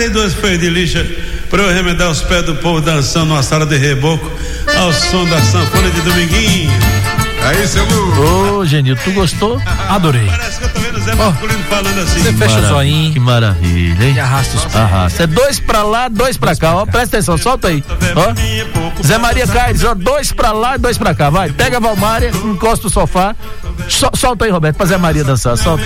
Dois 0.10 0.34
pedaços 0.34 0.60
de 0.60 0.70
lixa 0.70 1.06
para 1.50 1.64
eu 1.64 1.74
remendar 1.74 2.10
os 2.10 2.22
pés 2.22 2.44
do 2.46 2.56
povo 2.56 2.82
dançando 2.82 3.28
numa 3.28 3.44
sala 3.44 3.66
de 3.66 3.78
reboco 3.78 4.30
ao 4.78 4.94
som 4.94 5.26
da 5.26 5.42
sanfona 5.42 5.90
de 5.92 6.02
Dominguinho. 6.02 6.72
Aí, 7.44 7.68
seu 7.68 7.86
Lu. 7.86 8.60
Ô, 8.60 8.66
Genil, 8.66 8.96
tu 8.98 9.12
gostou? 9.12 9.62
Adorei. 9.88 10.26
Parece 10.26 10.60
que 10.60 10.66
eu 10.66 10.70
tô 10.70 10.80
vendo 10.80 10.98
o 10.98 11.02
Zé 11.02 11.16
Masculino 11.16 11.60
oh, 11.60 11.70
falando 11.70 12.00
assim. 12.00 12.20
Você 12.20 12.34
fecha 12.34 12.60
o 12.60 12.68
zoinho. 12.68 13.14
Que 13.14 13.20
maravilha, 13.20 14.06
hein? 14.06 14.16
E 14.16 14.20
arrasta 14.20 14.58
os 14.58 14.64
pés. 14.64 14.76
Arrasta. 14.76 15.24
É 15.24 15.28
dois 15.28 15.60
pra 15.60 15.84
lá, 15.84 16.10
dois 16.10 16.36
pra 16.36 16.56
cá. 16.56 16.76
Ó, 16.76 16.86
presta 16.86 17.18
atenção, 17.18 17.38
solta 17.38 17.70
aí. 17.70 17.84
Ó. 18.16 19.04
Zé 19.06 19.18
Maria 19.18 19.48
Caires, 19.48 19.84
ó, 19.84 19.94
dois 19.94 20.32
pra 20.32 20.52
lá, 20.52 20.76
dois 20.78 20.98
pra 20.98 21.14
cá. 21.14 21.30
Vai, 21.30 21.50
pega 21.52 21.78
a 21.78 21.80
Valmária, 21.80 22.32
encosta 22.44 22.88
o 22.88 22.90
sofá, 22.90 23.36
So- 23.90 24.10
solta 24.16 24.46
aí, 24.46 24.52
Roberto, 24.52 24.76
pra 24.76 24.86
Zé 24.86 24.98
Maria 24.98 25.24
dançar. 25.24 25.58
Solta. 25.58 25.84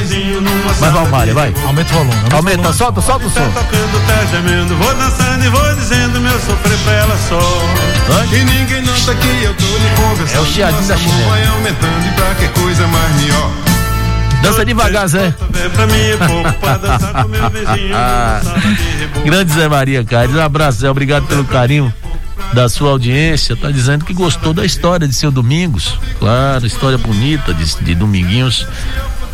Vai, 0.79 0.89
Valmária, 0.91 1.33
vai. 1.33 1.53
Aumenta 1.65 1.93
o 1.93 1.97
volume. 1.97 2.13
Aumenta, 2.33 2.73
solta, 2.73 3.01
solta 3.01 3.25
o 3.25 3.29
som. 3.29 3.49
Tocando, 3.51 4.07
tá 4.07 4.25
gemendo, 4.25 4.75
vou 4.75 4.93
dançando 4.95 5.45
e 5.45 5.49
vou 5.49 5.75
dizendo 5.75 6.19
meu 6.19 6.39
sofrer 6.39 6.77
pra 6.83 6.93
ela 6.93 7.17
só. 7.29 7.39
E 8.33 8.43
ninguém 8.43 8.81
nota 8.81 9.15
que 9.15 9.43
eu 9.43 9.53
tô 9.53 9.65
lhe 9.65 9.89
conversando. 9.95 10.37
É 10.37 10.41
o 10.41 10.45
chiadinho 10.45 10.87
da 10.87 10.95
amor 10.95 11.07
chinela. 11.09 11.29
vai 11.29 11.47
aumentando 11.47 12.07
e 12.07 12.11
pra 12.15 12.35
que 12.35 12.47
coisa 12.59 12.87
mais 12.87 13.15
melhor. 13.21 13.51
Dança 14.41 14.65
devagar, 14.65 15.07
Zé. 15.07 15.33
É 15.53 15.65
é 19.21 19.21
grande 19.23 19.53
Zé 19.53 19.69
Maria 19.69 20.03
Caires, 20.03 20.35
um 20.35 20.41
abraço, 20.41 20.79
Zé, 20.79 20.89
obrigado 20.89 21.27
pelo 21.27 21.45
carinho 21.45 21.93
da 22.53 22.67
sua 22.67 22.91
audiência, 22.91 23.55
tá 23.55 23.71
dizendo 23.71 24.05
que 24.05 24.13
gostou 24.13 24.53
da 24.53 24.65
história 24.65 25.07
de 25.07 25.13
seu 25.13 25.31
Domingos, 25.31 25.97
claro, 26.19 26.65
história 26.65 26.97
bonita 26.97 27.53
de, 27.53 27.75
de 27.83 27.95
Dominguinhos, 27.95 28.67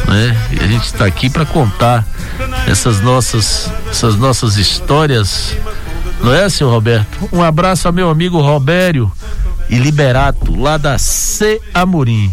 né? 0.07 0.37
E 0.51 0.63
a 0.63 0.67
gente 0.67 0.85
está 0.85 1.05
aqui 1.05 1.29
para 1.29 1.45
contar 1.45 2.05
essas 2.67 3.01
nossas, 3.01 3.71
essas 3.89 4.15
nossas 4.15 4.57
histórias, 4.57 5.55
não 6.21 6.33
é, 6.33 6.47
seu 6.49 6.69
Roberto? 6.69 7.29
Um 7.31 7.41
abraço 7.41 7.87
ao 7.87 7.93
meu 7.93 8.09
amigo 8.09 8.39
Robério 8.39 9.11
e 9.69 9.77
Liberato, 9.77 10.55
lá 10.55 10.77
da 10.77 10.97
C 10.97 11.59
Amorim. 11.73 12.31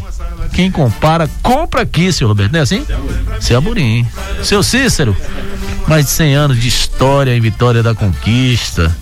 Quem 0.52 0.70
compara, 0.70 1.28
compra 1.42 1.82
aqui, 1.82 2.12
seu 2.12 2.28
Roberto, 2.28 2.52
não 2.52 2.60
é 2.60 2.62
assim? 2.62 2.86
C 3.40 3.54
Amorim. 3.54 4.06
Seu 4.42 4.62
Cícero, 4.62 5.16
mais 5.88 6.04
de 6.04 6.10
100 6.12 6.34
anos 6.34 6.60
de 6.60 6.68
história 6.68 7.36
em 7.36 7.40
Vitória 7.40 7.82
da 7.82 7.94
Conquista. 7.94 8.94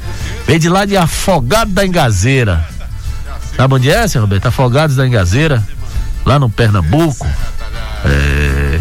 Veio 0.46 0.58
de 0.58 0.68
lá 0.68 0.84
de 0.84 0.96
Afogado 0.96 1.70
da 1.72 1.84
Engazeira. 1.86 2.66
Sabe 3.56 3.74
onde 3.74 3.90
é, 3.90 4.06
seu 4.08 4.20
Roberto? 4.20 4.46
Afogados 4.46 4.96
da 4.96 5.06
Engazeira, 5.06 5.62
lá 6.24 6.38
no 6.38 6.48
Pernambuco. 6.50 7.26
É, 8.04 8.80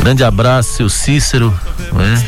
Grande 0.00 0.24
abraço, 0.24 0.76
seu 0.76 0.88
Cícero, 0.88 1.54
né? 1.92 2.24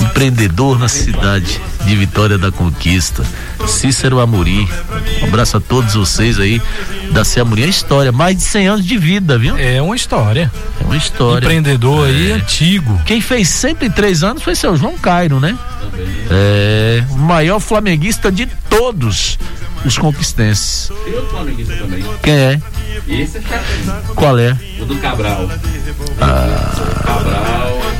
empreendedor 0.00 0.78
na 0.78 0.88
cidade 0.88 1.60
de 1.84 1.94
Vitória 1.94 2.38
da 2.38 2.50
Conquista. 2.50 3.22
Cícero 3.66 4.18
Amorim. 4.18 4.66
Um 5.22 5.26
abraço 5.26 5.58
a 5.58 5.60
todos 5.60 5.92
vocês 5.94 6.40
aí 6.40 6.60
da 7.12 7.22
C 7.22 7.40
Amorim. 7.40 7.64
É 7.64 7.66
história, 7.66 8.10
mais 8.10 8.36
de 8.38 8.42
100 8.44 8.66
anos 8.68 8.86
de 8.86 8.96
vida, 8.96 9.36
viu? 9.36 9.56
É 9.58 9.82
uma 9.82 9.94
história. 9.94 10.50
É 10.80 10.84
uma 10.84 10.96
história. 10.96 11.44
Empreendedor 11.44 12.06
aí 12.08 12.30
É. 12.30 12.34
antigo. 12.34 12.98
Quem 13.04 13.20
fez 13.20 13.46
103 13.50 14.22
anos 14.24 14.42
foi 14.42 14.54
seu 14.54 14.74
João 14.74 14.96
Cairo, 14.96 15.38
né? 15.38 15.56
É, 16.32 17.04
o 17.10 17.16
maior 17.16 17.60
flamenguista 17.60 18.32
de 18.32 18.46
todos 18.46 19.38
os 19.84 19.98
conquistenses. 19.98 20.90
Tem 21.04 21.14
outro 21.14 21.30
flamenguista 21.30 21.76
também. 21.76 22.04
Quem 22.22 22.34
é? 22.34 22.60
Esse 23.08 23.38
é 23.38 23.42
chato. 23.42 24.14
Qual 24.14 24.38
é? 24.38 24.56
O 24.80 24.84
do 24.86 24.96
Cabral. 24.98 25.48
Ah, 26.20 26.72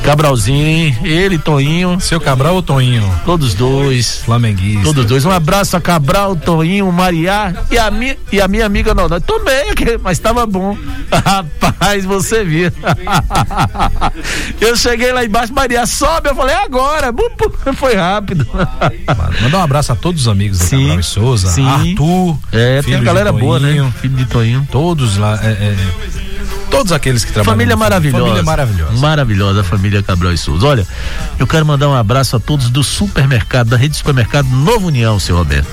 Cabralzinho, 0.03 0.95
ele, 1.01 1.37
Toinho. 1.37 1.99
Seu 1.99 2.19
Cabral 2.19 2.55
ou 2.55 2.61
Toinho? 2.61 3.09
Todos 3.25 3.53
dois. 3.53 4.17
Flamenguista. 4.17 4.83
Todos 4.83 5.05
dois. 5.05 5.25
Um 5.25 5.31
abraço 5.31 5.77
a 5.77 5.81
Cabral, 5.81 6.35
Toinho, 6.35 6.91
Mariá 6.91 7.53
e 7.71 7.77
a, 7.77 7.89
mi, 7.89 8.17
e 8.31 8.41
a 8.41 8.47
minha 8.47 8.65
amiga 8.65 8.93
Nodó. 8.93 9.19
Tomei, 9.21 9.73
mas 10.01 10.19
tava 10.19 10.45
bom. 10.45 10.77
Rapaz, 11.09 12.03
você 12.03 12.43
viu. 12.43 12.69
Eu 14.59 14.75
cheguei 14.75 15.13
lá 15.13 15.23
embaixo, 15.23 15.53
Maria, 15.53 15.85
sobe. 15.85 16.29
Eu 16.29 16.35
falei, 16.35 16.55
agora. 16.55 17.11
Bum, 17.11 17.29
bum. 17.37 17.73
Foi 17.73 17.95
rápido. 17.95 18.45
Mandar 19.41 19.59
um 19.59 19.63
abraço 19.63 19.93
a 19.93 19.95
todos 19.95 20.23
os 20.23 20.27
amigos 20.27 20.59
da 20.59 20.69
Cabral 20.69 20.99
e 20.99 21.03
Souza. 21.03 21.47
sim. 21.49 21.65
Arthur. 21.65 22.37
É, 22.51 22.81
tem 22.81 22.95
a 22.95 22.99
galera 22.99 23.31
boa, 23.31 23.59
né? 23.59 23.91
Filho 24.01 24.15
de 24.17 24.25
Toinho. 24.25 24.67
Todos 24.69 25.17
lá. 25.17 25.39
é, 25.41 25.51
é, 25.51 26.22
todos 26.77 26.91
aqueles 26.91 27.23
que 27.23 27.31
trabalham. 27.31 27.53
Família 27.53 27.75
maravilhosa. 27.77 28.23
Família 28.23 28.43
maravilhosa. 28.43 28.97
Maravilhosa, 28.97 29.61
a 29.61 29.63
família 29.63 30.03
Cabral 30.03 30.33
e 30.33 30.37
Souza. 30.37 30.65
Olha, 30.67 30.87
eu 31.39 31.45
quero 31.47 31.65
mandar 31.65 31.87
um 31.89 31.93
abraço 31.95 32.35
a 32.35 32.39
todos 32.39 32.69
do 32.69 32.83
supermercado, 32.83 33.69
da 33.69 33.77
rede 33.77 33.91
de 33.91 33.97
supermercado 33.97 34.47
Novo 34.49 34.87
União, 34.87 35.19
seu 35.19 35.35
Roberto. 35.37 35.67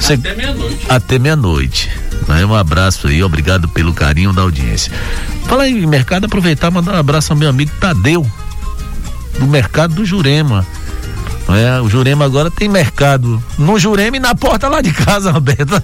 Cê- 0.00 0.14
Até 0.14 0.34
meia-noite. 0.34 0.86
Até 0.88 1.18
meia-noite. 1.18 1.90
Né? 2.26 2.44
Um 2.46 2.54
abraço 2.54 3.08
aí, 3.08 3.22
obrigado 3.22 3.68
pelo 3.68 3.92
carinho 3.92 4.32
da 4.32 4.42
audiência. 4.42 4.92
Fala 5.46 5.68
em 5.68 5.86
mercado, 5.86 6.24
aproveitar 6.26 6.68
e 6.70 6.74
mandar 6.74 6.94
um 6.94 6.98
abraço 6.98 7.32
ao 7.32 7.38
meu 7.38 7.48
amigo 7.48 7.70
Tadeu, 7.80 8.26
do 9.38 9.46
mercado 9.46 9.94
do 9.94 10.04
Jurema. 10.04 10.66
É? 11.50 11.80
O 11.80 11.88
Jurema 11.88 12.24
agora 12.26 12.50
tem 12.50 12.68
mercado 12.68 13.42
no 13.56 13.78
Jurema 13.78 14.18
e 14.18 14.20
na 14.20 14.34
porta 14.34 14.68
lá 14.68 14.82
de 14.82 14.92
casa, 14.92 15.30
Roberto. 15.32 15.82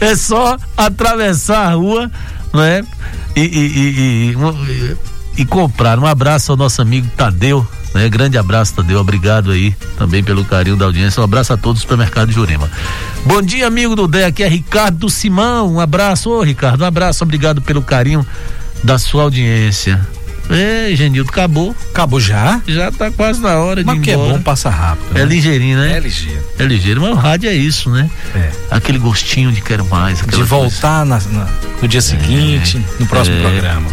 é 0.00 0.14
só 0.14 0.56
atravessar 0.76 1.66
a 1.72 1.74
rua, 1.74 2.10
não 2.52 2.62
é? 2.62 2.84
E, 3.34 3.40
e, 3.40 4.34
e, 4.36 4.96
e- 5.42 5.44
comprar. 5.44 5.98
Um 5.98 6.06
abraço 6.06 6.52
ao 6.52 6.56
nosso 6.56 6.80
amigo 6.80 7.08
Tadeu, 7.16 7.66
né? 7.92 8.08
Grande 8.08 8.38
abraço, 8.38 8.74
Tadeu. 8.74 8.98
Obrigado 9.00 9.50
aí 9.50 9.74
também 9.98 10.22
pelo 10.22 10.44
carinho 10.44 10.76
da 10.76 10.84
audiência. 10.86 11.20
Um 11.20 11.24
abraço 11.24 11.52
a 11.52 11.56
todos 11.56 11.80
do 11.80 11.82
supermercado 11.82 12.30
Jurema. 12.30 12.70
Bom 13.24 13.42
dia, 13.42 13.66
amigo 13.66 13.96
do 13.96 14.06
Dé. 14.06 14.26
Aqui 14.26 14.42
é 14.42 14.48
Ricardo 14.48 14.98
do 14.98 15.10
Simão. 15.10 15.74
Um 15.74 15.80
abraço, 15.80 16.30
ô 16.30 16.42
Ricardo. 16.42 16.82
Um 16.82 16.86
abraço, 16.86 17.24
obrigado 17.24 17.60
pelo 17.60 17.82
carinho 17.82 18.24
da 18.84 18.98
sua 18.98 19.24
audiência. 19.24 20.00
É, 20.48 20.94
Genildo, 20.94 21.28
acabou. 21.30 21.74
Acabou 21.90 22.20
já? 22.20 22.60
Já 22.68 22.92
tá 22.92 23.10
quase 23.10 23.40
na 23.40 23.58
hora 23.58 23.82
Mas 23.84 23.96
de 23.96 24.00
ir 24.00 24.04
que 24.04 24.10
é 24.10 24.14
embora. 24.14 24.34
bom, 24.34 24.42
passa 24.42 24.70
rápido. 24.70 25.10
É 25.16 25.20
né? 25.20 25.24
ligeirinho, 25.24 25.78
né? 25.78 25.96
É 25.96 26.00
ligeiro. 26.00 26.42
É 26.58 26.62
ligeiro, 26.64 27.00
mas 27.00 27.10
o 27.10 27.14
rádio 27.14 27.48
é 27.50 27.54
isso, 27.54 27.90
né? 27.90 28.08
É. 28.34 28.50
Aquele 28.70 28.98
gostinho 28.98 29.50
de 29.50 29.60
quero 29.60 29.84
mais. 29.86 30.20
De 30.24 30.42
voltar 30.44 31.04
na- 31.04 31.20
na- 31.32 31.48
no 31.82 31.88
dia 31.88 32.00
seguinte, 32.00 32.80
no 33.00 33.06
próximo 33.06 33.36
É. 33.38 33.40
programa. 33.42 33.86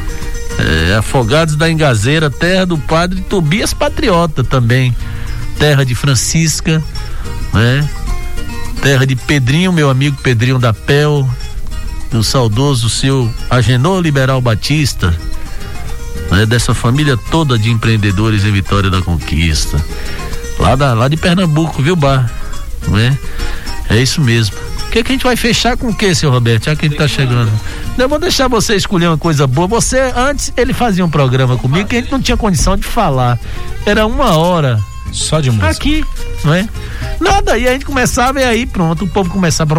É, 0.60 0.95
Afogados 0.97 1.56
da 1.56 1.70
Engazeira, 1.72 2.30
terra 2.30 2.66
do 2.68 2.78
padre 2.78 3.22
Tobias 3.22 3.74
Patriota 3.74 4.43
também. 4.43 4.95
Terra 5.58 5.84
de 5.84 5.95
Francisca, 5.95 6.84
né? 7.51 7.89
Terra 8.82 9.06
de 9.08 9.16
Pedrinho, 9.16 9.72
meu 9.74 9.89
amigo 9.89 10.18
Pedrinho 10.22 10.60
da 10.60 10.74
Pel. 10.74 11.28
do 12.12 12.24
saudoso 12.24 12.89
seu 12.91 13.28
Agenor 13.49 13.99
Liberal 13.99 14.39
Batista, 14.39 15.12
né, 16.32 16.45
dessa 16.45 16.74
família 16.74 17.17
toda 17.30 17.57
de 17.57 17.69
empreendedores 17.69 18.43
em 18.43 18.51
Vitória 18.51 18.89
da 18.89 19.01
Conquista. 19.01 19.84
Lá, 20.59 20.76
da, 20.76 20.93
lá 20.93 21.07
de 21.07 21.17
Pernambuco, 21.17 21.82
viu, 21.82 21.95
Bar? 21.95 22.32
Não 22.88 22.97
é? 22.97 23.17
É 23.89 23.97
isso 23.97 24.21
mesmo. 24.21 24.55
O 24.88 24.91
que, 24.91 25.03
que 25.03 25.11
a 25.11 25.13
gente 25.13 25.24
vai 25.24 25.36
fechar 25.36 25.76
com 25.76 25.88
o 25.88 25.95
que, 25.95 26.13
seu 26.13 26.30
Roberto? 26.30 26.65
Já 26.65 26.76
que 26.76 26.86
ele 26.86 26.95
tá 26.95 27.07
chegando. 27.07 27.51
Eu 27.97 28.07
vou 28.07 28.19
deixar 28.19 28.47
você 28.47 28.76
escolher 28.76 29.07
uma 29.07 29.17
coisa 29.17 29.47
boa. 29.47 29.67
Você, 29.67 29.99
antes, 30.15 30.53
ele 30.55 30.71
fazia 30.74 31.03
um 31.03 31.09
programa 31.09 31.57
comigo 31.57 31.88
que 31.88 31.95
a 31.95 32.01
gente 32.01 32.11
não 32.11 32.21
tinha 32.21 32.38
condição 32.38 32.78
de 32.78 32.84
falar. 32.84 33.39
Era 33.86 34.05
uma 34.05 34.38
hora. 34.38 34.80
Só 35.11 35.39
de 35.39 35.51
música. 35.51 35.69
Aqui, 35.69 36.03
não 36.43 36.53
é? 36.53 36.67
Nada, 37.19 37.57
e 37.57 37.67
a 37.67 37.74
gente 37.74 37.86
começava 37.86 38.39
e 38.39 38.43
aí 38.43 38.65
pronto, 38.65 39.05
o 39.05 39.07
povo 39.07 39.30
começava 39.30 39.76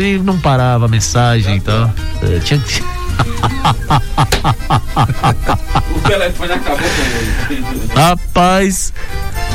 e 0.00 0.18
não 0.18 0.38
parava 0.38 0.86
a 0.86 0.88
mensagem, 0.88 1.56
então. 1.56 1.92
é, 2.22 2.38
tinha 2.38 2.58
que. 2.58 2.82
O 5.94 6.00
telefone 6.00 6.52
acabou 6.52 6.78
com 6.78 7.94
Rapaz, 7.94 8.92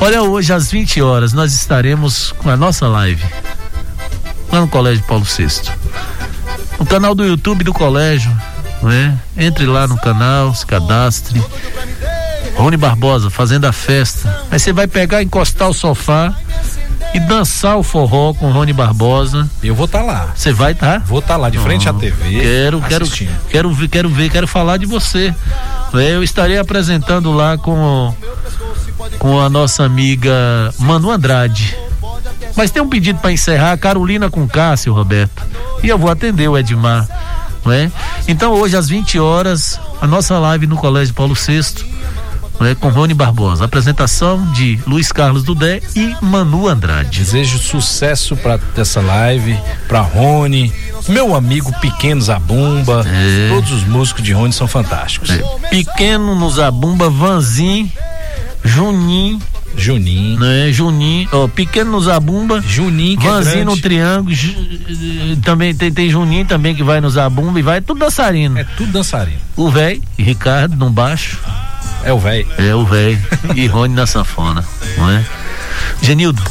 olha, 0.01 0.23
hoje 0.23 0.53
às 0.53 0.71
20 0.71 1.01
horas 1.01 1.33
nós 1.33 1.53
estaremos 1.53 2.31
com 2.33 2.49
a 2.49 2.57
nossa 2.57 2.87
live 2.87 3.23
lá 4.51 4.61
no 4.61 4.67
Colégio 4.67 5.03
Paulo 5.05 5.25
VI. 5.25 5.47
No 6.79 6.85
canal 6.85 7.13
do 7.13 7.25
YouTube 7.25 7.63
do 7.63 7.73
colégio, 7.73 8.31
não 8.81 8.91
é? 8.91 9.13
Entre 9.37 9.65
lá 9.65 9.87
no 9.87 9.97
canal, 9.97 10.53
se 10.55 10.65
cadastre. 10.65 11.43
Rony 12.59 12.75
Barbosa 12.75 13.29
fazendo 13.29 13.65
a 13.65 13.71
festa. 13.71 14.43
Aí 14.51 14.59
você 14.59 14.73
vai 14.73 14.85
pegar, 14.85 15.23
encostar 15.23 15.69
o 15.69 15.73
sofá 15.73 16.35
e 17.13 17.19
dançar 17.21 17.77
o 17.77 17.83
forró 17.83 18.33
com 18.33 18.49
o 18.49 18.51
Rony 18.51 18.73
Barbosa. 18.73 19.49
Eu 19.63 19.73
vou 19.73 19.85
estar 19.85 20.01
lá. 20.01 20.33
Você 20.35 20.51
vai 20.51 20.73
estar? 20.73 20.99
Vou 20.99 21.19
estar 21.19 21.37
lá 21.37 21.49
de 21.49 21.57
frente 21.57 21.87
à 21.87 21.93
TV. 21.93 22.41
Quero, 22.41 22.81
quero, 22.81 23.03
assistindo. 23.05 23.31
quero 23.49 23.71
ver, 23.71 23.87
quero 23.87 24.09
ver, 24.09 24.29
quero 24.29 24.45
falar 24.45 24.75
de 24.75 24.85
você. 24.85 25.33
Eu 25.93 26.21
estarei 26.21 26.57
apresentando 26.57 27.31
lá 27.31 27.57
com 27.57 28.13
com 29.17 29.39
a 29.39 29.49
nossa 29.49 29.85
amiga 29.85 30.73
Manu 30.77 31.09
Andrade. 31.09 31.77
Mas 32.57 32.71
tem 32.71 32.83
um 32.83 32.89
pedido 32.89 33.19
para 33.19 33.31
encerrar, 33.31 33.77
Carolina 33.77 34.29
com 34.29 34.45
Cássio, 34.45 34.93
Roberto. 34.93 35.41
E 35.81 35.87
eu 35.87 35.97
vou 35.97 36.11
atender 36.11 36.49
o 36.49 36.57
Edmar, 36.57 37.07
não 37.63 37.71
é? 37.71 37.89
Então 38.27 38.51
hoje 38.51 38.75
às 38.75 38.89
20 38.89 39.17
horas, 39.17 39.79
a 40.01 40.05
nossa 40.05 40.37
live 40.37 40.67
no 40.67 40.75
Colégio 40.75 41.13
Paulo 41.13 41.35
VI, 41.35 41.98
não 42.59 42.67
é? 42.67 42.75
com 42.75 42.89
Rony 42.89 43.13
Barbosa. 43.13 43.65
Apresentação 43.65 44.45
de 44.51 44.79
Luiz 44.85 45.11
Carlos 45.11 45.43
Dudé 45.43 45.81
e 45.95 46.15
Manu 46.21 46.67
Andrade. 46.67 47.19
Desejo 47.19 47.57
sucesso 47.57 48.35
para 48.35 48.59
essa 48.77 49.01
live, 49.01 49.57
para 49.87 50.01
Rony, 50.01 50.73
meu 51.07 51.35
amigo 51.35 51.71
Pequeno 51.79 52.21
Zabumba. 52.21 53.05
Todos 53.49 53.71
os 53.71 53.83
músicos 53.83 54.23
de 54.23 54.33
Rony 54.33 54.53
são 54.53 54.67
fantásticos. 54.67 55.29
Pequeno 55.69 56.35
no 56.35 56.49
Zabumba, 56.49 57.09
Vanzin, 57.09 57.91
Juninho. 58.63 59.39
Juninho. 59.77 60.39
Né? 60.39 60.71
Juninho, 60.71 61.29
ó, 61.31 61.47
pequeno 61.47 61.91
no 61.91 62.01
Zabumba. 62.01 62.61
Juninho, 62.61 63.19
que 63.19 63.25
é 63.27 63.29
Vanzinho 63.29 63.65
no 63.65 63.71
grande. 63.71 63.81
Triângulo. 63.81 64.33
Ju- 64.35 64.55
eh, 64.89 65.37
também 65.43 65.73
tem, 65.73 65.91
tem 65.91 66.09
Juninho 66.09 66.45
também 66.45 66.75
que 66.75 66.83
vai 66.83 66.99
no 67.01 67.09
Zabumba 67.09 67.59
e 67.59 67.61
vai 67.63 67.81
tudo 67.81 67.99
dançarino. 67.99 68.57
É 68.57 68.63
tudo 68.63 68.91
dançarino. 68.91 69.37
O 69.55 69.69
velho, 69.69 70.01
Ricardo 70.17 70.75
no 70.75 70.89
baixo. 70.89 71.39
É 72.03 72.13
o 72.13 72.19
velho. 72.19 72.47
É 72.57 72.73
o 72.75 72.85
velho. 72.85 73.19
e 73.55 73.67
Rony 73.67 73.93
na 73.93 74.07
sanfona, 74.07 74.63
não 74.97 75.09
é? 75.09 75.25
Genildo, 76.01 76.41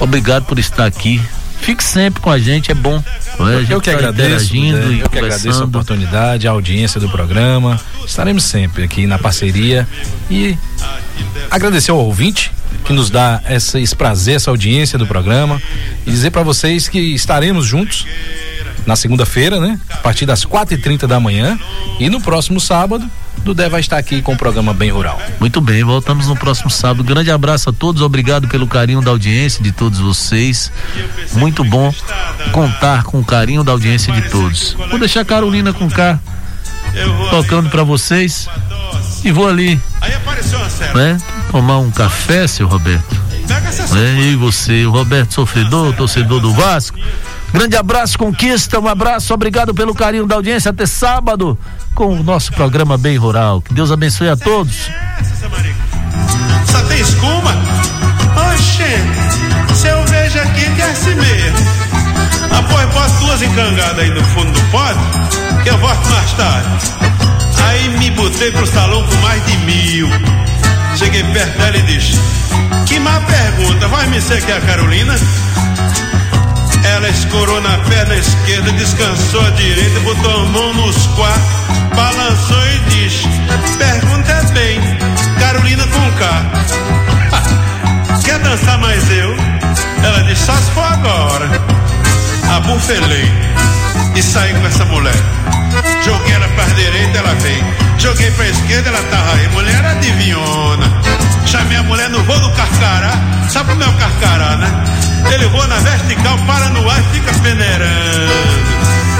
obrigado 0.00 0.44
por 0.44 0.58
estar 0.58 0.86
aqui. 0.86 1.20
Fique 1.60 1.82
sempre 1.82 2.20
com 2.20 2.30
a 2.30 2.38
gente, 2.38 2.70
é 2.70 2.74
bom. 2.74 3.02
é? 3.40 3.72
Eu 3.72 3.80
que 3.80 3.90
tá 3.90 3.96
agradeço, 3.96 4.54
né? 4.54 4.98
eu 5.02 5.08
que 5.08 5.18
agradeço 5.18 5.62
a 5.62 5.64
oportunidade, 5.64 6.46
a 6.46 6.50
audiência 6.50 7.00
do 7.00 7.08
programa. 7.08 7.80
Estaremos 8.06 8.44
sempre 8.44 8.82
aqui 8.84 9.06
na 9.06 9.18
parceria 9.18 9.88
e 10.30 10.56
agradecer 11.50 11.90
ao 11.90 11.98
ouvinte 11.98 12.52
que 12.84 12.92
nos 12.92 13.10
dá 13.10 13.40
essa, 13.44 13.80
esse 13.80 13.94
prazer, 13.94 14.36
essa 14.36 14.50
audiência 14.50 14.98
do 14.98 15.06
programa 15.06 15.60
e 16.06 16.10
dizer 16.10 16.30
para 16.30 16.42
vocês 16.42 16.88
que 16.88 16.98
estaremos 16.98 17.66
juntos 17.66 18.06
na 18.86 18.96
segunda-feira, 18.96 19.58
né? 19.58 19.80
A 19.90 19.96
partir 19.98 20.26
das 20.26 20.44
quatro 20.44 20.74
e 20.74 20.78
trinta 20.78 21.06
da 21.06 21.18
manhã 21.18 21.58
e 21.98 22.08
no 22.10 22.20
próximo 22.20 22.60
sábado, 22.60 23.08
Dudé 23.38 23.68
vai 23.68 23.80
estar 23.80 23.98
aqui 23.98 24.22
com 24.22 24.32
o 24.32 24.36
programa 24.36 24.72
Bem 24.72 24.90
Rural. 24.90 25.20
Muito 25.40 25.60
bem, 25.60 25.82
voltamos 25.84 26.28
no 26.28 26.36
próximo 26.36 26.70
sábado. 26.70 27.04
Grande 27.04 27.30
abraço 27.30 27.70
a 27.70 27.72
todos, 27.72 28.02
obrigado 28.02 28.48
pelo 28.48 28.66
carinho 28.66 29.02
da 29.02 29.10
audiência 29.10 29.62
de 29.62 29.72
todos 29.72 29.98
vocês. 29.98 30.70
Muito 31.32 31.64
bom 31.64 31.92
contar 32.52 33.04
com 33.04 33.20
o 33.20 33.24
carinho 33.24 33.64
da 33.64 33.72
audiência 33.72 34.12
de 34.12 34.22
todos. 34.30 34.74
Vou 34.90 34.98
deixar 34.98 35.20
a 35.20 35.24
Carolina 35.24 35.72
com 35.72 35.90
K 35.90 36.18
tocando 37.30 37.68
pra 37.70 37.82
vocês 37.82 38.48
e 39.24 39.32
vou 39.32 39.48
ali, 39.48 39.80
né? 40.94 41.18
Tomar 41.54 41.78
um 41.78 41.88
café, 41.88 42.48
seu 42.48 42.66
Roberto. 42.66 43.14
Né? 43.92 44.22
E 44.22 44.34
você, 44.34 44.84
o 44.86 44.90
Roberto 44.90 45.34
Sofredor, 45.34 45.94
torcedor 45.94 46.40
do 46.40 46.52
Vasco. 46.52 46.98
Grande 47.52 47.76
abraço, 47.76 48.18
conquista, 48.18 48.80
um 48.80 48.88
abraço, 48.88 49.32
obrigado 49.32 49.72
pelo 49.72 49.94
carinho 49.94 50.26
da 50.26 50.34
audiência. 50.34 50.72
Até 50.72 50.84
sábado 50.84 51.56
com 51.94 52.18
o 52.18 52.24
nosso 52.24 52.52
programa 52.54 52.98
Bem 52.98 53.16
Rural. 53.16 53.60
Que 53.60 53.72
Deus 53.72 53.92
abençoe 53.92 54.30
a 54.30 54.36
todos. 54.36 54.90
Só 56.72 56.80
tem 56.88 57.00
escuma? 57.00 57.52
Oxê, 58.52 59.76
se 59.76 59.86
eu 59.86 60.04
vejo 60.06 60.40
aqui 60.40 60.68
que 60.74 60.82
é 60.82 60.90
assim 60.90 61.14
mesmo. 61.14 61.58
Após 62.50 62.92
bota 62.92 63.10
duas 63.20 63.42
encangadas 63.42 64.00
aí 64.00 64.10
no 64.10 64.24
fundo 64.24 64.50
do 64.50 64.60
pote, 64.72 65.62
que 65.62 65.70
eu 65.70 65.78
volto 65.78 66.04
mais 66.08 66.32
tarde. 66.32 66.68
Aí 67.68 67.96
me 67.96 68.10
botei 68.10 68.50
pro 68.50 68.66
salão 68.66 69.06
com 69.06 69.14
mais 69.18 69.46
de 69.46 69.56
mil. 69.58 70.08
Cheguei 70.96 71.24
perto 71.24 71.58
dela 71.58 71.76
e 71.76 71.82
disse: 71.82 72.18
Que 72.86 72.98
má 73.00 73.20
pergunta, 73.20 73.88
vai 73.88 74.06
me 74.06 74.20
ser 74.20 74.40
que 74.42 74.52
é 74.52 74.56
a 74.56 74.60
Carolina? 74.60 75.14
Ela 76.84 77.08
escorou 77.08 77.60
na 77.60 77.78
perna 77.78 78.14
esquerda, 78.14 78.70
descansou 78.72 79.40
a 79.40 79.50
direita, 79.50 80.00
botou 80.00 80.42
a 80.42 80.44
mão 80.46 80.74
nos 80.74 80.96
quatro, 81.08 81.42
balançou 81.96 82.66
e 82.66 82.78
disse: 82.90 83.26
Pergunta 83.78 84.42
bem, 84.52 84.80
Carolina 85.38 85.84
com 85.86 86.12
K. 86.12 86.44
Quer 88.24 88.38
dançar 88.38 88.78
mais 88.78 89.10
eu? 89.10 89.34
Ela 90.04 90.22
disse: 90.24 90.46
Só 90.46 90.54
se 90.56 90.70
for 90.70 90.84
agora. 90.84 91.50
Abufelei 92.56 93.28
e 94.14 94.22
saí 94.22 94.54
com 94.54 94.66
essa 94.66 94.84
mulher. 94.84 95.14
Joguei 96.04 96.34
ela 96.34 96.48
pra 96.48 96.64
direita, 96.74 97.18
ela 97.18 97.34
veio. 97.34 97.64
Joguei 97.98 98.30
pra 98.32 98.46
esquerda, 98.46 98.90
ela 98.90 99.02
tava 99.10 99.34
aí. 99.34 99.48
Mulher 99.48 99.84
adivinhona. 99.84 100.86
Chamei 101.46 101.76
a 101.76 101.82
mulher 101.82 102.08
no 102.10 102.22
voo 102.22 102.38
do 102.40 102.50
carcará. 102.52 103.12
Sabe 103.48 103.70
como 103.70 103.82
é 103.82 103.86
o 103.86 103.92
carcará, 103.94 104.56
né? 104.56 104.84
Ele 105.32 105.46
voa 105.46 105.66
na 105.66 105.76
vertical, 105.76 106.38
para 106.46 106.68
no 106.70 106.88
ar 106.88 107.00
e 107.00 107.14
fica 107.14 107.32
peneirando. 107.34 108.32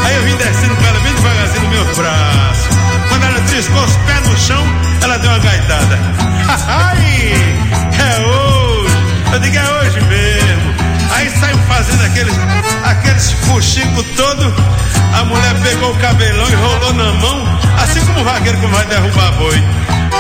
Aí 0.04 0.16
eu 0.16 0.22
vim 0.24 0.36
descendo 0.36 0.76
com 0.76 0.86
ela 0.86 1.00
bem 1.00 1.14
devagarzinho 1.14 1.62
no 1.64 1.70
meu 1.70 1.84
braço. 1.94 2.68
Quando 3.08 3.24
ela 3.24 3.40
triscou 3.40 3.82
os 3.84 3.96
pés 3.96 4.28
no 4.28 4.36
chão, 4.36 4.64
ela 5.02 5.18
deu 5.18 5.30
uma 5.30 5.38
gaitada. 5.38 5.98
Ai, 6.68 7.32
é 7.98 8.20
hoje. 8.20 8.94
Eu 9.32 9.38
digo, 9.40 9.56
é 9.56 9.70
hoje 9.80 10.00
mesmo. 10.02 10.53
Aí 11.24 11.30
saiu 11.30 11.56
fazendo 11.60 12.04
aqueles, 12.04 12.34
aqueles 12.84 13.32
fuxicos 13.32 14.04
todo. 14.14 14.54
A 15.18 15.24
mulher 15.24 15.54
pegou 15.62 15.90
o 15.90 15.96
cabelão 15.96 16.46
e 16.50 16.54
rolou 16.54 16.92
na 16.92 17.12
mão, 17.14 17.58
assim 17.82 18.04
como 18.04 18.20
o 18.20 18.24
vaqueiro 18.24 18.58
que 18.58 18.66
vai 18.66 18.84
derrubar 18.84 19.32
boi. 19.32 19.64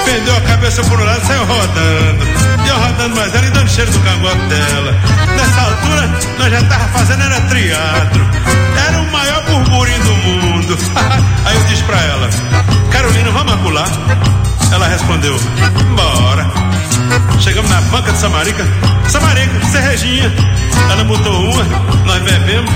Pendeu 0.06 0.34
a 0.34 0.40
cabeça 0.40 0.82
por 0.84 0.98
um 0.98 1.04
lado 1.04 1.20
e 1.22 1.26
saiu 1.26 1.44
rodando. 1.44 2.24
E 2.64 2.68
eu 2.68 2.78
rodando 2.78 3.16
mais 3.16 3.34
ela 3.34 3.46
e 3.46 3.50
dando 3.50 3.68
cheiro 3.68 3.90
do 3.90 3.98
cangote 4.00 4.46
dela. 4.46 4.92
Nessa 5.36 5.60
altura, 5.60 6.20
nós 6.38 6.50
já 6.50 6.62
tava 6.62 6.88
fazendo 6.88 7.22
era 7.22 7.40
teatro. 7.42 8.26
Era 8.88 8.98
o 9.00 9.12
maior 9.12 9.42
burburinho 9.44 10.02
do 10.04 10.14
mundo. 10.64 10.78
Aí 11.44 11.56
eu 11.56 11.64
disse 11.64 11.82
pra 11.84 12.00
ela, 12.00 12.28
Carolina, 12.90 13.30
vamos 13.30 13.52
acular? 13.52 13.88
Ela 14.72 14.88
respondeu, 14.88 15.36
bora. 15.94 16.50
Chegamos 17.40 17.70
na 17.70 17.80
banca 17.82 18.10
de 18.10 18.18
Samarica. 18.18 18.66
Samarica, 19.08 19.64
Serreginha. 19.66 20.32
Ela 20.90 21.04
botou 21.04 21.50
uma, 21.50 21.64
nós 22.06 22.22
bebemos. 22.22 22.70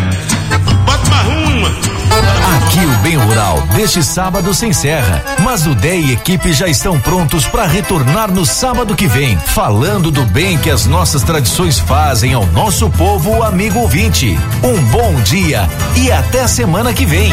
Aqui 2.57 2.85
o 2.85 2.99
Bem 3.03 3.17
Rural 3.17 3.61
deste 3.75 4.03
sábado 4.03 4.53
se 4.55 4.67
encerra, 4.67 5.23
mas 5.43 5.67
o 5.67 5.75
DEI 5.75 6.01
e 6.01 6.13
equipe 6.13 6.53
já 6.53 6.69
estão 6.69 6.99
prontos 7.01 7.47
para 7.47 7.67
retornar 7.67 8.31
no 8.31 8.45
sábado 8.45 8.95
que 8.95 9.07
vem, 9.07 9.37
falando 9.39 10.11
do 10.11 10.25
bem 10.25 10.59
que 10.59 10.71
as 10.71 10.87
nossas 10.87 11.23
tradições 11.23 11.79
fazem 11.79 12.35
ao 12.35 12.47
nosso 12.47 12.89
povo 12.91 13.43
amigo 13.43 13.79
ouvinte. 13.81 14.39
Um 14.63 14.83
bom 14.87 15.15
dia 15.23 15.69
e 15.97 16.11
até 16.11 16.47
semana 16.47 16.93
que 16.93 17.07
vem. 17.07 17.33